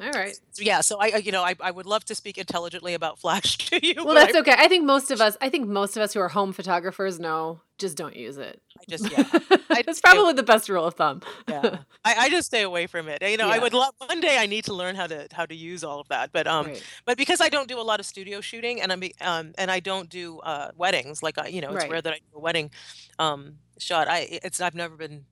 All 0.00 0.10
right. 0.12 0.36
yeah, 0.58 0.80
so 0.80 0.98
I, 1.00 1.16
you 1.16 1.32
know, 1.32 1.42
I, 1.42 1.54
I 1.60 1.70
would 1.70 1.86
love 1.86 2.04
to 2.06 2.14
speak 2.14 2.36
intelligently 2.36 2.94
about 2.94 3.18
flash 3.18 3.56
to 3.70 3.86
you. 3.86 3.94
Well, 4.04 4.14
that's 4.14 4.34
I, 4.34 4.40
okay. 4.40 4.54
I 4.56 4.68
think 4.68 4.84
most 4.84 5.10
of 5.10 5.20
us. 5.20 5.36
I 5.40 5.48
think 5.48 5.68
most 5.68 5.96
of 5.96 6.02
us 6.02 6.12
who 6.14 6.20
are 6.20 6.28
home 6.28 6.52
photographers 6.52 7.20
know 7.20 7.60
just 7.78 7.96
don't 7.96 8.14
use 8.16 8.36
it. 8.38 8.60
I 8.80 8.84
just, 8.88 9.10
yeah, 9.10 9.24
I 9.70 9.82
That's 9.86 10.00
probably 10.00 10.32
the 10.34 10.42
best 10.42 10.68
rule 10.68 10.84
of 10.84 10.94
thumb. 10.94 11.22
yeah, 11.48 11.78
I, 12.04 12.14
I 12.14 12.28
just 12.30 12.46
stay 12.48 12.62
away 12.62 12.86
from 12.86 13.08
it. 13.08 13.22
You 13.22 13.36
know, 13.36 13.48
I 13.48 13.58
would 13.58 13.72
love 13.72 13.94
one 13.98 14.20
day 14.20 14.36
I 14.38 14.46
need 14.46 14.64
to 14.64 14.74
learn 14.74 14.94
how 14.96 15.06
to 15.06 15.26
how 15.32 15.46
to 15.46 15.54
use 15.54 15.82
all 15.84 16.00
of 16.00 16.08
that, 16.08 16.30
but 16.32 16.46
um, 16.46 16.66
Right. 16.66 16.82
but 17.06 17.16
because 17.16 17.40
I 17.40 17.48
don't 17.48 17.68
do 17.68 17.78
a 17.78 17.82
lot 17.82 18.00
of 18.00 18.06
studio 18.06 18.40
shooting 18.40 18.80
and 18.80 18.92
I'm 18.92 19.02
um 19.20 19.52
and 19.58 19.70
I 19.70 19.80
don't 19.80 20.08
do 20.08 20.38
uh 20.40 20.70
weddings 20.76 21.22
like 21.22 21.38
I, 21.38 21.48
you 21.48 21.60
know 21.60 21.68
it's 21.72 21.84
Right. 21.84 21.90
rare 21.90 22.02
that 22.02 22.12
I 22.12 22.16
do 22.16 22.36
a 22.36 22.40
wedding 22.40 22.70
um 23.18 23.54
shot 23.78 24.08
I 24.08 24.38
it's 24.42 24.60
I've 24.60 24.74
never 24.74 24.96
been 24.96 25.24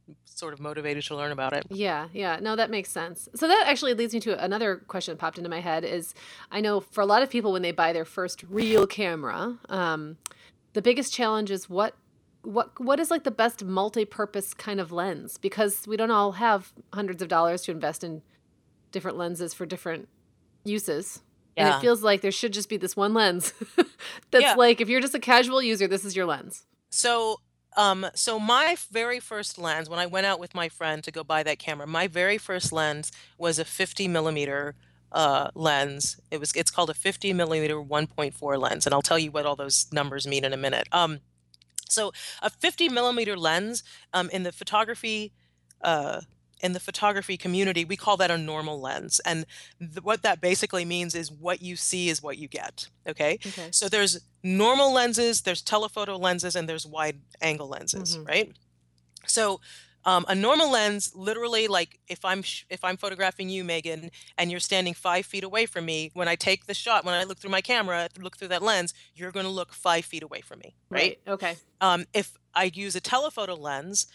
sort 0.42 0.52
of 0.52 0.58
motivated 0.58 1.04
to 1.04 1.14
learn 1.14 1.30
about 1.30 1.52
it. 1.52 1.64
Yeah, 1.70 2.08
yeah. 2.12 2.40
No, 2.42 2.56
that 2.56 2.68
makes 2.68 2.90
sense. 2.90 3.28
So 3.36 3.46
that 3.46 3.64
actually 3.68 3.94
leads 3.94 4.12
me 4.12 4.18
to 4.20 4.44
another 4.44 4.78
question 4.88 5.14
that 5.14 5.20
popped 5.20 5.38
into 5.38 5.48
my 5.48 5.60
head 5.60 5.84
is 5.84 6.14
I 6.50 6.60
know 6.60 6.80
for 6.80 7.00
a 7.00 7.06
lot 7.06 7.22
of 7.22 7.30
people 7.30 7.52
when 7.52 7.62
they 7.62 7.70
buy 7.70 7.92
their 7.92 8.04
first 8.04 8.42
real 8.50 8.84
camera, 8.88 9.56
um, 9.68 10.16
the 10.72 10.82
biggest 10.82 11.14
challenge 11.14 11.52
is 11.52 11.70
what 11.70 11.94
what 12.42 12.72
what 12.80 12.98
is 12.98 13.08
like 13.08 13.22
the 13.22 13.30
best 13.30 13.62
multi-purpose 13.64 14.52
kind 14.52 14.80
of 14.80 14.90
lens 14.90 15.38
because 15.38 15.86
we 15.86 15.96
don't 15.96 16.10
all 16.10 16.32
have 16.32 16.72
hundreds 16.92 17.22
of 17.22 17.28
dollars 17.28 17.62
to 17.62 17.70
invest 17.70 18.02
in 18.02 18.20
different 18.90 19.16
lenses 19.16 19.54
for 19.54 19.64
different 19.64 20.08
uses. 20.64 21.22
And 21.56 21.68
it 21.68 21.80
feels 21.80 22.02
like 22.02 22.20
there 22.22 22.32
should 22.32 22.52
just 22.52 22.68
be 22.68 22.78
this 22.78 22.96
one 22.96 23.14
lens. 23.14 23.52
That's 24.32 24.42
Yeah. 24.42 24.54
like 24.54 24.80
if 24.80 24.88
you're 24.88 25.02
just 25.02 25.14
a 25.14 25.20
casual 25.20 25.62
user, 25.62 25.86
this 25.86 26.04
is 26.04 26.16
your 26.16 26.26
lens. 26.26 26.64
So 26.90 27.36
um 27.76 28.06
so 28.14 28.38
my 28.38 28.76
very 28.90 29.20
first 29.20 29.58
lens 29.58 29.88
when 29.88 29.98
I 29.98 30.06
went 30.06 30.26
out 30.26 30.38
with 30.40 30.54
my 30.54 30.68
friend 30.68 31.02
to 31.04 31.10
go 31.10 31.24
buy 31.24 31.42
that 31.42 31.58
camera, 31.58 31.86
my 31.86 32.06
very 32.06 32.38
first 32.38 32.72
lens 32.72 33.12
was 33.38 33.58
a 33.58 33.64
50 33.64 34.08
millimeter 34.08 34.74
uh 35.12 35.50
lens. 35.54 36.20
It 36.30 36.40
was 36.40 36.52
it's 36.54 36.70
called 36.70 36.90
a 36.90 36.94
50 36.94 37.32
millimeter 37.32 37.76
1.4 37.76 38.58
lens 38.60 38.86
and 38.86 38.94
I'll 38.94 39.02
tell 39.02 39.18
you 39.18 39.30
what 39.30 39.46
all 39.46 39.56
those 39.56 39.86
numbers 39.92 40.26
mean 40.26 40.44
in 40.44 40.52
a 40.52 40.56
minute. 40.56 40.88
Um 40.92 41.20
So 41.88 42.12
a 42.42 42.50
50 42.50 42.88
millimeter 42.88 43.36
lens 43.36 43.82
um, 44.12 44.30
in 44.30 44.42
the 44.44 44.52
photography 44.52 45.32
uh, 45.82 46.22
in 46.62 46.72
the 46.72 46.80
photography 46.80 47.36
community, 47.36 47.84
we 47.84 47.96
call 47.96 48.16
that 48.18 48.30
a 48.30 48.38
normal 48.38 48.80
lens, 48.80 49.20
and 49.24 49.44
th- 49.80 50.02
what 50.02 50.22
that 50.22 50.40
basically 50.40 50.84
means 50.84 51.14
is 51.14 51.30
what 51.30 51.60
you 51.62 51.76
see 51.76 52.08
is 52.08 52.22
what 52.22 52.38
you 52.38 52.48
get. 52.48 52.88
Okay, 53.08 53.38
Okay. 53.46 53.68
so 53.72 53.88
there's 53.88 54.20
normal 54.42 54.92
lenses, 54.92 55.42
there's 55.42 55.62
telephoto 55.62 56.16
lenses, 56.16 56.54
and 56.56 56.68
there's 56.68 56.86
wide 56.86 57.18
angle 57.40 57.68
lenses, 57.68 58.16
Mhm. 58.16 58.28
right? 58.28 58.52
So 59.26 59.60
um, 60.04 60.24
a 60.28 60.34
normal 60.34 60.68
lens, 60.68 61.12
literally, 61.14 61.68
like 61.68 62.00
if 62.08 62.24
I'm 62.24 62.42
sh- 62.42 62.64
if 62.68 62.82
I'm 62.82 62.96
photographing 62.96 63.48
you, 63.48 63.62
Meagan, 63.62 64.10
and 64.36 64.50
you're 64.50 64.58
standing 64.58 64.94
five 64.94 65.26
feet 65.26 65.44
away 65.44 65.64
from 65.64 65.84
me, 65.84 66.10
when 66.14 66.26
I 66.26 66.34
take 66.34 66.66
the 66.66 66.74
shot, 66.74 67.04
when 67.04 67.14
I 67.14 67.22
look 67.22 67.38
through 67.38 67.50
my 67.52 67.60
camera, 67.60 68.08
look 68.18 68.36
through 68.36 68.48
that 68.48 68.62
lens, 68.62 68.94
you're 69.14 69.30
going 69.30 69.46
to 69.46 69.50
look 69.52 69.72
five 69.72 70.04
feet 70.04 70.24
away 70.24 70.40
from 70.40 70.58
me, 70.58 70.74
right? 70.90 71.18
Right. 71.26 71.34
Okay. 71.34 71.56
Um, 71.80 72.06
if 72.12 72.36
I 72.52 72.64
use 72.74 72.96
a 72.96 73.00
telephoto 73.00 73.54
lens, 73.54 74.08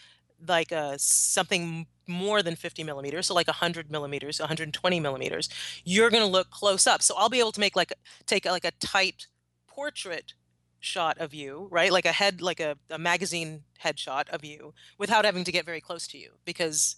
like 0.46 0.72
uh, 0.72 0.96
something 0.98 1.86
more 2.06 2.42
than 2.42 2.56
50 2.56 2.84
millimeters, 2.84 3.26
so 3.26 3.34
like 3.34 3.48
100 3.48 3.90
millimeters, 3.90 4.40
120 4.40 5.00
millimeters, 5.00 5.48
you're 5.84 6.10
going 6.10 6.22
to 6.22 6.28
look 6.30 6.50
close 6.50 6.86
up. 6.86 7.02
So 7.02 7.14
I'll 7.16 7.28
be 7.28 7.40
able 7.40 7.52
to 7.52 7.60
make 7.60 7.76
like 7.76 7.92
take 8.26 8.44
like 8.46 8.64
a 8.64 8.72
tight 8.80 9.26
portrait 9.66 10.34
shot 10.80 11.18
of 11.18 11.34
you, 11.34 11.68
right? 11.70 11.92
Like 11.92 12.06
a 12.06 12.12
head, 12.12 12.40
like 12.40 12.60
a, 12.60 12.76
a 12.90 12.98
magazine 12.98 13.64
headshot 13.82 14.28
of 14.30 14.44
you, 14.44 14.72
without 14.96 15.24
having 15.24 15.44
to 15.44 15.52
get 15.52 15.66
very 15.66 15.80
close 15.80 16.06
to 16.08 16.18
you, 16.18 16.34
because 16.44 16.96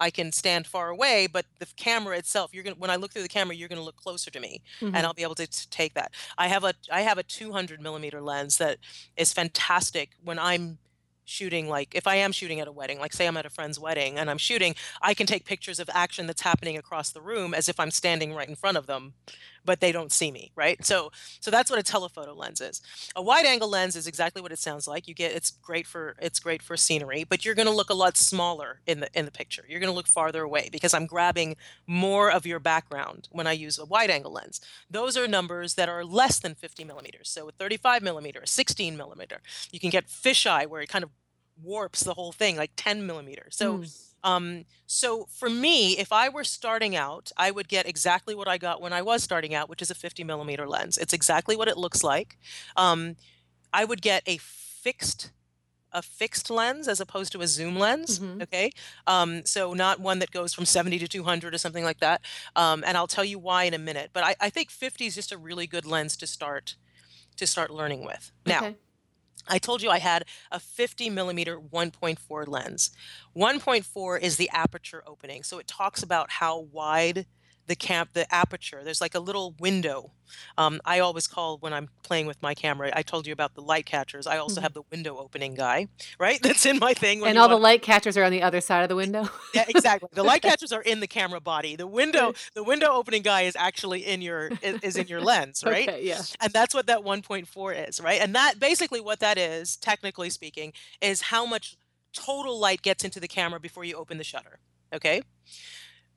I 0.00 0.10
can 0.10 0.32
stand 0.32 0.66
far 0.66 0.88
away, 0.88 1.28
but 1.28 1.46
the 1.60 1.66
camera 1.76 2.18
itself, 2.18 2.52
you're 2.52 2.64
gonna 2.64 2.76
when 2.76 2.90
I 2.90 2.96
look 2.96 3.12
through 3.12 3.22
the 3.22 3.28
camera, 3.28 3.54
you're 3.54 3.68
gonna 3.68 3.82
look 3.82 3.96
closer 3.96 4.30
to 4.32 4.40
me 4.40 4.62
Mhm. 4.80 4.96
and 4.96 5.06
I'll 5.06 5.14
be 5.14 5.22
able 5.22 5.36
to, 5.36 5.46
to 5.46 5.68
take 5.70 5.94
that. 5.94 6.12
I 6.38 6.48
have 6.48 6.64
a 6.64 6.74
I 6.90 7.02
have 7.02 7.18
a 7.18 7.22
200 7.22 7.80
millimeter 7.80 8.20
lens 8.20 8.58
that 8.58 8.78
is 9.16 9.32
fantastic 9.32 10.10
when 10.20 10.38
I'm 10.40 10.78
shooting 11.32 11.68
like 11.68 11.94
if 11.94 12.06
I 12.06 12.16
am 12.16 12.30
shooting 12.30 12.60
at 12.60 12.68
a 12.68 12.72
wedding, 12.72 13.00
like 13.00 13.12
say 13.12 13.26
I'm 13.26 13.36
at 13.36 13.46
a 13.46 13.50
friend's 13.50 13.78
wedding 13.80 14.18
and 14.18 14.30
I'm 14.30 14.38
shooting, 14.38 14.74
I 15.00 15.14
can 15.14 15.26
take 15.26 15.44
pictures 15.44 15.80
of 15.80 15.88
action 15.92 16.26
that's 16.26 16.42
happening 16.42 16.76
across 16.76 17.10
the 17.10 17.22
room 17.22 17.54
as 17.54 17.68
if 17.68 17.80
I'm 17.80 17.90
standing 17.90 18.34
right 18.34 18.48
in 18.48 18.54
front 18.54 18.76
of 18.76 18.86
them, 18.86 19.14
but 19.64 19.80
they 19.80 19.92
don't 19.92 20.12
see 20.12 20.30
me, 20.30 20.52
right? 20.54 20.84
So 20.84 21.10
so 21.40 21.50
that's 21.50 21.70
what 21.70 21.78
a 21.78 21.82
telephoto 21.82 22.34
lens 22.34 22.60
is. 22.60 22.82
A 23.16 23.22
wide 23.22 23.46
angle 23.46 23.68
lens 23.68 23.96
is 23.96 24.06
exactly 24.06 24.42
what 24.42 24.52
it 24.52 24.58
sounds 24.58 24.86
like. 24.86 25.08
You 25.08 25.14
get 25.14 25.32
it's 25.32 25.50
great 25.50 25.86
for 25.86 26.16
it's 26.20 26.38
great 26.38 26.62
for 26.62 26.76
scenery, 26.76 27.24
but 27.24 27.44
you're 27.44 27.54
going 27.54 27.66
to 27.66 27.72
look 27.72 27.90
a 27.90 27.94
lot 27.94 28.16
smaller 28.16 28.80
in 28.86 29.00
the 29.00 29.08
in 29.14 29.24
the 29.24 29.30
picture. 29.30 29.64
You're 29.68 29.80
going 29.80 29.92
to 29.92 29.96
look 29.96 30.08
farther 30.08 30.42
away 30.42 30.68
because 30.70 30.94
I'm 30.94 31.06
grabbing 31.06 31.56
more 31.86 32.30
of 32.30 32.46
your 32.46 32.58
background 32.58 33.28
when 33.32 33.46
I 33.46 33.52
use 33.52 33.78
a 33.78 33.84
wide 33.84 34.10
angle 34.10 34.32
lens. 34.32 34.60
Those 34.90 35.16
are 35.16 35.26
numbers 35.26 35.74
that 35.74 35.88
are 35.88 36.04
less 36.04 36.38
than 36.38 36.54
50 36.54 36.84
millimeters. 36.84 37.30
So 37.30 37.48
a 37.48 37.52
35 37.52 38.02
millimeter, 38.02 38.40
a 38.40 38.46
16 38.46 38.96
millimeter. 38.96 39.40
You 39.70 39.80
can 39.80 39.90
get 39.90 40.06
fisheye 40.06 40.66
where 40.66 40.82
it 40.82 40.88
kind 40.88 41.04
of 41.04 41.10
warps 41.62 42.02
the 42.04 42.14
whole 42.14 42.32
thing, 42.32 42.56
like 42.56 42.72
10 42.76 43.06
millimeters. 43.06 43.56
So 43.56 43.78
Mm. 43.78 44.08
um, 44.24 44.64
so 44.86 45.26
for 45.32 45.50
me, 45.50 45.98
if 45.98 46.12
I 46.12 46.28
were 46.28 46.44
starting 46.44 46.94
out, 46.94 47.32
I 47.36 47.50
would 47.50 47.68
get 47.68 47.88
exactly 47.88 48.34
what 48.36 48.46
I 48.46 48.56
got 48.58 48.80
when 48.80 48.92
I 48.92 49.02
was 49.02 49.24
starting 49.24 49.52
out, 49.54 49.68
which 49.68 49.82
is 49.82 49.90
a 49.90 49.94
50 49.96 50.22
millimeter 50.24 50.68
lens. 50.68 50.96
It's 50.96 51.12
exactly 51.12 51.56
what 51.56 51.66
it 51.68 51.76
looks 51.76 52.04
like. 52.04 52.38
Um, 52.76 53.16
I 53.72 53.84
would 53.84 54.00
get 54.02 54.22
a 54.26 54.36
fixed 54.38 55.32
a 55.94 56.00
fixed 56.00 56.48
lens 56.48 56.88
as 56.88 57.00
opposed 57.00 57.32
to 57.32 57.42
a 57.42 57.46
zoom 57.46 57.78
lens. 57.78 58.18
Mhm. 58.18 58.42
Okay, 58.42 58.70
um, 59.06 59.44
so 59.44 59.74
not 59.74 60.00
one 60.00 60.20
that 60.20 60.30
goes 60.30 60.54
from 60.54 60.64
70 60.64 60.98
to 60.98 61.06
200 61.06 61.52
or 61.54 61.58
something 61.58 61.84
like 61.84 62.00
that. 62.00 62.22
Um, 62.56 62.82
and 62.86 62.96
I'll 62.96 63.06
tell 63.06 63.24
you 63.26 63.38
why 63.38 63.64
in 63.64 63.74
a 63.74 63.78
minute. 63.78 64.08
But 64.14 64.24
I, 64.24 64.34
I 64.40 64.48
think 64.50 64.70
50 64.70 65.04
is 65.06 65.14
just 65.14 65.32
a 65.32 65.36
really 65.36 65.66
good 65.66 65.84
lens 65.84 66.16
to 66.18 66.26
start 66.26 66.76
to 67.36 67.46
start 67.46 67.70
learning 67.70 68.04
with. 68.06 68.30
Now, 68.46 68.58
Okay. 68.64 68.76
I 69.48 69.58
told 69.58 69.82
you 69.82 69.90
I 69.90 69.98
had 69.98 70.24
a 70.50 70.60
50 70.60 71.10
millimeter 71.10 71.58
1.4 71.58 72.48
lens. 72.48 72.90
1.4 73.36 74.20
is 74.20 74.36
the 74.36 74.50
aperture 74.50 75.02
opening. 75.06 75.42
So 75.42 75.58
it 75.58 75.66
talks 75.66 76.02
about 76.02 76.30
how 76.30 76.58
wide 76.58 77.26
the 77.72 77.76
camp 77.76 78.10
the 78.12 78.26
aperture 78.34 78.80
there's 78.84 79.00
like 79.00 79.14
a 79.14 79.18
little 79.28 79.54
window 79.58 80.10
um, 80.58 80.78
i 80.84 80.98
always 80.98 81.26
call 81.26 81.56
when 81.64 81.72
i'm 81.72 81.88
playing 82.02 82.26
with 82.26 82.40
my 82.42 82.52
camera 82.54 82.90
i 82.94 83.00
told 83.02 83.26
you 83.26 83.32
about 83.32 83.54
the 83.54 83.62
light 83.62 83.86
catchers 83.86 84.26
i 84.26 84.36
also 84.36 84.60
Mhm. 84.60 84.64
have 84.64 84.74
the 84.74 84.82
window 84.90 85.16
opening 85.16 85.54
guy 85.54 85.78
right 86.18 86.38
that's 86.46 86.66
in 86.66 86.78
my 86.78 86.92
thing 86.92 87.24
And 87.24 87.38
all 87.38 87.48
the 87.48 87.56
light 87.56 87.80
catchers 87.80 88.16
are 88.18 88.24
on 88.24 88.32
the 88.32 88.42
other 88.42 88.60
side 88.60 88.82
of 88.82 88.90
the 88.90 88.96
window. 89.04 89.24
yeah 89.54 89.64
exactly 89.68 90.10
the 90.12 90.22
light 90.22 90.42
catchers 90.50 90.70
are 90.70 90.82
in 90.82 91.00
the 91.00 91.06
camera 91.06 91.40
body 91.40 91.74
the 91.76 91.86
window 91.86 92.34
the 92.54 92.62
window 92.72 92.88
opening 92.92 93.22
guy 93.22 93.42
is 93.50 93.56
actually 93.56 94.00
in 94.04 94.20
your 94.20 94.50
is, 94.60 94.74
is 94.82 94.96
in 94.96 95.06
your 95.06 95.22
lens 95.22 95.64
right 95.74 95.88
Okay, 95.88 96.04
yeah. 96.04 96.20
and 96.42 96.52
that's 96.52 96.74
what 96.74 96.86
that 96.88 97.00
1.4 97.00 97.88
is 97.88 98.00
right 98.02 98.20
and 98.20 98.34
that 98.34 98.60
basically 98.60 99.00
what 99.00 99.18
that 99.20 99.38
is 99.38 99.76
technically 99.76 100.28
speaking 100.28 100.74
is 101.00 101.22
how 101.32 101.46
much 101.46 101.76
total 102.12 102.60
light 102.60 102.82
gets 102.82 103.02
into 103.02 103.18
the 103.18 103.28
camera 103.28 103.58
before 103.58 103.84
you 103.84 103.94
open 103.96 104.18
the 104.18 104.24
shutter 104.24 104.58
okay 104.94 105.22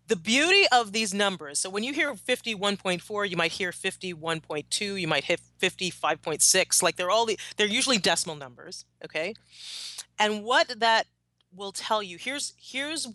the 0.07 0.15
beauty 0.15 0.65
of 0.71 0.91
these 0.91 1.13
numbers 1.13 1.59
so 1.59 1.69
when 1.69 1.83
you 1.83 1.93
hear 1.93 2.13
51.4 2.13 3.29
you 3.29 3.37
might 3.37 3.51
hear 3.53 3.71
51.2 3.71 5.01
you 5.01 5.07
might 5.07 5.23
hit 5.23 5.41
55.6 5.61 6.83
like 6.83 6.95
they're 6.95 7.09
all 7.09 7.25
the 7.25 7.39
they're 7.57 7.67
usually 7.67 7.97
decimal 7.97 8.35
numbers 8.35 8.85
okay? 9.03 9.33
And 10.17 10.43
what 10.43 10.79
that 10.79 11.07
will 11.53 11.71
tell 11.71 12.01
you 12.03 12.17
here's 12.17 12.53
here's 12.57 13.07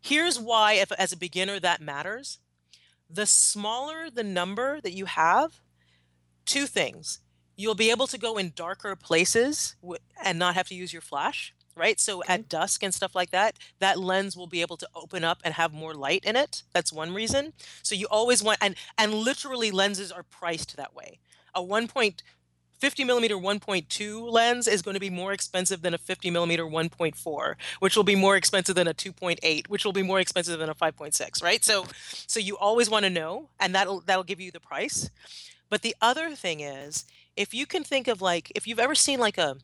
here's 0.00 0.38
why 0.38 0.74
if 0.74 0.92
as 0.92 1.12
a 1.12 1.16
beginner 1.16 1.60
that 1.60 1.80
matters. 1.80 2.38
The 3.08 3.26
smaller 3.26 4.10
the 4.10 4.24
number 4.24 4.80
that 4.80 4.92
you 4.92 5.06
have 5.06 5.60
two 6.44 6.66
things. 6.66 7.20
You'll 7.56 7.74
be 7.74 7.90
able 7.90 8.06
to 8.06 8.18
go 8.18 8.38
in 8.38 8.52
darker 8.56 8.96
places 8.96 9.76
and 10.22 10.38
not 10.38 10.54
have 10.54 10.68
to 10.68 10.74
use 10.74 10.92
your 10.92 11.02
flash 11.02 11.54
right? 11.76 11.98
So 12.00 12.20
Okay. 12.20 12.34
at 12.34 12.48
dusk 12.48 12.82
and 12.82 12.94
stuff 12.94 13.14
like 13.14 13.30
that 13.30 13.58
that 13.80 13.98
lens 13.98 14.36
will 14.36 14.46
be 14.46 14.60
able 14.60 14.76
to 14.78 14.88
open 14.94 15.24
up 15.24 15.40
and 15.44 15.54
have 15.54 15.72
more 15.72 15.94
light 15.94 16.24
in 16.24 16.36
it. 16.36 16.62
That's 16.72 16.92
one 16.92 17.12
reason. 17.14 17.52
So 17.82 17.94
you 17.94 18.06
always 18.10 18.42
want 18.42 18.58
and 18.60 18.76
and 18.98 19.14
literally 19.14 19.70
lenses 19.70 20.12
are 20.12 20.22
priced 20.22 20.76
that 20.76 20.94
way. 20.94 21.18
A 21.54 21.62
1.50 21.62 23.06
millimeter 23.06 23.36
1.2 23.36 24.30
lens 24.30 24.66
is 24.66 24.82
going 24.82 24.94
to 24.94 25.00
be 25.00 25.10
more 25.10 25.32
expensive 25.32 25.82
than 25.82 25.94
a 25.94 25.98
50 25.98 26.30
millimeter 26.30 26.64
1.4 26.64 27.54
which 27.80 27.96
will 27.96 28.04
be 28.04 28.16
more 28.16 28.36
expensive 28.36 28.74
than 28.76 28.88
a 28.88 28.94
2.8 28.94 29.68
which 29.68 29.84
will 29.84 29.92
be 29.92 30.02
more 30.02 30.20
expensive 30.20 30.58
than 30.58 30.70
a 30.70 30.74
5.6 30.74 31.42
right? 31.42 31.64
So 31.64 31.86
so 32.26 32.40
you 32.40 32.56
always 32.56 32.90
want 32.90 33.04
to 33.04 33.10
know 33.10 33.50
and 33.60 33.74
that'll 33.74 34.00
that'll 34.00 34.24
give 34.24 34.40
you 34.40 34.50
the 34.50 34.60
price. 34.60 35.10
But 35.70 35.82
the 35.82 35.96
other 36.00 36.34
thing 36.34 36.60
is 36.60 37.04
if 37.36 37.54
you 37.54 37.66
can 37.66 37.84
think 37.84 38.08
of 38.08 38.20
like 38.22 38.52
if 38.54 38.66
you've 38.66 38.78
ever 38.80 38.94
seen 38.94 39.18
like 39.20 39.38
a 39.38 39.56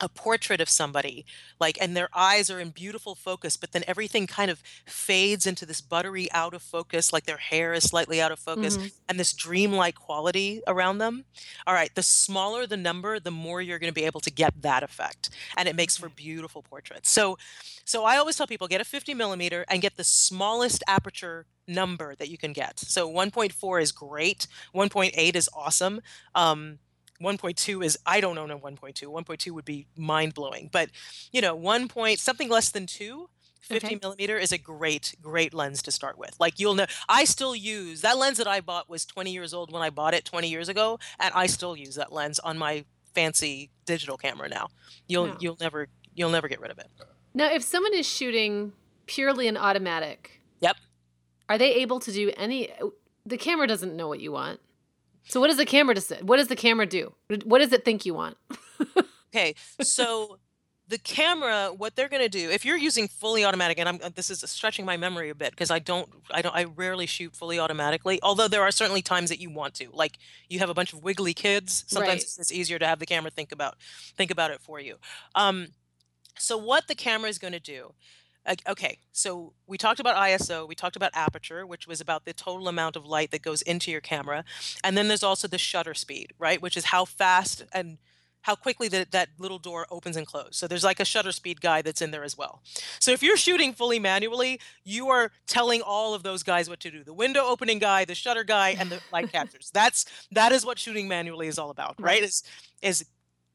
a 0.00 0.08
portrait 0.08 0.60
of 0.60 0.68
somebody 0.68 1.26
like 1.58 1.76
and 1.80 1.96
their 1.96 2.08
eyes 2.14 2.50
are 2.50 2.60
in 2.60 2.70
beautiful 2.70 3.14
focus 3.16 3.56
but 3.56 3.72
then 3.72 3.82
everything 3.88 4.26
kind 4.26 4.50
of 4.50 4.62
fades 4.86 5.46
into 5.46 5.66
this 5.66 5.80
buttery 5.80 6.30
out 6.32 6.54
of 6.54 6.62
focus 6.62 7.12
like 7.12 7.24
their 7.26 7.36
hair 7.38 7.72
is 7.74 7.84
slightly 7.84 8.20
out 8.20 8.30
of 8.30 8.38
focus 8.38 8.76
Mhm. 8.76 8.92
and 9.08 9.18
this 9.18 9.32
dreamlike 9.32 9.96
quality 9.96 10.62
around 10.66 10.98
them. 10.98 11.24
All 11.66 11.74
right 11.74 11.92
the 11.94 12.02
smaller 12.02 12.66
the 12.66 12.76
number 12.76 13.18
the 13.18 13.30
more 13.32 13.60
you're 13.60 13.78
going 13.80 13.90
to 13.90 14.00
be 14.00 14.06
able 14.06 14.20
to 14.20 14.30
get 14.30 14.62
that 14.62 14.82
effect 14.84 15.30
and 15.56 15.68
it 15.68 15.74
makes 15.74 15.96
for 15.96 16.08
beautiful 16.08 16.62
portraits. 16.62 17.10
So 17.10 17.36
so 17.84 18.04
i 18.04 18.16
always 18.18 18.36
tell 18.36 18.46
people 18.46 18.68
get 18.68 18.80
a 18.80 18.84
50 18.84 19.14
millimeter 19.14 19.64
and 19.68 19.82
get 19.82 19.96
the 19.96 20.04
smallest 20.04 20.84
aperture 20.86 21.46
number 21.66 22.14
that 22.14 22.28
you 22.28 22.38
can 22.38 22.52
get. 22.52 22.78
So 22.78 23.08
1.4 23.08 23.80
is 23.82 23.92
great 23.92 24.46
1.8 24.72 25.34
is 25.34 25.50
awesome 25.52 26.00
um 26.34 26.78
1.2 27.22 27.84
is 27.84 27.98
I 28.06 28.20
don't 28.20 28.38
own 28.38 28.50
a 28.50 28.58
1.2. 28.58 28.94
1.2 28.94 29.50
would 29.52 29.64
be 29.64 29.86
mind 29.96 30.34
blowing, 30.34 30.68
but 30.72 30.90
you 31.32 31.40
know, 31.40 31.54
1 31.54 31.88
point 31.88 32.18
something 32.18 32.48
less 32.48 32.70
than 32.70 32.86
2 32.86 33.28
50 33.60 33.86
Okay. 33.86 33.98
millimeter 34.02 34.38
is 34.38 34.52
a 34.52 34.58
great 34.58 35.14
great 35.20 35.52
lens 35.52 35.82
to 35.82 35.90
start 35.90 36.16
with 36.16 36.34
like 36.38 36.58
you'll 36.60 36.74
know 36.74 36.86
i 37.08 37.24
still 37.24 37.54
use 37.56 38.00
that 38.02 38.16
lens 38.16 38.38
that 38.38 38.46
i 38.46 38.60
bought 38.60 38.88
was 38.88 39.04
20 39.04 39.32
years 39.32 39.52
old 39.52 39.70
when 39.72 39.82
i 39.82 39.90
bought 39.90 40.14
it 40.14 40.24
20 40.24 40.48
years 40.48 40.68
ago 40.68 40.98
and 41.18 41.32
i 41.34 41.46
still 41.46 41.76
use 41.76 41.96
that 41.96 42.12
lens 42.12 42.38
on 42.38 42.56
my 42.56 42.84
fancy 43.14 43.70
digital 43.84 44.16
camera 44.16 44.48
now 44.48 44.68
you'll 45.08 45.28
Yeah. 45.28 45.34
you'll 45.40 45.56
never 45.60 45.88
you'll 46.14 46.30
never 46.30 46.48
get 46.48 46.60
rid 46.60 46.70
of 46.70 46.78
it 46.78 46.88
Now, 47.34 47.50
if 47.52 47.62
someone 47.62 47.94
is 47.94 48.06
shooting 48.06 48.72
purely 49.06 49.48
an 49.48 49.56
automatic, 49.56 50.40
Yep. 50.60 50.76
are 51.48 51.58
they 51.58 51.74
able 51.74 52.00
to 52.00 52.12
do 52.12 52.32
any? 52.36 52.70
The 53.26 53.36
camera 53.38 53.66
doesn't 53.66 53.96
know 53.96 54.08
what 54.08 54.20
you 54.20 54.32
want. 54.32 54.60
So, 55.28 55.40
what 55.40 55.48
does 55.48 55.56
the 55.58 55.66
camera 55.66 55.94
decide? 55.94 56.22
What 56.22 56.38
does 56.38 56.48
the 56.48 56.56
camera 56.56 56.86
do? 56.86 57.14
What 57.44 57.58
does 57.58 57.72
it 57.72 57.84
think 57.84 58.04
you 58.06 58.14
want? 58.14 58.36
Okay, 59.34 59.54
so 59.82 60.38
the 60.88 60.96
camera, 60.96 61.70
what 61.76 61.94
they're 61.94 62.08
going 62.08 62.22
to 62.22 62.30
do, 62.30 62.48
if 62.48 62.64
you're 62.64 62.78
using 62.78 63.08
fully 63.08 63.44
automatic, 63.44 63.78
and 63.78 63.86
I'm 63.86 63.98
uh, 64.02 64.08
this 64.14 64.30
is 64.30 64.40
stretching 64.50 64.86
my 64.86 64.96
memory 64.96 65.28
a 65.28 65.34
bit 65.34 65.50
because 65.50 65.70
I 65.70 65.80
don't, 65.80 66.08
I 66.30 66.40
don't, 66.40 66.56
I 66.56 66.64
rarely 66.64 67.04
shoot 67.04 67.36
fully 67.36 67.58
automatically. 67.58 68.18
Although 68.22 68.48
there 68.48 68.62
are 68.62 68.70
certainly 68.70 69.02
times 69.02 69.28
that 69.28 69.38
you 69.38 69.50
want 69.50 69.74
to, 69.74 69.90
like 69.92 70.16
you 70.48 70.60
have 70.60 70.70
a 70.70 70.74
bunch 70.74 70.94
of 70.94 71.02
wiggly 71.04 71.34
kids. 71.34 71.84
Sometimes 71.88 72.08
Right. 72.08 72.22
it's, 72.22 72.38
it's 72.38 72.50
easier 72.50 72.78
to 72.78 72.86
have 72.86 73.00
the 73.00 73.06
camera 73.06 73.30
think 73.30 73.52
about, 73.52 73.76
think 74.16 74.30
about 74.30 74.50
it 74.50 74.62
for 74.62 74.80
you. 74.80 74.96
Um, 75.34 75.68
so 76.38 76.56
what 76.56 76.88
the 76.88 76.94
camera 76.94 77.28
is 77.28 77.38
going 77.38 77.52
to 77.52 77.60
do. 77.60 77.92
Okay, 78.66 78.98
so 79.12 79.52
we 79.66 79.76
talked 79.76 80.00
about 80.00 80.16
ISO, 80.16 80.66
we 80.66 80.74
talked 80.74 80.96
about 80.96 81.10
aperture, 81.14 81.66
which 81.66 81.86
was 81.86 82.00
about 82.00 82.24
the 82.24 82.32
total 82.32 82.66
amount 82.68 82.96
of 82.96 83.04
light 83.04 83.30
that 83.30 83.42
goes 83.42 83.60
into 83.62 83.90
your 83.90 84.00
camera, 84.00 84.44
and 84.82 84.96
then 84.96 85.08
there's 85.08 85.22
also 85.22 85.46
the 85.46 85.58
shutter 85.58 85.92
speed, 85.92 86.32
right, 86.38 86.62
which 86.62 86.76
is 86.76 86.86
how 86.86 87.04
fast 87.04 87.64
and 87.72 87.98
how 88.42 88.54
quickly 88.54 88.88
that 88.88 89.10
that 89.10 89.28
little 89.38 89.58
door 89.58 89.86
opens 89.90 90.16
and 90.16 90.26
closes. 90.26 90.56
So 90.56 90.66
there's 90.66 90.84
like 90.84 91.00
a 91.00 91.04
shutter 91.04 91.32
speed 91.32 91.60
guy 91.60 91.82
that's 91.82 92.00
in 92.00 92.12
there 92.12 92.24
as 92.24 92.38
well. 92.38 92.62
So 92.98 93.10
if 93.10 93.22
you're 93.22 93.36
shooting 93.36 93.74
fully 93.74 93.98
manually, 93.98 94.60
you 94.84 95.08
are 95.08 95.32
telling 95.46 95.82
all 95.82 96.14
of 96.14 96.22
those 96.22 96.42
guys 96.42 96.70
what 96.70 96.80
to 96.80 96.90
do. 96.90 97.04
The 97.04 97.12
window 97.12 97.44
opening 97.44 97.78
guy, 97.78 98.04
the 98.06 98.14
shutter 98.14 98.44
guy, 98.44 98.70
and 98.70 98.90
the 98.90 99.00
light 99.12 99.30
captures. 99.32 99.70
That's 99.74 100.06
that 100.32 100.52
is 100.52 100.64
what 100.64 100.78
shooting 100.78 101.08
manually 101.08 101.48
is 101.48 101.58
all 101.58 101.70
about, 101.70 101.96
right? 101.98 102.08
Right. 102.08 102.22
Is 102.22 102.42
is 102.80 103.04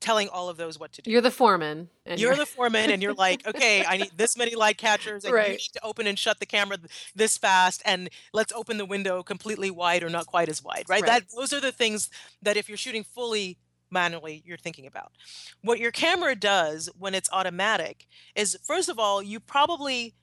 telling 0.04 0.28
all 0.30 0.50
of 0.50 0.58
those 0.58 0.78
what 0.78 0.92
to 0.94 1.02
do. 1.02 1.10
You're 1.10 1.22
the 1.22 1.32
foreman. 1.32 1.90
And 2.06 2.20
You're 2.20 2.36
the 2.36 2.46
foreman, 2.46 2.92
and 2.92 3.02
you're 3.02 3.14
like, 3.14 3.48
okay, 3.48 3.84
I 3.88 3.98
need 3.98 4.12
this 4.18 4.38
many 4.38 4.54
light 4.56 4.78
catchers, 4.78 5.24
and 5.24 5.34
you 5.34 5.52
need 5.54 5.60
to 5.60 5.84
open 5.84 6.06
and 6.06 6.20
shut 6.20 6.40
the 6.40 6.46
camera 6.46 6.78
this 7.16 7.38
fast, 7.38 7.82
and 7.86 8.10
let's 8.34 8.52
open 8.52 8.78
the 8.78 8.86
window 8.86 9.24
completely 9.24 9.72
wide 9.72 10.04
or 10.04 10.10
not 10.10 10.28
quite 10.28 10.50
as 10.50 10.62
wide, 10.62 10.84
right? 10.90 11.02
Right. 11.02 11.06
That 11.06 11.24
those 11.36 11.54
are 11.54 11.62
the 11.62 11.72
things 11.72 12.10
that 12.42 12.58
if 12.58 12.68
you're 12.68 12.78
shooting 12.78 13.04
fully 13.04 13.58
manually, 13.90 14.44
you're 14.46 14.58
thinking 14.58 14.86
about. 14.86 15.14
What 15.62 15.80
your 15.80 15.92
camera 15.92 16.36
does 16.36 16.90
when 17.00 17.16
it's 17.16 17.30
automatic 17.32 18.08
is, 18.36 18.58
first 18.64 18.90
of 18.90 19.00
all, 19.00 19.24
you 19.24 19.40
probably, 19.40 20.16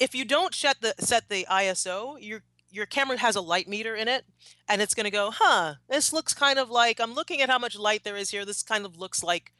if 0.00 0.14
you 0.14 0.24
don't 0.24 0.54
set 0.54 0.80
the 0.80 0.94
set 0.98 1.28
the 1.28 1.46
ISO, 1.48 2.16
your 2.20 2.42
your 2.74 2.86
camera 2.86 3.16
has 3.18 3.36
a 3.36 3.40
light 3.40 3.68
meter 3.68 3.94
in 3.94 4.08
it, 4.08 4.24
and 4.68 4.82
it's 4.82 4.94
going 4.94 5.04
to 5.04 5.10
go, 5.10 5.30
huh? 5.32 5.74
This 5.88 6.12
looks 6.12 6.34
kind 6.34 6.58
of 6.58 6.70
like 6.70 7.00
I'm 7.00 7.14
looking 7.14 7.40
at 7.40 7.48
how 7.48 7.58
much 7.58 7.76
light 7.78 8.04
there 8.04 8.16
is 8.16 8.30
here. 8.30 8.44
This 8.44 8.62
kind 8.62 8.84
of 8.84 8.98
looks 8.98 9.22
like 9.22 9.52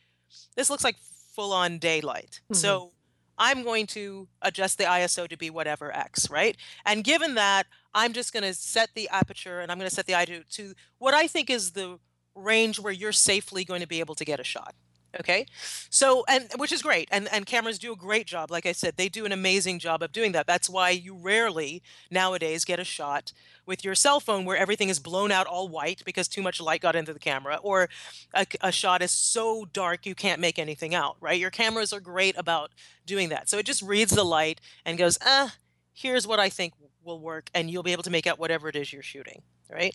this 0.57 0.69
looks 0.69 0.85
like 0.85 0.97
full 1.35 1.53
on 1.53 1.79
daylight. 1.79 2.41
Mhm. 2.53 2.57
So 2.57 2.93
I'm 3.39 3.63
going 3.63 3.87
to 3.89 4.29
adjust 4.43 4.79
the 4.79 4.85
ISO 4.85 5.29
to 5.29 5.37
be 5.37 5.51
whatever 5.51 5.95
X, 5.95 6.29
right? 6.31 6.57
And 6.85 7.05
given 7.05 7.35
that, 7.35 7.67
I'm 7.93 8.13
just 8.13 8.33
going 8.33 8.45
to 8.45 8.55
set 8.55 8.91
the 8.95 9.09
aperture 9.09 9.61
and 9.61 9.71
I'm 9.71 9.79
going 9.79 9.89
to 9.89 9.95
set 9.95 10.07
the 10.07 10.13
ISO 10.15 10.49
to 10.57 10.75
what 10.99 11.15
I 11.15 11.27
think 11.27 11.51
is 11.51 11.73
the 11.73 11.99
range 12.35 12.79
where 12.81 12.93
you're 12.93 13.13
safely 13.13 13.65
going 13.65 13.81
to 13.81 13.87
be 13.89 14.01
able 14.01 14.15
to 14.17 14.25
get 14.25 14.41
a 14.41 14.45
shot. 14.45 14.75
Okay. 15.21 15.47
So, 15.91 16.25
and 16.29 16.49
which 16.57 16.73
is 16.73 16.83
great. 16.83 17.09
And, 17.11 17.29
and 17.33 17.47
cameras 17.47 17.79
do 17.79 17.93
a 17.93 17.97
great 17.97 18.27
job. 18.27 18.51
Like 18.51 18.67
I 18.67 18.73
said, 18.73 18.97
they 18.97 19.09
do 19.09 19.25
an 19.25 19.33
amazing 19.33 19.79
job 19.79 20.03
of 20.03 20.13
doing 20.13 20.33
that. 20.33 20.47
That's 20.47 20.69
why 20.69 20.91
you 20.91 21.15
rarely 21.15 21.83
nowadays 22.11 22.65
get 22.65 22.81
a 22.81 22.85
shot 22.85 23.33
with 23.67 23.85
your 23.85 23.95
cell 23.95 24.21
phone 24.21 24.45
where 24.45 24.57
everything 24.57 24.89
is 24.89 24.99
blown 24.99 25.31
out 25.31 25.47
all 25.47 25.69
white 25.69 26.03
because 26.05 26.29
too 26.29 26.43
much 26.43 26.61
light 26.61 26.81
got 26.81 26.97
into 26.97 27.13
the 27.13 27.19
camera, 27.19 27.59
or 27.63 27.89
a, 28.35 28.47
a 28.61 28.73
shot 28.73 29.03
is 29.03 29.11
so 29.11 29.65
dark 29.65 30.05
you 30.05 30.15
can't 30.15 30.41
make 30.41 30.59
anything 30.59 30.95
out, 30.95 31.17
right? 31.21 31.41
Your 31.41 31.51
cameras 31.51 31.93
are 31.93 32.01
great 32.01 32.37
about 32.37 32.73
doing 33.07 33.29
that. 33.29 33.49
So 33.49 33.59
it 33.59 33.67
just 33.67 33.83
reads 33.83 34.13
the 34.13 34.25
light 34.25 34.61
and 34.85 34.99
goes, 34.99 35.17
ah, 35.25 35.55
here's 35.93 36.27
what 36.27 36.41
I 36.41 36.49
think 36.49 36.75
will 37.05 37.21
work, 37.21 37.51
and 37.55 37.71
you'll 37.71 37.83
be 37.83 37.93
able 37.93 38.03
to 38.03 38.11
make 38.11 38.27
out 38.27 38.39
whatever 38.39 38.69
it 38.69 38.77
is 38.77 38.93
you're 38.93 39.03
shooting, 39.03 39.43
right? 39.71 39.95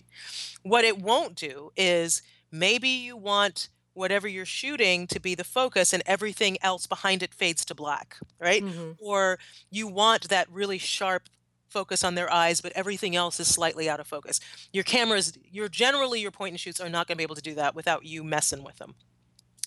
What 0.62 0.84
it 0.84 0.98
won't 0.98 1.34
do 1.34 1.72
is 1.76 2.22
maybe 2.50 2.88
you 2.88 3.16
want 3.16 3.68
whatever 3.94 4.28
you're 4.28 4.44
shooting 4.46 5.06
to 5.08 5.20
be 5.20 5.34
the 5.34 5.44
focus 5.44 5.92
and 5.92 6.02
everything 6.06 6.56
else 6.62 6.86
behind 6.86 7.22
it 7.22 7.34
fades 7.34 7.64
to 7.66 7.74
black, 7.74 8.16
right? 8.38 8.62
Mhm. 8.62 8.96
or 9.00 9.38
you 9.70 9.86
want 9.88 10.28
that 10.28 10.48
really 10.50 10.78
sharp 10.78 11.28
focus 11.68 12.02
on 12.02 12.16
their 12.16 12.32
eyes 12.32 12.60
but 12.60 12.72
everything 12.72 13.14
else 13.14 13.38
is 13.38 13.46
slightly 13.46 13.88
out 13.88 14.00
of 14.00 14.06
focus 14.06 14.40
your 14.72 14.82
cameras 14.82 15.32
your 15.52 15.68
generally 15.68 16.20
your 16.20 16.32
point 16.32 16.50
and 16.52 16.58
shoots 16.60 16.80
are 16.80 16.88
not 16.88 17.06
going 17.06 17.14
to 17.14 17.18
be 17.18 17.22
able 17.22 17.36
to 17.36 17.40
do 17.42 17.54
that 17.54 17.76
without 17.76 18.04
you 18.04 18.24
messing 18.24 18.64
with 18.64 18.76
them 18.78 18.92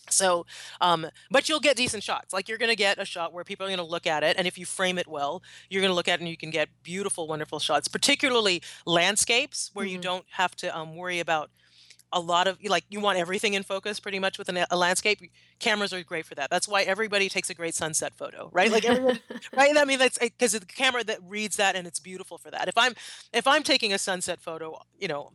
so 0.09 0.45
um, 0.81 1.07
but 1.31 1.47
you'll 1.47 1.61
get 1.61 1.77
decent 1.77 2.03
shots 2.03 2.33
like 2.33 2.49
you're 2.49 2.57
going 2.57 2.69
to 2.69 2.75
get 2.75 2.99
a 2.99 3.05
shot 3.05 3.31
where 3.31 3.45
people 3.45 3.65
are 3.65 3.69
going 3.69 3.77
to 3.77 3.85
look 3.85 4.05
at 4.05 4.21
it 4.21 4.35
and 4.37 4.45
if 4.47 4.57
you 4.57 4.65
frame 4.65 4.97
it 4.97 5.07
well 5.07 5.41
you're 5.69 5.81
going 5.81 5.91
to 5.91 5.95
look 5.95 6.09
at 6.09 6.15
it 6.19 6.21
and 6.23 6.29
you 6.29 6.35
can 6.35 6.49
get 6.49 6.67
beautiful 6.83 7.25
wonderful 7.25 7.57
shots 7.59 7.87
particularly 7.87 8.61
landscapes 8.85 9.69
where 9.73 9.85
you 9.85 9.97
Mhm. 9.97 10.01
don't 10.01 10.25
have 10.31 10.55
to 10.57 10.77
um, 10.77 10.95
worry 10.97 11.19
about 11.21 11.51
a 12.13 12.19
lot 12.19 12.47
of 12.47 12.57
like 12.63 12.85
you 12.89 12.99
want 12.99 13.17
everything 13.17 13.53
in 13.53 13.63
focus 13.63 13.99
pretty 13.99 14.19
much 14.19 14.37
with 14.37 14.49
an, 14.49 14.65
a 14.69 14.77
landscape 14.77 15.19
cameras 15.59 15.91
are 15.93 16.03
great 16.03 16.25
for 16.25 16.35
that. 16.35 16.49
That's 16.49 16.67
why 16.67 16.83
everybody 16.83 17.29
takes 17.29 17.49
a 17.49 17.53
great 17.53 17.75
sunset 17.75 18.13
photo 18.15 18.49
right? 18.53 18.71
Like 18.71 18.85
everyone 18.85 19.19
right? 19.55 19.75
I 19.77 19.85
mean 19.85 19.99
that's 19.99 20.17
because 20.19 20.53
the 20.53 20.65
camera 20.65 21.03
that 21.03 21.19
reads 21.27 21.57
that 21.57 21.75
and 21.75 21.85
it's 21.87 21.99
beautiful 21.99 22.37
for 22.37 22.51
that. 22.51 22.67
If 22.67 22.77
i'm 22.77 22.93
if 23.33 23.47
i'm 23.47 23.63
taking 23.63 23.93
a 23.93 23.97
sunset 23.97 24.39
photo 24.41 24.79
you 24.99 25.07
know 25.07 25.31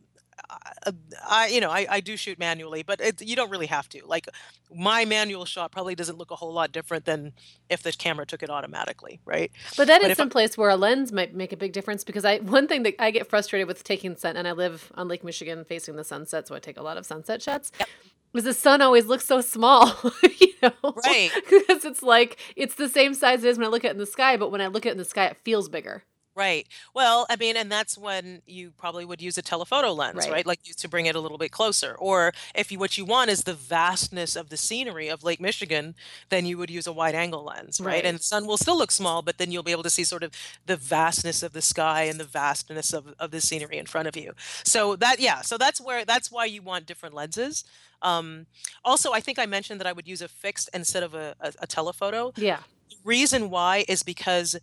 Uh, 0.85 0.91
I, 1.27 1.47
you 1.47 1.61
know, 1.61 1.69
I, 1.69 1.85
I 1.89 1.99
do 1.99 2.17
shoot 2.17 2.39
manually, 2.39 2.83
but 2.83 2.99
it, 3.01 3.21
you 3.21 3.35
don't 3.35 3.49
really 3.49 3.67
have 3.67 3.89
to. 3.89 4.05
Like 4.05 4.27
my 4.73 5.05
manual 5.05 5.45
shot 5.45 5.71
probably 5.71 5.95
doesn't 5.95 6.17
look 6.17 6.31
a 6.31 6.35
whole 6.35 6.53
lot 6.53 6.71
different 6.71 7.05
than 7.05 7.33
if 7.69 7.83
the 7.83 7.91
camera 7.91 8.25
took 8.25 8.43
it 8.43 8.49
automatically, 8.49 9.19
right? 9.25 9.51
But 9.77 9.87
that 9.87 10.01
but 10.01 10.11
is 10.11 10.17
some 10.17 10.29
place 10.29 10.57
where 10.57 10.69
a 10.69 10.75
lens 10.75 11.11
might 11.11 11.33
make 11.33 11.51
a 11.51 11.57
big 11.57 11.73
difference 11.73 12.03
because 12.03 12.25
I 12.25 12.37
one 12.39 12.67
thing 12.67 12.83
that 12.83 12.95
I 13.01 13.11
get 13.11 13.27
frustrated 13.27 13.67
with 13.67 13.83
taking 13.83 14.15
sun, 14.15 14.37
and 14.37 14.47
I 14.47 14.51
live 14.51 14.91
on 14.95 15.07
Lake 15.07 15.23
Michigan 15.23 15.65
facing 15.65 15.95
the 15.95 16.03
sunset, 16.03 16.47
so 16.47 16.55
I 16.55 16.59
take 16.59 16.77
a 16.77 16.83
lot 16.83 16.97
of 16.97 17.05
sunset 17.05 17.41
shots. 17.41 17.71
Yep. 17.79 17.89
Because 18.31 18.45
the 18.45 18.53
sun 18.53 18.81
always 18.81 19.07
looks 19.07 19.25
so 19.25 19.41
small, 19.41 19.91
you 20.39 20.53
know, 20.61 20.71
right? 20.83 21.31
Because 21.49 21.83
it's 21.83 22.03
like 22.03 22.37
it's 22.55 22.75
the 22.75 22.87
same 22.87 23.15
size 23.15 23.43
as 23.43 23.57
when 23.57 23.65
I 23.65 23.69
look 23.69 23.83
at 23.83 23.89
it 23.89 23.91
in 23.93 23.97
the 23.97 24.05
sky, 24.05 24.37
but 24.37 24.51
when 24.51 24.61
I 24.61 24.67
look 24.67 24.85
at 24.85 24.89
it 24.89 24.91
in 24.93 24.97
the 24.99 25.05
sky, 25.05 25.25
it 25.25 25.37
feels 25.43 25.67
bigger. 25.67 26.03
Right. 26.39 26.65
Well, 26.93 27.25
I 27.29 27.35
mean, 27.35 27.57
and 27.57 27.69
that's 27.69 27.97
when 27.97 28.41
you 28.47 28.71
probably 28.77 29.03
would 29.03 29.21
use 29.21 29.37
a 29.37 29.41
telephoto 29.41 29.91
lens, 29.91 30.19
right? 30.19 30.31
Right. 30.31 30.45
Like 30.45 30.63
to 30.63 30.87
bring 30.87 31.05
it 31.05 31.15
a 31.15 31.19
little 31.19 31.37
bit 31.37 31.51
closer. 31.51 31.95
Or 31.99 32.31
if 32.55 32.71
you 32.71 32.79
what 32.79 32.97
you 32.97 33.03
want 33.03 33.29
is 33.29 33.43
the 33.43 33.53
vastness 33.53 34.37
of 34.37 34.47
the 34.47 34.55
scenery 34.55 35.09
of 35.09 35.21
Lake 35.21 35.41
Michigan, 35.41 35.95
then 36.29 36.45
you 36.45 36.57
would 36.57 36.69
use 36.69 36.87
a 36.87 36.93
wide 36.93 37.13
angle 37.13 37.43
lens, 37.43 37.81
right? 37.81 38.05
And 38.05 38.19
the 38.19 38.23
sun 38.23 38.47
will 38.47 38.55
still 38.55 38.77
look 38.77 38.91
small, 38.91 39.21
but 39.21 39.37
then 39.37 39.51
you'll 39.51 39.63
be 39.63 39.73
able 39.73 39.83
to 39.83 39.89
see 39.89 40.05
sort 40.05 40.23
of 40.23 40.31
the 40.65 40.77
vastness 40.77 41.43
of 41.43 41.51
the 41.51 41.61
sky 41.61 42.03
and 42.03 42.17
the 42.21 42.23
vastness 42.23 42.93
of, 42.93 43.13
of 43.19 43.31
the 43.31 43.41
scenery 43.41 43.77
in 43.77 43.85
front 43.85 44.07
of 44.07 44.15
you. 44.15 44.33
So 44.63 44.95
that 44.95 45.19
yeah, 45.19 45.41
so 45.41 45.57
that's 45.57 45.81
where 45.81 46.05
that's 46.05 46.31
why 46.31 46.45
you 46.45 46.61
want 46.61 46.85
different 46.85 47.15
lenses. 47.15 47.65
Um, 48.01 48.45
also, 48.85 49.11
I 49.11 49.19
think 49.19 49.39
I 49.39 49.45
mentioned 49.45 49.81
that 49.81 49.87
I 49.87 49.91
would 49.91 50.07
use 50.07 50.21
a 50.21 50.29
fixed 50.29 50.69
instead 50.73 51.03
of 51.03 51.13
a, 51.13 51.35
a, 51.41 51.51
a 51.63 51.67
telephoto. 51.67 52.31
Yeah. 52.37 52.59
Reason 53.03 53.49
why 53.49 53.83
is 53.89 54.03
because 54.03 54.55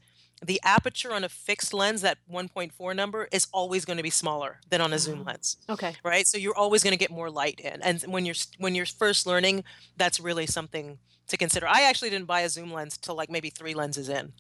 the 0.45 0.61
aperture 0.63 1.13
on 1.13 1.25
a 1.25 1.29
fixed 1.29 1.73
lens, 1.73 2.03
that 2.03 2.19
1.4 2.31 2.95
number, 2.95 3.29
is 3.33 3.47
always 3.53 3.85
going 3.85 3.97
to 3.97 4.03
be 4.03 4.11
smaller 4.11 4.61
than 4.69 4.81
on 4.81 4.93
a 4.93 4.99
zoom 4.99 5.21
Oh, 5.21 5.25
lens, 5.25 5.57
okay. 5.69 5.95
right? 6.05 6.27
So 6.27 6.37
you're 6.39 6.57
always 6.57 6.83
going 6.83 6.93
to 6.93 6.99
get 6.99 7.11
more 7.11 7.31
light 7.31 7.59
in. 7.61 7.81
And 7.83 8.03
when 8.03 8.27
you're 8.27 8.35
when 8.59 8.75
you're 8.75 8.87
first 8.87 9.27
learning, 9.27 9.65
that's 9.97 10.21
really 10.21 10.47
something 10.47 10.99
to 11.29 11.37
consider. 11.37 11.67
I 11.67 11.83
actually 11.83 12.11
didn't 12.11 12.27
buy 12.27 12.41
a 12.43 12.49
zoom 12.49 12.73
lens 12.73 12.99
till 12.99 13.15
like 13.17 13.31
maybe 13.31 13.51
three 13.51 13.75
lenses 13.75 14.09
in. 14.09 14.33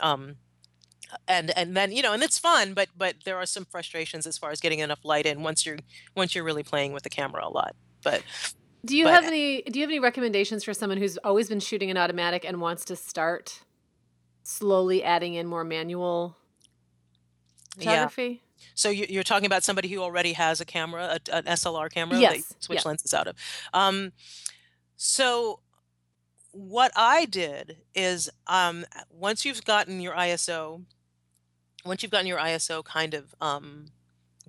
Um, 0.00 0.36
and 1.28 1.56
and 1.56 1.76
then 1.76 1.92
you 1.92 2.02
know 2.02 2.12
and 2.12 2.22
it's 2.24 2.36
fun 2.36 2.74
but 2.74 2.88
but 2.96 3.14
there 3.24 3.36
are 3.36 3.46
some 3.46 3.64
frustrations 3.64 4.26
as 4.26 4.36
far 4.36 4.50
as 4.50 4.60
getting 4.60 4.80
enough 4.80 4.98
light 5.04 5.24
in 5.24 5.40
once 5.42 5.64
you're 5.64 5.78
once 6.16 6.34
you're 6.34 6.42
really 6.42 6.64
playing 6.64 6.92
with 6.92 7.04
the 7.04 7.08
camera 7.08 7.46
a 7.46 7.48
lot 7.48 7.76
but 8.02 8.22
Do 8.84 8.96
you 8.96 9.04
but 9.04 9.12
have 9.14 9.24
any 9.24 9.62
do 9.62 9.78
you 9.78 9.84
have 9.84 9.90
any 9.90 10.00
recommendations 10.00 10.64
for 10.64 10.74
someone 10.74 10.98
who's 10.98 11.16
always 11.18 11.48
been 11.48 11.60
shooting 11.60 11.90
in 11.90 11.96
automatic 11.96 12.44
and 12.44 12.60
wants 12.60 12.84
to 12.86 12.96
start 12.96 13.60
slowly 14.46 15.02
adding 15.02 15.34
in 15.34 15.46
more 15.46 15.64
manual 15.64 16.36
photography. 17.76 18.42
yeah? 18.58 18.66
So 18.74 18.88
you- 18.88 19.06
you're 19.08 19.22
talking 19.22 19.46
about 19.46 19.64
somebody 19.64 19.88
who 19.88 20.00
already 20.00 20.32
has 20.34 20.60
a 20.60 20.64
camera, 20.64 21.18
a, 21.30 21.34
an 21.36 21.46
SLR 21.46 21.88
camera 21.90 22.16
that 22.16 22.22
you 22.22 22.44
Yes. 22.44 22.54
switch 22.60 22.78
lenses 22.86 23.12
out 23.14 23.26
of. 23.26 23.36
Um, 23.74 24.12
so 24.96 25.60
what 26.52 26.90
I 26.96 27.26
did 27.26 27.78
is 27.94 28.30
um, 28.46 28.86
once 29.10 29.44
you've 29.44 29.64
gotten 29.64 30.00
your 30.00 30.14
ISO, 30.14 30.84
once 31.84 32.02
you've 32.02 32.12
gotten 32.12 32.26
your 32.26 32.38
ISO 32.38 32.82
kind 32.82 33.12
of 33.14 33.34
um, 33.40 33.90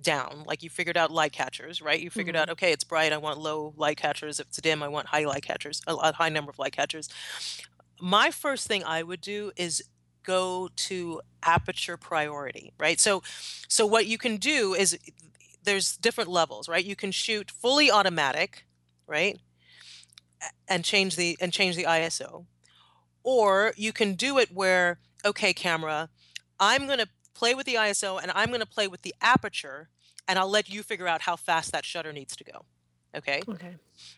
down, 0.00 0.44
like 0.46 0.62
you 0.62 0.70
figured 0.70 0.96
out 0.96 1.10
light 1.10 1.32
catchers, 1.32 1.82
right? 1.82 2.00
You 2.00 2.08
figured 2.10 2.34
out, 2.36 2.48
hmm 2.48 2.52
okay, 2.52 2.72
it's 2.72 2.84
bright, 2.84 3.12
I 3.12 3.18
want 3.18 3.38
low 3.40 3.74
light 3.76 3.98
catchers. 3.98 4.40
If 4.40 4.46
it's 4.48 4.56
dim, 4.58 4.82
I 4.82 4.88
want 4.88 5.08
high 5.08 5.24
light 5.26 5.42
catchers, 5.42 5.82
a, 5.86 5.94
a 5.94 6.12
high 6.14 6.30
number 6.30 6.50
of 6.50 6.58
light 6.58 6.72
catchers. 6.72 7.08
My 8.00 8.30
first 8.30 8.66
thing 8.66 8.84
I 8.84 9.02
would 9.02 9.20
do 9.20 9.52
is 9.56 9.82
go 10.22 10.68
to 10.76 11.20
aperture 11.42 11.96
priority, 11.96 12.72
right? 12.78 13.00
So 13.00 13.22
so 13.66 13.86
what 13.86 14.06
you 14.06 14.18
can 14.18 14.36
do 14.36 14.74
is 14.74 14.98
there's 15.64 15.96
different 15.96 16.30
levels, 16.30 16.68
right? 16.68 16.84
You 16.84 16.96
can 16.96 17.10
shoot 17.10 17.50
fully 17.50 17.90
automatic, 17.90 18.66
right? 19.06 19.38
And 20.68 20.84
change 20.84 21.16
the 21.16 21.36
and 21.40 21.52
change 21.52 21.76
the 21.76 21.84
ISO. 21.84 22.46
Or 23.22 23.72
you 23.76 23.92
can 23.92 24.14
do 24.14 24.38
it 24.38 24.54
where, 24.54 24.98
okay, 25.24 25.52
camera, 25.52 26.08
I'm 26.60 26.86
going 26.86 26.98
to 26.98 27.08
play 27.34 27.54
with 27.54 27.66
the 27.66 27.74
ISO 27.74 28.20
and 28.20 28.30
I'm 28.34 28.48
going 28.48 28.60
to 28.60 28.66
play 28.66 28.88
with 28.88 29.02
the 29.02 29.14
aperture 29.20 29.88
and 30.26 30.38
I'll 30.38 30.50
let 30.50 30.68
you 30.68 30.82
figure 30.82 31.08
out 31.08 31.22
how 31.22 31.36
fast 31.36 31.72
that 31.72 31.84
shutter 31.84 32.12
needs 32.12 32.36
to 32.36 32.44
go. 32.44 32.64
Okay? 33.14 33.42
Okay. 33.48 33.76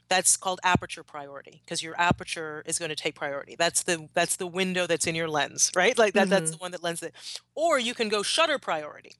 That's 0.08 0.36
called 0.36 0.60
aperture 0.64 1.02
priority 1.02 1.62
because 1.64 1.82
your 1.82 1.94
aperture 2.00 2.62
is 2.66 2.78
going 2.78 2.90
to 2.90 2.96
take 2.96 3.14
priority. 3.14 3.56
That's 3.58 3.82
the 3.84 4.08
that's 4.14 4.36
the 4.36 4.46
window 4.46 4.86
that's 4.86 5.06
in 5.06 5.14
your 5.14 5.28
lens, 5.28 5.70
right? 5.76 5.96
Like 5.96 6.14
that 6.14 6.28
that's 6.28 6.50
hmm 6.50 6.52
the 6.52 6.58
one 6.58 6.72
that 6.72 6.82
lens 6.82 7.02
it. 7.02 7.14
Or 7.54 7.78
you 7.78 7.94
can 7.94 8.08
go 8.08 8.22
shutter 8.22 8.58
priority 8.58 9.16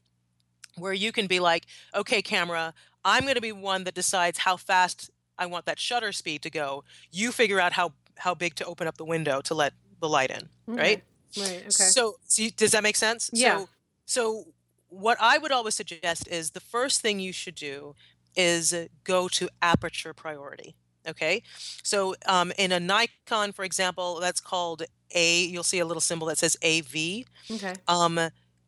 where 0.77 0.93
you 0.93 1.12
can 1.12 1.27
be 1.27 1.41
like, 1.41 1.66
okay, 1.95 2.23
camera, 2.23 2.75
I'm 3.05 3.23
going 3.25 3.35
to 3.35 3.41
be 3.41 3.53
one 3.53 3.85
that 3.85 3.95
decides 3.95 4.39
how 4.39 4.57
fast 4.57 5.11
I 5.39 5.47
want 5.47 5.66
that 5.66 5.79
shutter 5.79 6.12
speed 6.12 6.43
to 6.43 6.51
go. 6.51 6.85
You 7.11 7.33
figure 7.33 7.61
out 7.61 7.73
how 7.73 7.93
how 8.18 8.35
big 8.35 8.55
to 8.57 8.64
open 8.66 8.87
up 8.87 8.99
the 8.99 9.05
window 9.05 9.41
to 9.43 9.55
let 9.55 9.73
the 10.01 10.09
light 10.09 10.31
in, 10.31 10.49
right? 10.77 10.99
Okay. 10.99 11.03
Right. 11.37 11.62
Okay. 11.68 11.93
So, 11.93 12.16
see, 12.27 12.51
does 12.51 12.73
that 12.73 12.83
make 12.83 12.97
sense? 12.97 13.31
Yeah. 13.33 13.61
So, 13.61 13.68
so 14.07 14.45
what 14.89 15.16
I 15.21 15.39
would 15.39 15.53
always 15.53 15.75
suggest 15.75 16.29
is 16.29 16.51
the 16.51 16.61
first 16.61 17.01
thing 17.01 17.21
you 17.21 17.33
should 17.33 17.55
do 17.55 17.95
is 18.37 18.74
go 19.05 19.28
to 19.28 19.49
aperture 19.62 20.14
priority. 20.14 20.74
Okay, 21.09 21.43
so 21.83 22.14
um, 22.26 22.53
in 22.59 22.72
a 22.72 22.81
Nikon, 22.81 23.53
for 23.53 23.64
example, 23.64 24.20
that's 24.20 24.41
called 24.41 24.83
A. 25.14 25.45
You'll 25.45 25.62
see 25.62 25.78
a 25.78 25.87
little 25.87 26.01
symbol 26.01 26.28
that 26.28 26.39
says 26.39 26.57
AV. 26.62 27.24
Okay. 27.51 27.74
Um, 27.89 28.20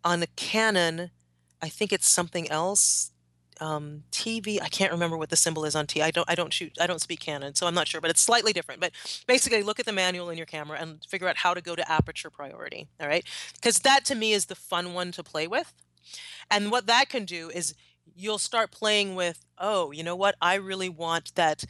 on 0.05 0.23
a 0.23 0.27
Canon, 0.35 1.11
I 1.61 1.69
think 1.69 1.93
it's 1.93 2.09
something 2.09 2.51
else. 2.51 3.11
Um, 3.61 4.05
TV, 4.11 4.61
I 4.61 4.69
can't 4.69 4.91
remember 4.91 5.17
what 5.17 5.29
the 5.29 5.37
symbol 5.37 5.65
is 5.65 5.77
on 5.77 5.87
T. 5.87 6.03
I 6.03 6.11
don't, 6.11 6.29
I 6.29 6.35
don't 6.35 6.53
shoot, 6.53 6.73
I 6.81 6.87
don't 6.89 7.01
speak 7.01 7.21
Canon, 7.21 7.55
so 7.55 7.67
I'm 7.67 7.75
not 7.75 7.87
sure, 7.87 8.01
but 8.01 8.11
it's 8.11 8.21
slightly 8.21 8.53
different. 8.53 8.81
But 8.81 8.93
basically, 9.29 9.63
look 9.63 9.79
at 9.79 9.87
the 9.87 9.93
manual 9.93 10.31
in 10.31 10.37
your 10.37 10.47
camera 10.47 10.79
and 10.81 11.05
figure 11.05 11.29
out 11.29 11.37
how 11.37 11.55
to 11.55 11.61
go 11.61 11.77
to 11.77 11.93
aperture 11.93 12.31
priority. 12.31 12.89
All 12.99 13.07
right, 13.07 13.25
because 13.55 13.81
that 13.81 14.05
to 14.07 14.15
me 14.15 14.33
is 14.33 14.47
the 14.47 14.57
fun 14.57 14.95
one 14.95 15.13
to 15.13 15.23
play 15.23 15.47
with. 15.47 15.73
And 16.51 16.71
what 16.71 16.87
that 16.87 17.09
can 17.09 17.25
do 17.25 17.51
is 17.51 17.75
you'll 18.15 18.39
start 18.39 18.71
playing 18.71 19.15
with, 19.15 19.45
oh, 19.59 19.91
you 19.91 20.03
know 20.03 20.17
what? 20.17 20.35
I 20.41 20.55
really 20.55 20.89
want 20.89 21.35
that 21.35 21.65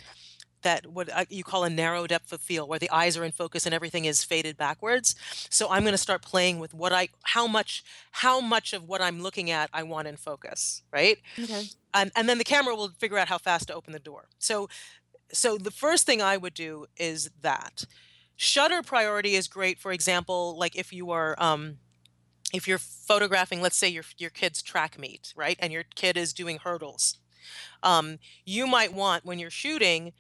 that 0.63 0.87
what 0.87 1.09
you 1.31 1.43
call 1.43 1.65
a 1.65 1.71
narrow 1.71 2.07
depth 2.07 2.33
of 2.33 2.41
field 2.41 2.69
where 2.69 2.79
the 2.79 2.91
eyes 2.91 3.17
are 3.17 3.25
in 3.25 3.33
focus 3.33 3.67
and 3.67 3.75
everything 3.75 4.05
is 4.05 4.23
faded 4.25 4.57
backwards 4.57 5.15
so 5.51 5.69
i'm 5.71 5.83
going 5.83 5.93
to 5.93 5.99
start 5.99 6.23
playing 6.23 6.59
with 6.59 6.73
what 6.73 6.93
i 6.93 7.09
how 7.25 7.47
much 7.47 7.83
how 8.13 8.41
much 8.41 8.73
of 8.73 8.89
what 8.89 9.01
i'm 9.01 9.21
looking 9.21 9.51
at 9.51 9.69
i 9.73 9.83
want 9.83 10.07
in 10.07 10.17
focus 10.17 10.83
right 10.93 11.19
Okay. 11.39 11.65
and, 11.95 12.13
and 12.15 12.29
then 12.29 12.39
the 12.39 12.45
camera 12.45 12.75
will 12.77 12.91
figure 12.91 13.19
out 13.19 13.29
how 13.29 13.39
fast 13.39 13.67
to 13.69 13.75
open 13.75 13.93
the 13.93 13.99
door 13.99 14.29
so 14.39 14.69
so 15.33 15.59
the 15.59 15.71
first 15.71 16.07
thing 16.07 16.23
i 16.23 16.37
would 16.37 16.55
do 16.55 16.87
is 16.97 17.31
that 17.41 17.85
shutter 18.37 18.83
priority 18.83 19.35
is 19.35 19.49
great 19.49 19.79
for 19.79 19.93
example 19.93 20.57
like 20.59 20.77
if 20.77 20.93
you 20.93 21.11
are 21.11 21.35
um 21.39 21.79
if 22.53 22.69
you're 22.69 22.79
photographing 22.79 23.61
let's 23.61 23.77
say 23.77 23.89
your 23.89 24.05
your 24.19 24.31
kid's 24.31 24.63
track 24.63 24.99
meet 24.99 25.33
right 25.37 25.57
and 25.61 25.73
your 25.73 25.85
kid 25.95 26.17
is 26.17 26.33
doing 26.33 26.59
hurdles 26.59 27.19
um, 27.83 28.19
you 28.45 28.67
might 28.67 28.93
want 28.95 29.25
when 29.25 29.39
you're 29.39 29.51
shooting 29.51 30.13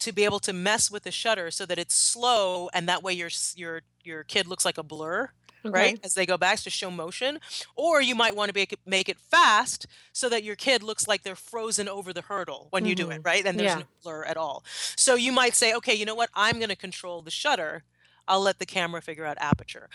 to 0.00 0.12
be 0.12 0.24
able 0.24 0.40
to 0.40 0.52
mess 0.52 0.90
with 0.90 1.02
the 1.04 1.10
shutter 1.10 1.50
so 1.50 1.66
that 1.66 1.78
it's 1.78 1.94
slow 1.94 2.68
and 2.72 2.88
that 2.88 3.02
way 3.02 3.12
your 3.12 3.30
your 3.56 3.82
your 4.04 4.24
kid 4.24 4.46
looks 4.46 4.64
like 4.64 4.78
a 4.78 4.82
blur 4.82 5.30
Okay. 5.64 5.94
right 5.94 5.98
as 6.02 6.14
they 6.14 6.24
go 6.24 6.38
back 6.38 6.58
to 6.60 6.70
show 6.70 6.90
motion. 6.90 7.38
Or 7.76 8.00
you 8.00 8.14
might 8.14 8.34
want 8.34 8.48
to 8.50 8.58
make 8.58 8.72
it, 8.72 8.78
make 8.86 9.08
it 9.08 9.18
fast 9.18 9.86
so 10.12 10.28
that 10.30 10.42
your 10.42 10.56
kid 10.56 10.82
looks 10.82 11.06
like 11.06 11.22
they're 11.22 11.36
frozen 11.36 11.88
over 11.88 12.12
the 12.12 12.22
hurdle 12.22 12.68
when 12.70 12.86
you 12.86 12.94
do 12.94 13.10
it 13.10 13.18
hmm 13.18 13.24
right 13.24 13.44
and 13.44 13.58
there's 13.58 13.76
Yeah. 13.76 13.76
no 13.76 13.84
blur 14.02 14.24
at 14.24 14.36
all. 14.38 14.64
So 14.96 15.14
you 15.14 15.32
might 15.32 15.54
say 15.54 15.74
okay 15.74 15.94
you 15.94 16.06
know 16.06 16.14
what? 16.14 16.30
I'm 16.34 16.56
going 16.58 16.70
to 16.70 16.76
control 16.76 17.22
the 17.22 17.30
shutter. 17.30 17.84
I'll 18.26 18.40
let 18.40 18.58
the 18.58 18.66
camera 18.66 19.02
figure 19.02 19.24
out 19.24 19.38
aperture 19.40 19.88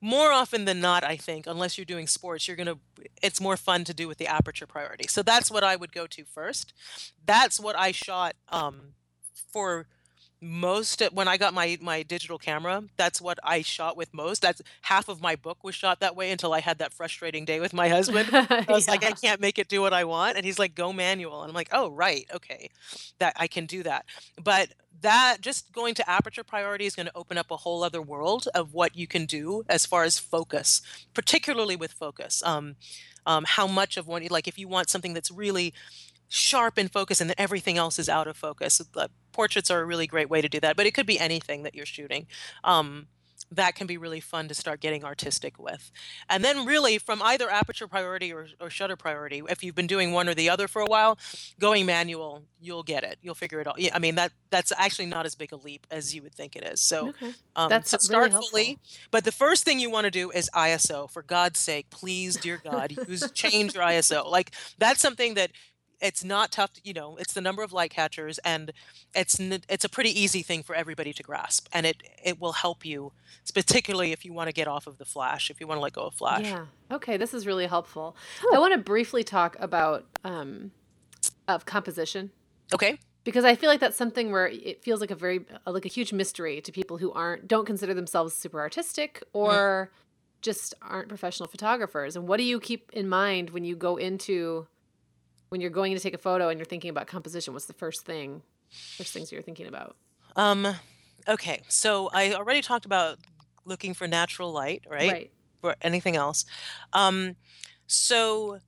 more 0.00 0.32
often 0.32 0.64
than 0.64 0.80
not 0.80 1.04
i 1.04 1.16
think 1.16 1.46
unless 1.46 1.76
you're 1.76 1.84
doing 1.84 2.06
sports 2.06 2.48
you're 2.48 2.56
going 2.56 2.66
to 2.66 2.78
it's 3.22 3.40
more 3.40 3.56
fun 3.56 3.84
to 3.84 3.94
do 3.94 4.08
with 4.08 4.18
the 4.18 4.26
aperture 4.26 4.66
priority. 4.66 5.06
So 5.08 5.22
that's 5.22 5.50
what 5.50 5.64
i 5.64 5.76
would 5.76 5.92
go 5.92 6.06
to 6.06 6.24
first. 6.24 6.72
That's 7.24 7.60
what 7.60 7.78
i 7.78 7.92
shot 7.92 8.34
um, 8.48 8.94
for 9.52 9.86
most 10.40 11.02
when 11.12 11.28
I 11.28 11.36
got 11.36 11.52
my 11.52 11.78
my 11.80 12.02
digital 12.02 12.38
camera, 12.38 12.84
that's 12.96 13.20
what 13.20 13.38
I 13.44 13.62
shot 13.62 13.96
with 13.96 14.14
most. 14.14 14.42
That's 14.42 14.62
half 14.82 15.08
of 15.08 15.20
my 15.20 15.36
book 15.36 15.62
was 15.62 15.74
shot 15.74 16.00
that 16.00 16.16
way 16.16 16.30
until 16.30 16.52
I 16.52 16.60
had 16.60 16.78
that 16.78 16.92
frustrating 16.92 17.44
day 17.44 17.60
with 17.60 17.72
my 17.72 17.88
husband. 17.88 18.30
I 18.32 18.64
was 18.68 18.88
like, 18.88 19.04
I 19.04 19.12
can't 19.12 19.40
make 19.40 19.58
it 19.58 19.68
do 19.68 19.80
what 19.80 19.92
I 19.92 20.04
want, 20.04 20.36
and 20.36 20.46
he's 20.46 20.58
like, 20.58 20.74
go 20.74 20.92
manual, 20.92 21.42
and 21.42 21.50
I'm 21.50 21.54
like, 21.54 21.68
oh 21.72 21.90
right, 21.90 22.26
okay, 22.34 22.70
that 23.18 23.34
I 23.36 23.46
can 23.46 23.66
do 23.66 23.82
that. 23.82 24.06
But 24.42 24.70
that 25.02 25.38
just 25.40 25.72
going 25.72 25.94
to 25.94 26.10
aperture 26.10 26.44
priority 26.44 26.86
is 26.86 26.94
going 26.94 27.06
to 27.06 27.16
open 27.16 27.38
up 27.38 27.50
a 27.50 27.56
whole 27.56 27.82
other 27.82 28.02
world 28.02 28.48
of 28.54 28.74
what 28.74 28.96
you 28.96 29.06
can 29.06 29.26
do 29.26 29.64
as 29.68 29.86
far 29.86 30.04
as 30.04 30.18
focus, 30.18 30.82
particularly 31.14 31.76
with 31.76 31.92
focus. 31.92 32.42
Um, 32.44 32.76
um, 33.26 33.44
how 33.46 33.66
much 33.66 33.96
of 33.96 34.06
one 34.06 34.26
like 34.30 34.48
if 34.48 34.58
you 34.58 34.66
want 34.66 34.88
something 34.88 35.12
that's 35.12 35.30
really 35.30 35.74
sharp 36.30 36.78
in 36.78 36.88
focus 36.88 37.20
and 37.20 37.30
then 37.30 37.36
everything 37.38 37.78
else 37.78 37.98
is 37.98 38.08
out 38.08 38.28
of 38.28 38.36
focus. 38.38 38.78
The 38.78 39.10
portraits 39.32 39.70
are 39.70 39.80
a 39.82 39.86
really 39.86 40.08
great 40.08 40.30
way 40.30 40.42
to 40.42 40.48
do 40.48 40.60
that, 40.60 40.76
but 40.76 40.86
it 40.86 40.94
could 40.94 41.06
be 41.06 41.20
anything 41.20 41.64
that 41.64 41.74
you're 41.74 41.86
shooting. 41.86 42.28
Um, 42.64 43.08
that 43.52 43.74
can 43.74 43.86
be 43.86 43.98
really 43.98 44.20
fun 44.20 44.48
to 44.48 44.54
start 44.54 44.80
getting 44.80 45.04
artistic 45.04 45.58
with. 45.58 45.90
And 46.28 46.44
then 46.44 46.66
really 46.66 46.98
from 46.98 47.22
either 47.22 47.50
aperture 47.50 47.88
priority 47.88 48.32
or, 48.32 48.48
or 48.60 48.70
shutter 48.70 48.96
priority, 48.96 49.42
if 49.48 49.64
you've 49.64 49.74
been 49.74 49.88
doing 49.88 50.12
one 50.12 50.28
or 50.28 50.34
the 50.34 50.50
other 50.50 50.68
for 50.68 50.82
a 50.82 50.86
while, 50.86 51.18
going 51.58 51.86
manual, 51.86 52.44
you'll 52.60 52.84
get 52.84 53.04
it. 53.04 53.18
You'll 53.22 53.34
figure 53.34 53.60
it 53.60 53.66
out. 53.66 53.78
Yeah, 53.80 53.90
I 53.94 53.98
mean 53.98 54.16
that 54.16 54.32
that's 54.50 54.72
actually 54.76 55.06
not 55.06 55.26
as 55.26 55.34
big 55.34 55.52
a 55.52 55.56
leap 55.56 55.86
as 55.90 56.14
you 56.14 56.22
would 56.22 56.34
think 56.34 56.56
it 56.56 56.64
is. 56.64 56.80
So 56.80 57.10
Okay. 57.10 57.34
um, 57.56 57.70
That's 57.70 57.90
so 57.90 57.98
really 58.08 58.30
start 58.30 58.32
fully, 58.32 58.78
but 59.10 59.24
the 59.24 59.32
first 59.32 59.64
thing 59.64 59.80
you 59.80 59.90
want 59.90 60.04
to 60.04 60.10
do 60.10 60.30
is 60.30 60.50
ISO. 60.54 61.10
For 61.10 61.22
God's 61.22 61.58
sake, 61.58 61.90
please, 61.90 62.38
dear 62.38 62.58
God, 62.58 62.92
use 63.06 63.30
change 63.32 63.74
your 63.74 63.84
ISO. 63.84 64.28
Like 64.30 64.52
that's 64.78 65.00
something 65.00 65.34
that 65.34 65.50
it's 66.00 66.24
not 66.24 66.50
tough. 66.50 66.72
To, 66.74 66.80
you 66.84 66.92
know, 66.92 67.16
it's 67.16 67.32
the 67.32 67.40
number 67.40 67.62
of 67.62 67.72
light 67.72 67.90
catchers, 67.90 68.38
and 68.38 68.72
it's 69.14 69.38
it's 69.40 69.84
a 69.84 69.88
pretty 69.88 70.18
easy 70.18 70.42
thing 70.42 70.62
for 70.62 70.74
everybody 70.74 71.12
to 71.12 71.22
grasp, 71.22 71.68
and 71.72 71.86
it 71.86 72.02
it 72.22 72.40
will 72.40 72.52
help 72.52 72.84
you, 72.84 73.12
particularly 73.54 74.12
if 74.12 74.24
you 74.24 74.32
want 74.32 74.48
to 74.48 74.52
get 74.52 74.68
off 74.68 74.86
of 74.86 74.98
the 74.98 75.04
flash, 75.04 75.50
if 75.50 75.60
you 75.60 75.66
want 75.66 75.78
to 75.78 75.82
let 75.82 75.92
go 75.92 76.02
of 76.02 76.14
flash. 76.14 76.44
Yeah. 76.44 76.66
Okay, 76.90 77.16
this 77.16 77.34
is 77.34 77.46
really 77.46 77.66
helpful. 77.66 78.16
I 78.52 78.58
want 78.58 78.72
to 78.72 78.78
briefly 78.78 79.22
talk 79.24 79.56
about 79.60 80.06
um, 80.24 80.72
of 81.46 81.64
composition 81.66 82.30
Okay. 82.72 82.98
because 83.24 83.44
I 83.44 83.54
feel 83.54 83.68
like 83.68 83.80
that's 83.80 83.96
something 83.96 84.30
where 84.32 84.48
it 84.48 84.82
feels 84.82 85.00
like 85.00 85.10
a 85.10 85.14
very 85.14 85.44
uh, 85.66 85.70
like 85.70 85.84
a 85.84 85.88
huge 85.88 86.12
mystery 86.12 86.60
to 86.60 86.72
people 86.72 86.98
who 86.98 87.12
aren't 87.12 87.46
don't 87.48 87.66
consider 87.66 87.94
themselves 87.94 88.34
super 88.34 88.60
artistic 88.60 89.22
or 89.32 89.90
just 90.42 90.74
aren't 90.80 91.08
professional 91.08 91.48
photographers. 91.48 92.16
And 92.16 92.26
what 92.26 92.38
do 92.38 92.44
you 92.44 92.58
keep 92.60 92.90
in 92.94 93.08
mind 93.08 93.50
when 93.50 93.64
you 93.64 93.76
go 93.76 93.96
into 93.96 94.66
when 95.50 95.60
you're 95.60 95.70
going 95.70 95.94
to 95.94 96.00
take 96.00 96.14
a 96.14 96.18
photo 96.18 96.48
and 96.48 96.58
you're 96.58 96.64
thinking 96.64 96.90
about 96.90 97.06
composition? 97.06 97.52
What's 97.52 97.66
the 97.66 97.74
first 97.74 98.06
thing 98.06 98.42
first 98.96 99.12
things 99.12 99.30
you're 99.30 99.42
thinking 99.42 99.66
about? 99.66 99.96
Um. 100.36 100.74
Okay. 101.28 101.60
So 101.68 102.08
I 102.12 102.32
already 102.32 102.62
talked 102.62 102.86
about 102.86 103.18
looking 103.64 103.92
for 103.92 104.08
natural 104.08 104.52
light, 104.52 104.84
right? 104.88 105.12
Right. 105.12 105.30
For 105.60 105.76
anything 105.82 106.16
else. 106.16 106.46
Um. 106.92 107.36
So 107.86 108.60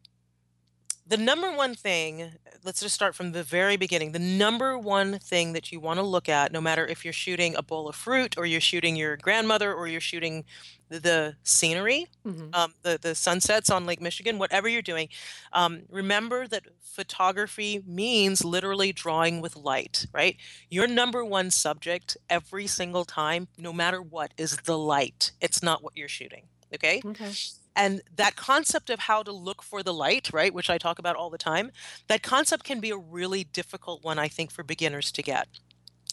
the 1.06 1.16
number 1.16 1.50
one 1.54 1.74
thing, 1.74 2.32
let's 2.64 2.80
just 2.80 2.94
start 2.94 3.14
from 3.14 3.32
the 3.32 3.42
very 3.42 3.76
beginning. 3.76 4.12
The 4.12 4.18
number 4.18 4.78
one 4.78 5.18
thing 5.18 5.52
that 5.52 5.72
you 5.72 5.80
want 5.80 5.98
to 5.98 6.02
look 6.04 6.28
at, 6.28 6.52
no 6.52 6.60
matter 6.60 6.86
if 6.86 7.04
you're 7.04 7.12
shooting 7.12 7.54
a 7.56 7.62
bowl 7.62 7.88
of 7.88 7.96
fruit 7.96 8.36
or 8.38 8.46
you're 8.46 8.60
shooting 8.60 8.96
your 8.96 9.16
grandmother 9.16 9.74
or 9.74 9.88
you're 9.88 10.00
shooting 10.00 10.44
the, 10.88 11.36
scenery, 11.42 12.06
hmm 12.24 12.50
um, 12.54 12.74
the, 12.82 12.98
the 13.00 13.14
sunsets 13.14 13.70
on 13.70 13.86
Lake 13.86 14.00
Michigan, 14.00 14.38
whatever 14.38 14.68
you're 14.68 14.82
doing, 14.82 15.08
um, 15.52 15.82
remember 15.88 16.46
that 16.46 16.64
photography 16.80 17.82
means 17.86 18.44
literally 18.44 18.92
drawing 18.92 19.40
with 19.40 19.56
light, 19.56 20.06
right? 20.12 20.36
Your 20.70 20.86
number 20.86 21.24
one 21.24 21.50
subject 21.50 22.16
every 22.28 22.66
single 22.66 23.04
time, 23.04 23.48
no 23.58 23.72
matter 23.72 24.02
what, 24.02 24.32
is 24.36 24.56
the 24.58 24.78
light. 24.78 25.32
It's 25.40 25.62
not 25.62 25.82
what 25.82 25.96
you're 25.96 26.08
shooting. 26.08 26.48
Okay 26.74 27.04
Okay. 27.04 27.38
And 27.74 28.02
that 28.16 28.36
concept 28.36 28.90
of 28.90 29.00
how 29.00 29.22
to 29.22 29.32
look 29.32 29.62
for 29.62 29.82
the 29.82 29.94
light 29.94 30.30
right 30.32 30.52
which 30.52 30.68
i 30.70 30.78
talk 30.78 30.98
about 30.98 31.16
all 31.16 31.30
the 31.30 31.38
time 31.38 31.70
that 32.08 32.22
concept 32.22 32.64
can 32.64 32.80
be 32.80 32.90
a 32.90 32.96
really 32.96 33.44
difficult 33.44 34.04
one 34.04 34.18
i 34.18 34.28
think 34.28 34.50
for 34.50 34.62
beginners 34.62 35.10
to 35.12 35.22
get 35.22 35.48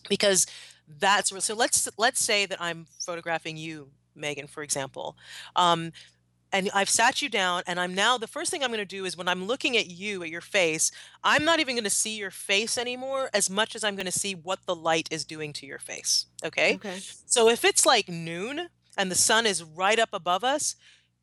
because 0.07 0.45
that's 0.99 1.31
so 1.43 1.55
let's 1.55 1.87
let's 1.97 2.23
say 2.23 2.45
that 2.45 2.61
i'm 2.61 2.85
photographing 3.05 3.57
you 3.57 3.89
meagan 4.15 4.47
for 4.47 4.63
example 4.63 5.15
um, 5.55 5.91
and 6.51 6.69
i've 6.73 6.89
sat 6.89 7.21
you 7.21 7.29
down 7.29 7.61
and 7.67 7.79
i'm 7.79 7.93
now 7.93 8.17
the 8.17 8.27
first 8.27 8.49
thing 8.51 8.63
i'm 8.63 8.71
going 8.71 8.79
to 8.79 8.85
do 8.85 9.05
is 9.05 9.17
when 9.17 9.27
i'm 9.27 9.45
looking 9.45 9.77
at 9.77 9.87
you 9.87 10.23
at 10.23 10.29
your 10.29 10.41
face 10.41 10.91
i'm 11.23 11.43
not 11.45 11.59
even 11.59 11.75
going 11.75 11.83
to 11.83 11.89
see 11.89 12.17
your 12.17 12.31
face 12.31 12.77
anymore 12.77 13.29
as 13.33 13.49
much 13.49 13.75
as 13.75 13.83
i'm 13.83 13.95
going 13.95 14.05
to 14.05 14.11
see 14.11 14.33
what 14.33 14.59
the 14.65 14.75
light 14.75 15.07
is 15.11 15.25
doing 15.25 15.53
to 15.53 15.65
your 15.65 15.79
face 15.79 16.25
okay 16.43 16.75
Okay. 16.75 16.99
so 17.25 17.49
if 17.49 17.63
it's 17.65 17.85
like 17.85 18.07
noon 18.09 18.69
and 18.97 19.09
the 19.09 19.15
sun 19.15 19.45
is 19.45 19.63
right 19.63 19.97
up 19.97 20.09
above 20.11 20.43
us, 20.43 20.75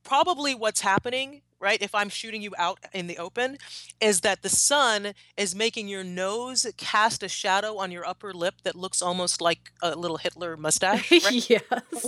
probably 0.07 0.55
what's 0.55 0.81
happening, 0.81 1.43
right? 1.61 1.83
If 1.83 1.95
I'm 1.95 2.09
shooting 2.09 2.43
you 2.43 2.55
out 2.59 2.79
in 2.95 3.09
the 3.09 3.19
open, 3.19 3.59
is 4.01 4.21
that 4.23 4.43
the 4.43 4.49
sun 4.49 5.13
is 5.37 5.55
making 5.55 5.89
your 5.89 6.05
nose 6.05 6.67
cast 6.79 7.23
a 7.23 7.29
shadow 7.29 7.77
on 7.79 7.91
your 7.93 8.07
upper 8.07 8.33
lip 8.33 8.55
that 8.65 8.77
looks 8.77 9.03
almost 9.03 9.41
like 9.43 9.73
a 9.83 9.97
little 9.97 10.19
Hitler 10.19 10.57
mustache, 10.57 11.11
right? 11.25 11.51
yes. 11.51 11.63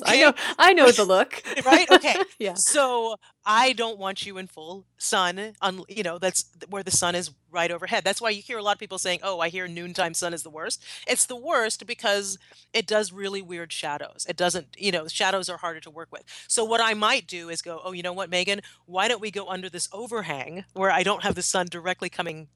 I 0.05 0.21
know 0.21 0.33
I 0.59 0.73
know 0.75 0.91
the 0.93 1.05
look. 1.05 1.43
Right? 1.67 1.91
Okay. 1.91 2.17
yeah. 2.39 2.55
So 2.55 3.17
I 3.45 3.73
don't 3.73 3.99
want 3.99 4.25
you 4.27 4.39
in 4.39 4.47
full 4.47 4.87
sun, 4.99 5.55
on 5.61 5.83
you 5.89 6.03
know 6.03 6.19
that's 6.19 6.45
where 6.69 6.83
the 6.83 6.91
sun 6.93 7.15
is 7.15 7.31
right 7.51 7.71
overhead. 7.71 8.05
That's 8.05 8.21
why 8.21 8.31
you 8.31 8.43
hear 8.43 8.59
a 8.59 8.63
lot 8.63 8.73
of 8.77 8.79
people 8.79 8.99
saying, 8.99 9.21
"Oh, 9.23 9.41
I 9.41 9.49
hear 9.49 9.67
noontime 9.69 10.15
sun 10.15 10.35
is 10.35 10.43
the 10.43 10.51
worst." 10.51 10.83
It's 11.07 11.27
the 11.27 11.37
worst 11.37 11.87
because 11.87 12.39
it 12.73 12.87
does 12.87 13.13
really 13.13 13.43
weird 13.43 13.73
shadows. 13.73 14.27
It 14.29 14.37
doesn't, 14.37 14.77
you 14.79 14.93
know, 14.93 15.09
shadows 15.09 15.49
are 15.49 15.59
harder 15.59 15.81
to 15.81 15.91
work 15.91 16.09
with. 16.13 16.25
So 16.49 16.65
what 16.65 16.81
I 16.81 16.95
might 16.95 17.27
do 17.27 17.49
is 17.49 17.63
go, 17.63 17.81
"Oh, 17.85 17.93
you 17.93 18.03
know 18.03 18.13
what, 18.13 18.31
Meagan? 18.31 18.61
Why 18.87 19.09
don't 19.09 19.21
we 19.21 19.31
go 19.31 19.49
under 19.49 19.69
this 19.71 19.89
overhang 19.93 20.65
where 20.75 20.91
I 20.91 21.03
don't 21.03 21.23
have 21.23 21.35
the 21.35 21.43
sun 21.43 21.67
directly 21.71 22.09
coming 22.11 22.49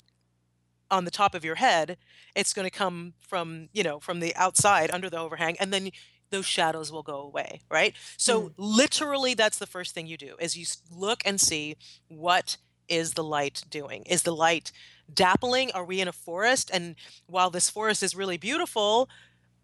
on 0.91 1.05
the 1.05 1.11
top 1.11 1.35
of 1.35 1.45
your 1.45 1.57
head? 1.57 1.97
It's 2.35 2.53
going 2.53 2.67
to 2.67 2.71
come 2.71 3.15
from, 3.27 3.69
you 3.73 3.83
know, 3.83 4.01
from 4.01 4.21
the 4.21 4.35
outside 4.37 4.91
under 4.91 5.09
the 5.11 5.19
overhang, 5.19 5.57
and 5.59 5.73
then 5.73 5.91
those 6.31 6.47
shadows 6.47 6.91
will 6.91 7.03
go 7.03 7.19
away, 7.21 7.61
right? 7.71 7.95
So 8.17 8.49
Mm. 8.49 8.55
literally 8.57 9.35
that's 9.35 9.59
the 9.59 9.67
first 9.67 9.95
thing 9.95 10.07
you 10.07 10.17
do 10.17 10.37
is 10.41 10.57
you 10.57 10.67
look 10.91 11.23
and 11.27 11.41
see 11.41 11.77
what 12.09 12.57
is 12.89 13.15
the 13.15 13.25
light 13.25 13.63
doing? 13.71 14.03
Is 14.05 14.23
the 14.23 14.35
light 14.35 14.73
dappling? 15.13 15.71
Are 15.75 15.85
we 15.85 16.01
in 16.01 16.09
a 16.09 16.13
forest? 16.13 16.71
And 16.73 16.97
while 17.27 17.51
this 17.51 17.71
forest 17.71 18.03
is 18.03 18.15
really 18.15 18.37
beautiful, 18.37 19.09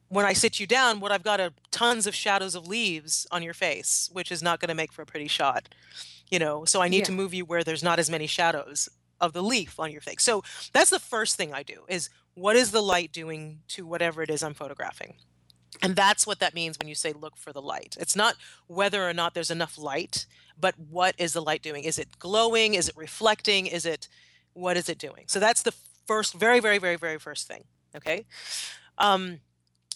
when 0.09 0.25
I 0.25 0.33
sit 0.33 0.59
you 0.59 0.67
down, 0.67 1.01
what 1.01 1.13
I've 1.13 1.23
got 1.23 1.41
are 1.41 1.51
tons 1.71 2.07
of 2.07 2.15
shadows 2.15 2.55
of 2.55 2.67
leaves 2.67 3.27
on 3.31 3.43
your 3.43 3.55
face, 3.55 4.09
which 4.13 4.33
is 4.33 4.43
not 4.43 4.61
going 4.61 4.69
to 4.69 4.75
make 4.75 4.93
for 4.93 5.03
a 5.03 5.07
pretty 5.07 5.29
shot, 5.29 5.69
you 6.31 6.39
know. 6.39 6.65
So 6.65 6.81
I 6.81 6.89
need 6.89 7.05
to 7.05 7.13
move 7.13 7.35
you 7.35 7.45
where 7.45 7.63
there's 7.63 7.83
not 7.83 7.99
as 7.99 8.11
many 8.11 8.27
shadows 8.27 8.89
of 9.21 9.33
the 9.33 9.43
leaf 9.43 9.79
on 9.79 9.91
your 9.91 10.01
face. 10.01 10.23
So 10.23 10.43
that's 10.73 10.91
the 10.91 10.99
first 10.99 11.37
thing 11.37 11.53
I 11.53 11.63
do 11.63 11.83
is 11.89 12.09
what 12.35 12.57
is 12.57 12.71
the 12.71 12.83
light 12.83 13.13
doing 13.13 13.61
to 13.69 13.87
whatever 13.87 14.23
it 14.23 14.31
is 14.31 14.43
I'm 14.43 14.55
photographing? 14.55 15.15
And 15.83 15.95
that's 15.95 16.27
what 16.27 16.41
that 16.41 16.55
means 16.55 16.79
when 16.79 16.89
you 16.89 16.95
say 16.95 17.13
look 17.13 17.37
for 17.37 17.53
the 17.53 17.63
light. 17.63 17.97
It's 18.01 18.17
not 18.17 18.37
whether 18.67 19.09
or 19.09 19.13
not 19.13 19.35
there's 19.35 19.51
enough 19.51 19.79
light, 19.79 20.27
but 20.59 20.75
what 20.79 21.15
is 21.19 21.33
the 21.33 21.43
light 21.43 21.63
doing? 21.63 21.85
Is 21.85 21.99
it 21.99 22.19
glowing? 22.19 22.75
Is 22.75 22.89
it 22.89 22.97
reflecting? 22.97 23.67
Is 23.67 23.87
it 23.87 24.09
what 24.55 24.77
is 24.77 24.89
it 24.89 24.99
doing? 24.99 25.25
So 25.27 25.39
that's 25.39 25.63
the 25.63 25.75
first, 26.07 26.35
very, 26.35 26.59
very, 26.59 26.79
very, 26.79 26.97
very 26.97 27.19
first 27.19 27.47
thing. 27.47 27.65
Okay. 27.95 28.27
Um, 28.99 29.41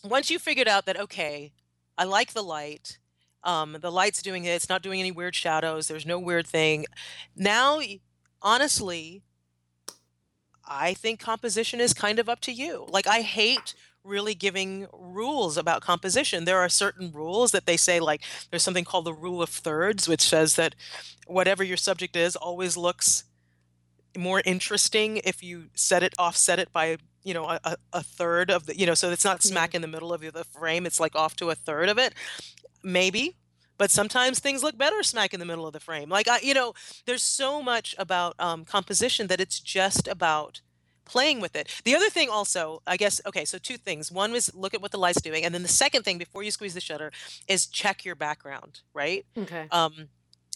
once 0.04 0.30
you 0.30 0.38
figured 0.38 0.68
out 0.68 0.86
that, 0.86 0.98
okay, 0.98 1.52
I 1.98 2.04
like 2.04 2.32
the 2.32 2.42
light, 2.42 2.98
um, 3.44 3.76
the 3.80 3.90
light's 3.90 4.22
doing 4.22 4.44
it, 4.44 4.50
it's 4.50 4.68
not 4.68 4.82
doing 4.82 5.00
any 5.00 5.10
weird 5.10 5.34
shadows, 5.34 5.88
there's 5.88 6.06
no 6.06 6.18
weird 6.18 6.46
thing. 6.46 6.86
Now, 7.34 7.80
honestly, 8.40 9.22
I 10.66 10.94
think 10.94 11.18
composition 11.18 11.80
is 11.80 11.92
kind 11.92 12.18
of 12.18 12.28
up 12.28 12.40
to 12.40 12.52
you. 12.52 12.86
Like, 12.88 13.06
I 13.06 13.22
hate 13.22 13.74
really 14.04 14.34
giving 14.34 14.86
rules 14.92 15.56
about 15.56 15.80
composition. 15.82 16.44
There 16.44 16.58
are 16.58 16.68
certain 16.68 17.12
rules 17.12 17.52
that 17.52 17.66
they 17.66 17.76
say, 17.76 18.00
like, 18.00 18.22
there's 18.50 18.62
something 18.62 18.84
called 18.84 19.04
the 19.04 19.14
rule 19.14 19.42
of 19.42 19.48
thirds, 19.48 20.08
which 20.08 20.22
says 20.22 20.56
that 20.56 20.74
whatever 21.26 21.62
your 21.62 21.76
subject 21.76 22.16
is 22.16 22.34
always 22.36 22.76
looks 22.76 23.24
more 24.16 24.42
interesting 24.44 25.18
if 25.24 25.42
you 25.42 25.66
set 25.74 26.02
it 26.02 26.14
offset 26.18 26.58
it 26.58 26.70
by 26.72 26.98
you 27.22 27.32
know 27.32 27.46
a, 27.46 27.76
a 27.92 28.02
third 28.02 28.50
of 28.50 28.66
the 28.66 28.78
you 28.78 28.84
know 28.84 28.94
so 28.94 29.10
it's 29.10 29.24
not 29.24 29.42
Yeah. 29.42 29.50
smack 29.50 29.74
in 29.74 29.80
the 29.80 29.88
middle 29.88 30.12
of 30.12 30.20
the 30.20 30.44
frame 30.44 30.84
it's 30.84 31.00
like 31.00 31.16
off 31.16 31.34
to 31.36 31.48
a 31.50 31.54
third 31.54 31.88
of 31.88 31.96
it 31.98 32.12
maybe 32.82 33.36
but 33.78 33.90
sometimes 33.90 34.38
things 34.38 34.62
look 34.62 34.76
better 34.76 35.02
smack 35.02 35.32
in 35.32 35.40
the 35.40 35.46
middle 35.46 35.66
of 35.66 35.72
the 35.72 35.80
frame 35.80 36.10
like 36.10 36.28
i 36.28 36.38
you 36.40 36.52
know 36.52 36.74
there's 37.06 37.22
so 37.22 37.62
much 37.62 37.94
about 37.98 38.34
um, 38.38 38.64
composition 38.66 39.28
that 39.28 39.40
it's 39.40 39.60
just 39.60 40.06
about 40.08 40.60
playing 41.04 41.40
with 41.40 41.56
it 41.56 41.68
the 41.84 41.94
other 41.94 42.08
thing 42.10 42.28
also 42.28 42.80
i 42.86 42.96
guess 42.96 43.20
okay 43.26 43.44
so 43.44 43.58
two 43.58 43.76
things 43.76 44.10
one 44.10 44.32
was 44.32 44.54
look 44.54 44.74
at 44.74 44.80
what 44.80 44.90
the 44.90 44.98
light's 44.98 45.20
doing 45.20 45.44
and 45.44 45.54
then 45.54 45.62
the 45.62 45.68
second 45.68 46.02
thing 46.02 46.18
before 46.18 46.42
you 46.42 46.50
squeeze 46.50 46.74
the 46.74 46.80
shutter 46.80 47.10
is 47.48 47.66
check 47.66 48.04
your 48.04 48.14
background 48.14 48.80
right 48.94 49.26
Okay. 49.36 49.66
um 49.70 50.08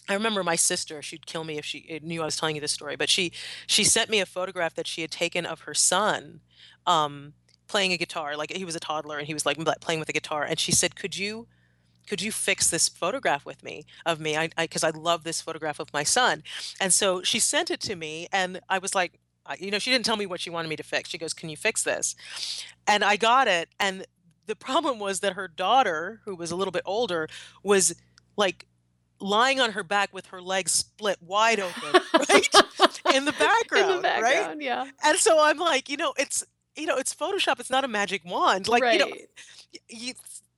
I 0.08 0.14
remember 0.14 0.44
my 0.44 0.54
sister, 0.54 1.02
she'd 1.02 1.26
kill 1.26 1.42
me 1.42 1.58
if 1.58 1.64
she 1.64 1.84
uh, 1.90 2.06
knew 2.06 2.22
I 2.22 2.26
was 2.26 2.36
telling 2.36 2.54
you 2.54 2.60
this 2.60 2.72
story, 2.72 2.96
but 2.96 3.08
she 3.08 3.32
she 3.66 3.82
sent 3.82 4.08
me 4.08 4.20
a 4.20 4.26
photograph 4.26 4.74
that 4.74 4.86
she 4.86 5.00
had 5.00 5.10
taken 5.10 5.44
of 5.44 5.62
her 5.62 5.74
son 5.74 6.40
um 6.86 7.32
playing 7.66 7.92
a 7.92 7.96
guitar. 7.96 8.36
Like 8.36 8.52
he 8.52 8.64
was 8.64 8.76
a 8.76 8.80
toddler 8.80 9.18
and 9.18 9.26
he 9.26 9.34
was 9.34 9.44
like 9.44 9.58
playing 9.80 10.00
with 10.00 10.08
a 10.08 10.12
guitar 10.12 10.44
and 10.44 10.58
she 10.58 10.72
said, 10.72 10.94
"Could 10.96 11.16
you 11.16 11.48
could 12.06 12.22
you 12.22 12.30
fix 12.30 12.70
this 12.70 12.88
photograph 12.88 13.44
with 13.44 13.64
me 13.64 13.84
of 14.04 14.20
me? 14.20 14.36
I 14.36 14.48
because 14.56 14.84
I, 14.84 14.90
love 14.90 15.24
this 15.24 15.40
photograph 15.40 15.80
of 15.80 15.92
my 15.92 16.04
son." 16.04 16.42
And 16.80 16.94
so 16.94 17.22
she 17.22 17.40
sent 17.40 17.70
it 17.70 17.80
to 17.80 17.96
me 17.96 18.28
and 18.32 18.60
I 18.68 18.78
was 18.78 18.94
like 18.94 19.18
I- 19.48 19.56
you 19.60 19.70
know, 19.70 19.78
she 19.78 19.90
didn't 19.90 20.04
tell 20.04 20.16
me 20.16 20.26
what 20.26 20.40
she 20.40 20.50
wanted 20.50 20.68
me 20.68 20.76
to 20.76 20.82
fix. 20.82 21.08
She 21.10 21.18
goes, 21.18 21.32
"Can 21.34 21.48
you 21.48 21.56
fix 21.56 21.82
this?" 21.82 22.14
And 22.86 23.04
I 23.04 23.16
got 23.16 23.48
it 23.48 23.68
and 23.80 24.04
the 24.46 24.54
problem 24.56 24.98
was 25.00 25.20
that 25.20 25.32
her 25.32 25.48
daughter, 25.48 26.20
who 26.24 26.36
was 26.36 26.50
a 26.52 26.56
little 26.56 26.70
bit 26.72 26.82
older, 26.86 27.28
was 27.64 27.94
like 28.36 28.66
lying 29.18 29.58
on 29.60 29.72
her 29.72 29.82
back 29.82 30.12
with 30.14 30.26
her 30.26 30.40
legs 30.40 30.70
split 30.72 31.20
wide 31.20 31.58
open, 31.58 32.00
right? 32.28 32.48
In 33.14 33.24
the 33.24 33.32
background, 33.32 33.90
In 33.90 33.96
the 33.96 34.02
right? 34.02 34.60
yeah. 34.60 34.84
And 35.02 35.18
so 35.18 35.40
I'm 35.40 35.58
like, 35.58 35.88
you 35.88 35.96
know, 35.96 36.14
it's 36.18 36.44
you 36.76 36.86
know, 36.86 36.96
it's 36.96 37.14
Photoshop. 37.14 37.58
It's 37.58 37.70
not 37.70 37.84
a 37.84 37.88
magic 37.88 38.22
wand. 38.24 38.68
Like, 38.68 38.82
you 38.92 38.98
know, 39.00 39.08
you 39.88 40.12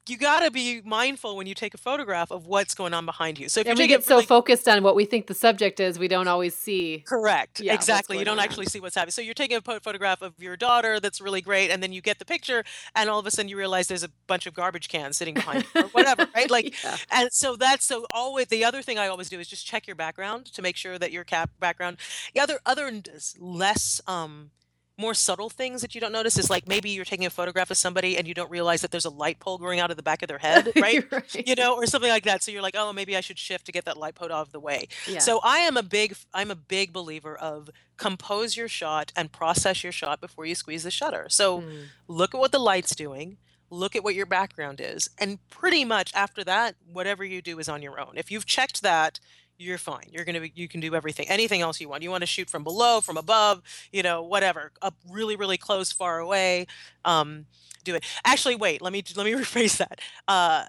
you 0.08 0.16
got 0.16 0.40
to 0.40 0.50
be 0.50 0.80
mindful 0.84 1.36
when 1.36 1.46
you 1.46 1.54
take 1.54 1.74
a 1.74 1.78
photograph 1.78 2.30
of 2.30 2.46
what's 2.46 2.74
going 2.74 2.94
on 2.94 3.06
behind 3.06 3.38
you. 3.38 3.48
So 3.48 3.60
if 3.60 3.66
you 3.66 3.74
we 3.74 3.86
get 3.86 4.00
it 4.00 4.06
so 4.06 4.20
focused 4.22 4.68
on 4.68 4.82
what 4.82 4.94
we 4.96 5.04
think 5.04 5.26
the 5.26 5.34
subject 5.34 5.80
is, 5.80 5.98
we 5.98 6.08
don't 6.08 6.28
always 6.28 6.54
see. 6.56 7.04
correct, 7.06 7.60
Yeah, 7.60 7.74
exactly, 7.74 8.18
you 8.18 8.24
don't 8.24 8.38
on. 8.38 8.44
actually 8.44 8.66
see 8.66 8.80
what's 8.80 8.94
happening. 8.94 9.12
So 9.12 9.22
you're 9.22 9.34
taking 9.34 9.56
a 9.56 9.80
photograph 9.80 10.22
of 10.22 10.34
your 10.38 10.56
daughter 10.56 11.00
that's 11.00 11.20
really 11.20 11.40
great, 11.40 11.70
and 11.70 11.82
then 11.82 11.92
you 11.92 12.00
get 12.00 12.18
the 12.18 12.24
picture, 12.24 12.64
and 12.94 13.10
all 13.10 13.18
of 13.18 13.26
a 13.26 13.30
sudden 13.30 13.48
you 13.48 13.56
realize 13.56 13.88
there's 13.88 14.02
a 14.04 14.10
bunch 14.26 14.46
of 14.46 14.54
garbage 14.54 14.88
cans 14.88 15.16
sitting 15.16 15.34
behind 15.34 15.64
you, 15.74 15.82
or 15.82 15.88
whatever, 15.88 16.26
right? 16.34 16.50
Like, 16.58 16.82
yeah. 16.82 16.96
and 17.10 17.28
so 17.30 17.56
that's 17.56 17.84
so 17.84 18.06
always 18.12 18.46
the 18.46 18.64
other 18.64 18.80
thing 18.82 18.98
I 18.98 19.08
always 19.08 19.28
do 19.28 19.38
is 19.38 19.48
just 19.48 19.66
check 19.66 19.86
your 19.86 19.96
background 19.96 20.46
to 20.46 20.62
make 20.62 20.76
sure 20.76 20.98
that 20.98 21.12
your 21.12 21.24
cap 21.24 21.50
background. 21.60 21.98
The 22.34 22.40
other 22.40 22.58
other 22.64 22.90
less 23.38 24.00
um 24.06 24.50
more 24.98 25.14
subtle 25.14 25.48
things 25.48 25.80
that 25.80 25.94
you 25.94 26.00
don't 26.00 26.10
notice 26.12 26.36
is 26.36 26.50
like 26.50 26.66
maybe 26.66 26.90
you're 26.90 27.04
taking 27.04 27.24
a 27.24 27.30
photograph 27.30 27.70
of 27.70 27.76
somebody 27.76 28.18
and 28.18 28.26
you 28.26 28.34
don't 28.34 28.50
realize 28.50 28.82
that 28.82 28.90
there's 28.90 29.04
a 29.04 29.10
light 29.10 29.38
pole 29.38 29.56
growing 29.56 29.78
out 29.78 29.90
of 29.92 29.96
the 29.96 30.02
back 30.02 30.22
of 30.22 30.28
their 30.28 30.38
head, 30.38 30.72
right? 30.76 31.10
Right. 31.10 31.46
You 31.48 31.54
know, 31.54 31.76
or 31.76 31.86
something 31.86 32.10
like 32.10 32.24
that. 32.24 32.42
So 32.42 32.50
you're 32.50 32.62
like, 32.62 32.74
oh, 32.76 32.92
maybe 32.92 33.16
I 33.16 33.20
should 33.20 33.38
shift 33.38 33.66
to 33.66 33.72
get 33.72 33.84
that 33.84 33.96
light 33.96 34.16
pole 34.16 34.32
out 34.32 34.46
of 34.46 34.52
the 34.52 34.58
way. 34.60 34.88
Yeah. 35.06 35.20
So 35.20 35.40
I 35.44 35.58
am 35.58 35.76
a 35.76 35.82
big 35.84 36.16
I'm 36.34 36.50
a 36.50 36.56
big 36.56 36.92
believer 36.92 37.36
of 37.36 37.70
compose 37.96 38.56
your 38.56 38.68
shot 38.68 39.12
and 39.16 39.30
process 39.32 39.82
your 39.84 39.92
shot 39.92 40.20
before 40.20 40.44
you 40.46 40.54
squeeze 40.54 40.82
the 40.82 40.90
shutter. 40.90 41.26
So 41.30 41.60
Mm. 41.60 41.84
look 42.08 42.34
at 42.34 42.40
what 42.40 42.52
the 42.52 42.58
light's 42.58 42.94
doing, 42.96 43.38
look 43.70 43.94
at 43.96 44.02
what 44.04 44.14
your 44.14 44.26
background 44.26 44.80
is, 44.80 45.10
and 45.18 45.38
pretty 45.48 45.84
much 45.84 46.12
after 46.14 46.42
that, 46.44 46.74
whatever 46.92 47.24
you 47.24 47.40
do 47.40 47.58
is 47.58 47.68
on 47.68 47.82
your 47.82 48.00
own. 48.00 48.12
If 48.16 48.30
you've 48.30 48.46
checked 48.46 48.82
that, 48.82 49.20
you're 49.58 49.78
fine. 49.78 50.04
You're 50.10 50.24
gonna 50.24 50.40
be 50.40 50.52
you 50.54 50.68
can 50.68 50.80
do 50.80 50.94
everything, 50.94 51.28
anything 51.28 51.60
else 51.60 51.80
you 51.80 51.88
want. 51.88 52.02
You 52.02 52.10
want 52.10 52.22
to 52.22 52.26
shoot 52.26 52.48
from 52.48 52.62
below, 52.64 53.00
from 53.00 53.16
above, 53.16 53.62
you 53.92 54.02
know, 54.02 54.22
whatever, 54.22 54.72
up 54.82 54.94
really, 55.10 55.36
really 55.36 55.58
close, 55.58 55.92
far 55.92 56.18
away. 56.20 56.66
Um, 57.04 57.46
do 57.84 57.94
it. 57.94 58.04
Actually, 58.24 58.54
wait. 58.56 58.80
Let 58.80 58.92
me 58.92 59.02
let 59.16 59.24
me 59.24 59.32
rephrase 59.42 59.78
that. 59.78 60.00
Uh, 60.26 60.64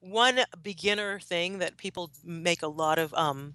one 0.00 0.40
beginner 0.62 1.18
thing 1.18 1.58
that 1.58 1.76
people 1.76 2.10
make 2.24 2.62
a 2.62 2.68
lot 2.68 2.98
of 2.98 3.12
um, 3.14 3.54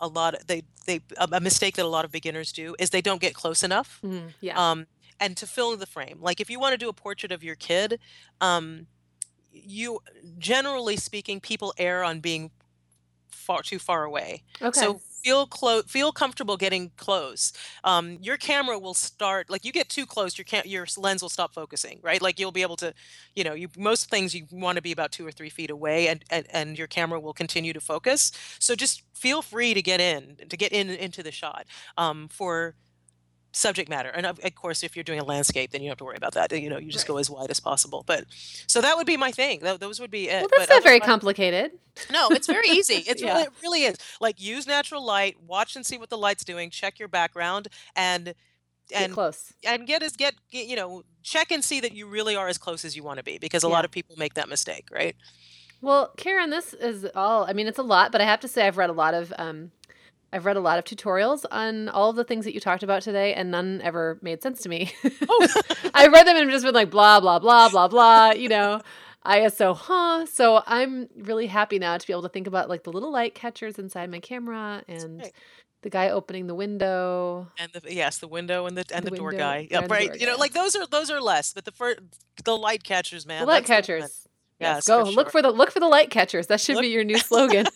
a 0.00 0.06
lot 0.06 0.34
of, 0.34 0.46
they 0.46 0.62
they 0.86 1.00
a 1.18 1.40
mistake 1.40 1.74
that 1.76 1.84
a 1.84 1.88
lot 1.88 2.04
of 2.04 2.12
beginners 2.12 2.52
do 2.52 2.76
is 2.78 2.90
they 2.90 3.02
don't 3.02 3.20
get 3.20 3.34
close 3.34 3.62
enough 3.62 3.98
Mm, 4.04 4.32
yeah. 4.40 4.70
um, 4.70 4.86
and 5.20 5.36
to 5.36 5.46
fill 5.46 5.76
the 5.76 5.86
frame. 5.86 6.18
Like 6.20 6.40
if 6.40 6.48
you 6.48 6.60
want 6.60 6.72
to 6.74 6.78
do 6.78 6.88
a 6.88 6.92
portrait 6.92 7.32
of 7.32 7.42
your 7.42 7.56
kid, 7.56 7.98
um, 8.40 8.86
you 9.52 9.98
generally 10.38 10.96
speaking, 10.96 11.40
people 11.40 11.74
err 11.78 12.04
on 12.04 12.20
being 12.20 12.52
far 13.30 13.62
too 13.62 13.78
far 13.78 14.04
away. 14.04 14.42
okay. 14.62 14.80
So 14.80 15.00
feel 15.24 15.46
close, 15.46 15.84
feel 15.84 16.12
comfortable 16.12 16.56
getting 16.56 16.90
close. 16.96 17.52
Um, 17.84 18.18
your 18.20 18.36
camera 18.36 18.78
will 18.78 18.94
start 18.94 19.50
like 19.50 19.64
you 19.64 19.72
get 19.72 19.88
too 19.88 20.06
close, 20.06 20.38
your 20.38 20.44
cam- 20.44 20.66
your 20.66 20.86
lens 20.96 21.22
will 21.22 21.28
stop 21.28 21.54
focusing, 21.54 22.00
right? 22.02 22.22
Like 22.22 22.38
you'll 22.38 22.52
be 22.52 22.62
able 22.62 22.76
to, 22.76 22.94
you 23.34 23.44
know, 23.44 23.54
you 23.54 23.68
most 23.76 24.10
things 24.10 24.34
you 24.34 24.46
want 24.50 24.76
to 24.76 24.82
be 24.82 24.92
about 24.92 25.12
two 25.12 25.26
or 25.26 25.32
three 25.32 25.50
feet 25.50 25.70
away, 25.70 26.08
and, 26.08 26.24
and 26.30 26.46
and 26.50 26.78
your 26.78 26.86
camera 26.86 27.20
will 27.20 27.34
continue 27.34 27.72
to 27.72 27.80
focus. 27.80 28.32
So 28.58 28.74
just 28.74 29.02
feel 29.14 29.42
free 29.42 29.74
to 29.74 29.82
get 29.82 30.00
in, 30.00 30.36
to 30.48 30.56
get 30.56 30.72
in 30.72 30.90
into 30.90 31.22
the 31.22 31.32
shot 31.32 31.66
um, 31.96 32.28
for 32.28 32.74
subject 33.58 33.88
matter. 33.90 34.08
And 34.10 34.24
of, 34.24 34.38
of 34.44 34.54
course, 34.54 34.82
if 34.82 34.96
you're 34.96 35.02
doing 35.02 35.18
a 35.20 35.24
landscape, 35.24 35.70
then 35.72 35.82
you 35.82 35.86
don't 35.88 35.92
have 35.92 35.98
to 35.98 36.04
worry 36.04 36.16
about 36.16 36.32
that. 36.34 36.52
You 36.52 36.70
know, 36.70 36.78
you 36.78 36.90
just 36.90 37.04
Right. 37.08 37.14
go 37.14 37.18
as 37.18 37.28
wide 37.28 37.50
as 37.50 37.60
possible. 37.60 38.04
But 38.06 38.24
so 38.66 38.80
that 38.80 38.96
would 38.96 39.06
be 39.06 39.16
my 39.16 39.32
thing. 39.32 39.60
Tho- 39.60 39.76
Those 39.76 39.98
would 40.00 40.10
be 40.10 40.28
it. 40.28 40.40
well, 40.40 40.48
But 40.50 40.58
that's 40.58 40.70
not 40.70 40.82
very 40.84 41.00
complicated. 41.00 41.72
no, 42.10 42.28
it's 42.30 42.46
very 42.46 42.68
easy. 42.68 43.04
It's 43.06 43.20
Yeah. 43.20 43.28
really, 43.32 43.42
it 43.44 43.52
really 43.62 43.82
is. 43.84 43.96
Like 44.20 44.40
use 44.40 44.66
natural 44.66 45.04
light, 45.04 45.36
watch 45.42 45.74
and 45.76 45.84
see 45.84 45.98
what 45.98 46.10
the 46.10 46.18
light's 46.18 46.44
doing, 46.44 46.70
check 46.70 46.98
your 46.98 47.08
background, 47.08 47.68
and 47.96 48.34
Get 48.88 49.02
and 49.02 49.12
close. 49.12 49.52
and 49.64 49.86
get 49.86 50.02
as 50.02 50.16
get, 50.16 50.34
get 50.50 50.66
you 50.66 50.76
know 50.76 51.02
check 51.22 51.50
and 51.50 51.62
see 51.64 51.80
that 51.80 51.92
you 51.92 52.06
really 52.06 52.36
are 52.36 52.48
as 52.48 52.56
close 52.56 52.84
as 52.86 52.96
you 52.96 53.02
want 53.02 53.18
to 53.18 53.22
be 53.24 53.36
because 53.38 53.62
a 53.62 53.68
lot 53.68 53.84
of 53.84 53.90
people 53.90 54.16
make 54.16 54.34
that 54.34 54.48
mistake, 54.48 54.86
right? 54.90 55.14
Well, 55.82 56.12
Karen, 56.16 56.50
this 56.50 56.72
is 56.74 57.06
all. 57.14 57.44
I 57.44 57.52
mean, 57.52 57.66
it's 57.66 57.78
a 57.78 57.82
lot, 57.82 58.12
but 58.12 58.20
I 58.20 58.24
have 58.24 58.40
to 58.40 58.48
say, 58.48 58.66
I've 58.66 58.76
read 58.78 58.88
a 58.90 58.94
lot 58.94 59.14
of. 59.14 59.32
Um, 59.38 59.72
I've 60.32 60.44
read 60.44 60.56
a 60.56 60.60
lot 60.60 60.78
of 60.78 60.84
tutorials 60.84 61.44
on 61.50 61.88
all 61.88 62.10
of 62.10 62.16
the 62.16 62.24
things 62.24 62.44
that 62.44 62.54
you 62.54 62.60
talked 62.60 62.82
about 62.82 63.02
today, 63.02 63.34
and 63.34 63.50
none 63.50 63.80
ever 63.82 64.18
made 64.20 64.42
sense 64.42 64.60
to 64.62 64.68
me. 64.68 64.92
Oh. 65.28 65.46
I 65.94 66.08
read 66.08 66.26
them 66.26 66.36
and 66.36 66.50
just 66.50 66.64
been 66.64 66.74
like 66.74 66.90
blah 66.90 67.20
blah 67.20 67.38
blah 67.38 67.68
blah 67.68 67.88
blah. 67.88 68.32
You 68.32 68.48
know, 68.48 68.82
ISO, 69.24 69.76
huh? 69.76 70.26
So 70.26 70.62
I'm 70.66 71.08
really 71.16 71.46
happy 71.46 71.78
now 71.78 71.96
to 71.96 72.06
be 72.06 72.12
able 72.12 72.22
to 72.22 72.28
think 72.28 72.46
about 72.46 72.68
like 72.68 72.84
the 72.84 72.92
little 72.92 73.10
light 73.10 73.34
catchers 73.34 73.78
inside 73.78 74.10
my 74.10 74.20
camera 74.20 74.82
and 74.86 75.20
right. 75.20 75.32
the 75.82 75.90
guy 75.90 76.10
opening 76.10 76.46
the 76.46 76.54
window. 76.54 77.48
And 77.58 77.72
the 77.72 77.82
yes, 77.92 78.18
the 78.18 78.28
window 78.28 78.66
and 78.66 78.76
the 78.76 78.84
and 78.94 79.06
The 79.06 79.10
the, 79.10 79.16
door 79.16 79.32
guy. 79.32 79.66
Yeah, 79.70 79.78
and 79.78 79.86
the 79.88 79.94
right. 79.94 80.08
door 80.08 80.16
You 80.16 80.26
know, 80.26 80.36
like 80.36 80.52
those 80.52 80.76
are 80.76 80.86
those 80.86 81.10
are 81.10 81.20
less, 81.20 81.52
but 81.52 81.64
the 81.64 81.72
first 81.72 82.00
the 82.44 82.56
light 82.56 82.84
catchers, 82.84 83.26
man. 83.26 83.40
the 83.40 83.46
light 83.46 83.64
catchers. 83.64 84.27
Yes, 84.60 84.86
go 84.86 85.04
for 85.04 85.10
look 85.10 85.26
sure. 85.26 85.30
for 85.30 85.42
the 85.42 85.50
look 85.50 85.70
for 85.70 85.80
the 85.80 85.88
light 85.88 86.10
catchers. 86.10 86.46
That 86.48 86.60
should 86.60 86.76
Look- 86.76 86.82
be 86.82 86.88
your 86.88 87.04
new 87.04 87.18
slogan. 87.30 87.66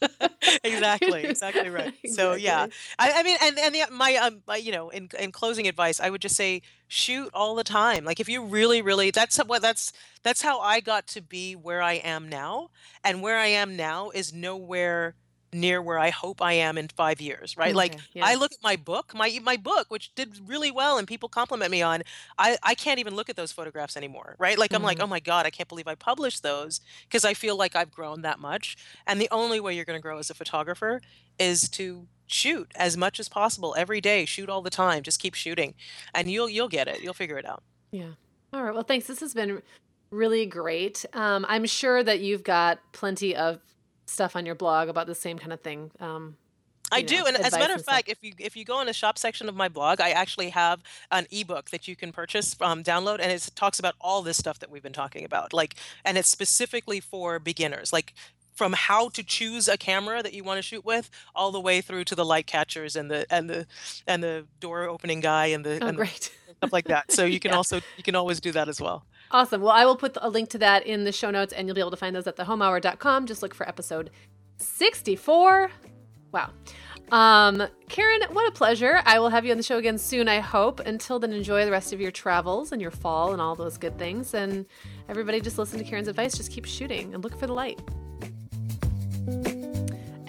exactly, 0.64 1.24
exactly 1.24 1.68
right. 1.70 1.94
So 2.08 2.34
yeah, 2.34 2.66
I, 2.98 3.12
I 3.12 3.22
mean, 3.22 3.36
and 3.42 3.58
and 3.58 3.74
the, 3.74 3.84
my 3.90 4.14
um, 4.16 4.42
my, 4.46 4.56
you 4.56 4.72
know, 4.72 4.90
in 4.90 5.08
in 5.18 5.32
closing 5.32 5.66
advice, 5.68 6.00
I 6.00 6.10
would 6.10 6.20
just 6.20 6.36
say 6.36 6.62
shoot 6.88 7.30
all 7.32 7.54
the 7.54 7.64
time. 7.64 8.04
Like 8.04 8.20
if 8.20 8.28
you 8.28 8.44
really, 8.44 8.82
really, 8.82 9.10
that's 9.10 9.38
what 9.38 9.62
that's 9.62 9.92
that's 10.22 10.42
how 10.42 10.60
I 10.60 10.80
got 10.80 11.06
to 11.08 11.20
be 11.22 11.54
where 11.54 11.82
I 11.82 11.94
am 11.94 12.28
now, 12.28 12.70
and 13.04 13.22
where 13.22 13.38
I 13.38 13.46
am 13.46 13.76
now 13.76 14.10
is 14.10 14.32
nowhere 14.32 15.14
near 15.54 15.82
where 15.82 15.98
I 15.98 16.10
hope 16.10 16.40
I 16.40 16.54
am 16.54 16.78
in 16.78 16.88
five 16.88 17.20
years. 17.20 17.56
Right? 17.56 17.74
Like 17.74 17.96
yeah. 18.14 18.24
I 18.26 18.34
look 18.34 18.52
at 18.52 18.58
my 18.62 18.76
book, 18.76 19.12
my 19.14 19.38
my 19.42 19.56
book, 19.56 19.90
which 19.90 20.14
did 20.14 20.48
really 20.48 20.70
well, 20.70 20.98
and 20.98 21.06
people 21.06 21.28
compliment 21.28 21.70
me 21.70 21.82
on. 21.82 22.02
I 22.38 22.58
I 22.62 22.74
can't 22.74 22.98
even 23.00 23.14
look 23.14 23.28
at 23.28 23.36
those 23.36 23.52
photographs 23.52 23.96
anymore. 23.96 24.36
Right? 24.38 24.58
Like 24.58 24.72
I'm 24.72 24.82
like, 24.82 24.98
Mhm. 24.98 25.04
oh 25.04 25.06
my 25.08 25.20
god, 25.20 25.46
I 25.46 25.50
can't 25.50 25.68
believe 25.68 25.88
I 25.88 25.94
published 25.94 26.42
those 26.42 26.80
because 27.04 27.24
I 27.24 27.34
feel 27.34 27.56
like 27.56 27.76
I've 27.76 27.90
grown 27.90 28.22
that 28.22 28.38
much. 28.38 28.76
And 29.06 29.20
the 29.20 29.28
only 29.30 29.60
way 29.60 29.74
you're 29.74 29.84
going 29.84 29.98
to 29.98 30.02
grow 30.02 30.18
as 30.18 30.30
a 30.30 30.34
photographer 30.34 31.00
is 31.38 31.68
to 31.70 32.08
shoot 32.26 32.70
as 32.76 32.96
much 32.96 33.20
as 33.20 33.28
possible 33.28 33.74
every 33.76 34.00
day. 34.00 34.24
Shoot 34.24 34.48
all 34.48 34.62
the 34.62 34.70
time. 34.70 35.02
Just 35.02 35.20
keep 35.20 35.34
shooting, 35.34 35.74
and 36.14 36.30
you'll 36.30 36.48
you'll 36.48 36.68
get 36.68 36.88
it. 36.88 37.02
You'll 37.02 37.14
figure 37.14 37.38
it 37.38 37.44
out. 37.46 37.62
Yeah. 37.90 38.12
All 38.52 38.62
right. 38.64 38.74
Well, 38.74 38.82
thanks. 38.84 39.06
This 39.06 39.20
has 39.20 39.34
been 39.34 39.62
really 40.10 40.46
great. 40.46 41.04
Um, 41.14 41.44
I'm 41.48 41.64
sure 41.66 42.02
that 42.02 42.20
you've 42.20 42.42
got 42.44 42.80
plenty 42.92 43.34
of 43.36 43.60
stuff 44.06 44.36
on 44.36 44.46
your 44.46 44.54
blog 44.54 44.88
about 44.88 45.06
the 45.06 45.14
same 45.14 45.38
kind 45.38 45.52
of 45.52 45.60
thing. 45.60 45.90
Um, 46.00 46.36
I 46.90 46.98
you 46.98 47.04
do, 47.06 47.24
and 47.26 47.36
as 47.38 47.54
a 47.54 47.58
matter 47.58 47.74
of 47.74 47.80
stuff. 47.80 47.94
fact, 47.96 48.08
if 48.08 48.18
you 48.22 48.34
if 48.38 48.54
you 48.56 48.64
go 48.64 48.80
in 48.80 48.86
the 48.86 48.92
shop 48.92 49.16
section 49.18 49.48
of 49.48 49.54
my 49.56 49.68
blog, 49.68 50.00
I 50.00 50.10
actually 50.10 50.50
have 50.50 50.82
an 51.10 51.26
ebook 51.30 51.70
that 51.70 51.88
you 51.88 51.96
can 51.96 52.12
purchase 52.12 52.52
from 52.54 52.84
download, 52.84 53.18
and 53.20 53.32
it 53.32 53.48
talks 53.54 53.78
about 53.78 53.94
all 54.00 54.20
this 54.22 54.36
stuff 54.36 54.58
that 54.58 54.70
we've 54.70 54.82
been 54.82 54.92
talking 54.92 55.24
about. 55.24 55.54
Like, 55.54 55.76
and 56.04 56.18
it's 56.18 56.28
specifically 56.28 57.00
for 57.00 57.38
beginners, 57.38 57.92
like 57.92 58.12
from 58.54 58.74
how 58.74 59.08
to 59.10 59.22
choose 59.22 59.68
a 59.68 59.78
camera 59.78 60.22
that 60.22 60.34
you 60.34 60.44
want 60.44 60.58
to 60.58 60.62
shoot 60.62 60.84
with, 60.84 61.08
all 61.34 61.50
the 61.50 61.60
way 61.60 61.80
through 61.80 62.04
to 62.04 62.14
the 62.14 62.24
light 62.26 62.46
catchers 62.46 62.94
and 62.94 63.10
the 63.10 63.24
and 63.30 63.48
the 63.48 63.66
and 64.06 64.22
the 64.22 64.46
door 64.60 64.84
opening 64.84 65.20
guy 65.20 65.46
and 65.46 65.64
the 65.64 65.80
Oh, 65.80 65.86
and 65.86 65.98
the 65.98 66.04
stuff 66.58 66.72
like 66.72 66.88
that. 66.88 67.10
So 67.10 67.24
you 67.24 67.40
can 67.40 67.52
Yeah. 67.52 67.56
also 67.56 67.80
you 67.96 68.02
can 68.02 68.14
always 68.16 68.40
do 68.40 68.52
that 68.52 68.68
as 68.68 68.80
well. 68.82 69.06
Awesome. 69.32 69.62
Well, 69.62 69.72
I 69.72 69.86
will 69.86 69.96
put 69.96 70.18
a 70.20 70.28
link 70.28 70.50
to 70.50 70.58
that 70.58 70.86
in 70.86 71.04
the 71.04 71.12
show 71.12 71.30
notes, 71.30 71.54
and 71.54 71.66
you'll 71.66 71.74
be 71.74 71.80
able 71.80 71.90
to 71.90 71.96
find 71.96 72.14
those 72.14 72.26
at 72.26 72.36
thehomehour.com. 72.36 73.26
Just 73.26 73.42
look 73.42 73.54
for 73.54 73.66
episode 73.66 74.10
64. 74.58 75.70
Wow. 76.32 76.50
Um, 77.10 77.62
Karen, 77.88 78.20
what 78.30 78.46
a 78.46 78.52
pleasure. 78.52 79.00
I 79.04 79.18
will 79.18 79.30
have 79.30 79.44
you 79.44 79.50
on 79.50 79.56
the 79.56 79.62
show 79.62 79.78
again 79.78 79.96
soon, 79.96 80.28
I 80.28 80.40
hope. 80.40 80.80
Until 80.80 81.18
then, 81.18 81.32
enjoy 81.32 81.64
the 81.64 81.70
rest 81.70 81.92
of 81.94 82.00
your 82.00 82.10
travels 82.10 82.72
and 82.72 82.80
your 82.80 82.90
fall 82.90 83.32
and 83.32 83.40
all 83.40 83.54
those 83.54 83.78
good 83.78 83.98
things. 83.98 84.34
And 84.34 84.66
everybody, 85.08 85.40
just 85.40 85.58
listen 85.58 85.78
to 85.78 85.84
Karen's 85.84 86.08
advice. 86.08 86.36
Just 86.36 86.52
keep 86.52 86.66
shooting 86.66 87.14
and 87.14 87.24
look 87.24 87.38
for 87.38 87.46
the 87.46 87.54
light. 87.54 87.80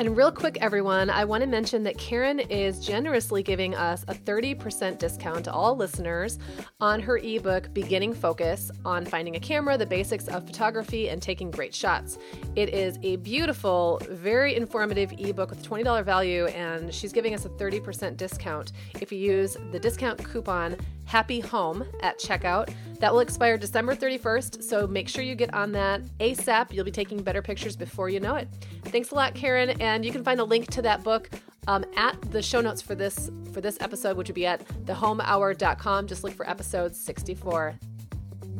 And 0.03 0.17
real 0.17 0.33
quick, 0.33 0.57
everyone, 0.59 1.09
I 1.09 1.23
want 1.23 1.43
to 1.43 1.47
mention 1.47 1.81
that 1.83 1.97
Karen 1.97 2.41
is 2.41 2.85
generously 2.85 3.41
giving 3.41 3.73
us 3.73 4.03
a 4.09 4.13
30% 4.13 4.97
discount 4.97 5.45
to 5.45 5.53
all 5.53 5.77
listeners 5.77 6.39
on 6.81 6.99
her 6.99 7.19
ebook, 7.19 7.73
Beginning 7.73 8.13
Focus 8.13 8.69
on 8.83 9.05
Finding 9.05 9.37
a 9.37 9.39
Camera, 9.39 9.77
the 9.77 9.85
Basics 9.85 10.27
of 10.27 10.45
Photography, 10.45 11.07
and 11.07 11.21
Taking 11.21 11.49
Great 11.49 11.73
Shots. 11.73 12.17
It 12.57 12.73
is 12.73 12.99
a 13.01 13.15
beautiful, 13.15 14.01
very 14.09 14.57
informative 14.57 15.13
ebook 15.17 15.51
with 15.51 15.65
$20 15.65 16.03
value, 16.03 16.47
and 16.47 16.93
she's 16.93 17.13
giving 17.13 17.33
us 17.33 17.45
a 17.45 17.49
30% 17.49 18.17
discount 18.17 18.73
if 18.99 19.09
you 19.09 19.17
use 19.17 19.55
the 19.71 19.79
discount 19.79 20.21
coupon 20.21 20.75
Happy 21.05 21.39
Home 21.41 21.85
at 22.01 22.19
checkout. 22.19 22.73
That 22.99 23.11
will 23.11 23.19
expire 23.19 23.57
December 23.57 23.95
31st, 23.95 24.63
so 24.63 24.87
make 24.87 25.09
sure 25.09 25.23
you 25.23 25.35
get 25.35 25.53
on 25.53 25.71
that 25.73 26.01
ASAP. 26.19 26.71
You'll 26.71 26.85
be 26.85 26.91
taking 26.91 27.21
better 27.21 27.41
pictures 27.41 27.75
before 27.75 28.09
you 28.09 28.19
know 28.19 28.35
it. 28.35 28.47
Thanks 28.85 29.11
a 29.11 29.15
lot, 29.15 29.33
Karen, 29.35 29.69
and 29.81 30.05
you 30.05 30.11
can 30.11 30.23
find 30.23 30.39
a 30.39 30.43
link 30.43 30.71
to 30.71 30.81
that 30.83 31.03
book 31.03 31.29
um, 31.67 31.85
at 31.95 32.19
the 32.31 32.41
show 32.41 32.61
notes 32.61 32.81
for 32.81 32.95
this 32.95 33.29
for 33.51 33.61
this 33.61 33.77
episode, 33.81 34.17
which 34.17 34.27
would 34.27 34.35
be 34.35 34.45
at 34.45 34.65
thehomehour.com. 34.85 36.07
Just 36.07 36.23
look 36.23 36.33
for 36.33 36.49
episode 36.49 36.95
64. 36.95 37.75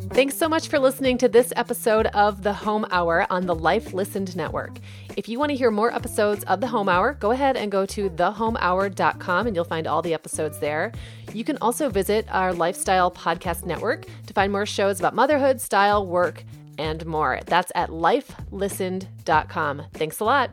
Thanks 0.09 0.37
so 0.37 0.47
much 0.49 0.67
for 0.67 0.79
listening 0.79 1.17
to 1.19 1.27
this 1.27 1.51
episode 1.55 2.07
of 2.07 2.43
The 2.43 2.53
Home 2.53 2.85
Hour 2.91 3.25
on 3.29 3.45
the 3.45 3.55
Life 3.55 3.93
Listened 3.93 4.35
Network. 4.35 4.77
If 5.15 5.27
you 5.27 5.39
want 5.39 5.49
to 5.49 5.55
hear 5.55 5.71
more 5.71 5.93
episodes 5.93 6.43
of 6.45 6.61
The 6.61 6.67
Home 6.67 6.89
Hour, 6.89 7.13
go 7.13 7.31
ahead 7.31 7.57
and 7.57 7.71
go 7.71 7.85
to 7.87 8.09
thehomehour.com 8.09 9.47
and 9.47 9.55
you'll 9.55 9.65
find 9.65 9.87
all 9.87 10.01
the 10.01 10.13
episodes 10.13 10.59
there. 10.59 10.91
You 11.33 11.43
can 11.43 11.57
also 11.61 11.89
visit 11.89 12.27
our 12.29 12.53
Lifestyle 12.53 13.09
Podcast 13.11 13.65
Network 13.65 14.05
to 14.27 14.33
find 14.33 14.51
more 14.51 14.65
shows 14.65 14.99
about 14.99 15.15
motherhood, 15.15 15.61
style, 15.61 16.05
work, 16.05 16.43
and 16.77 17.05
more. 17.05 17.39
That's 17.45 17.71
at 17.75 17.89
lifelistened.com. 17.89 19.83
Thanks 19.93 20.19
a 20.19 20.25
lot. 20.25 20.51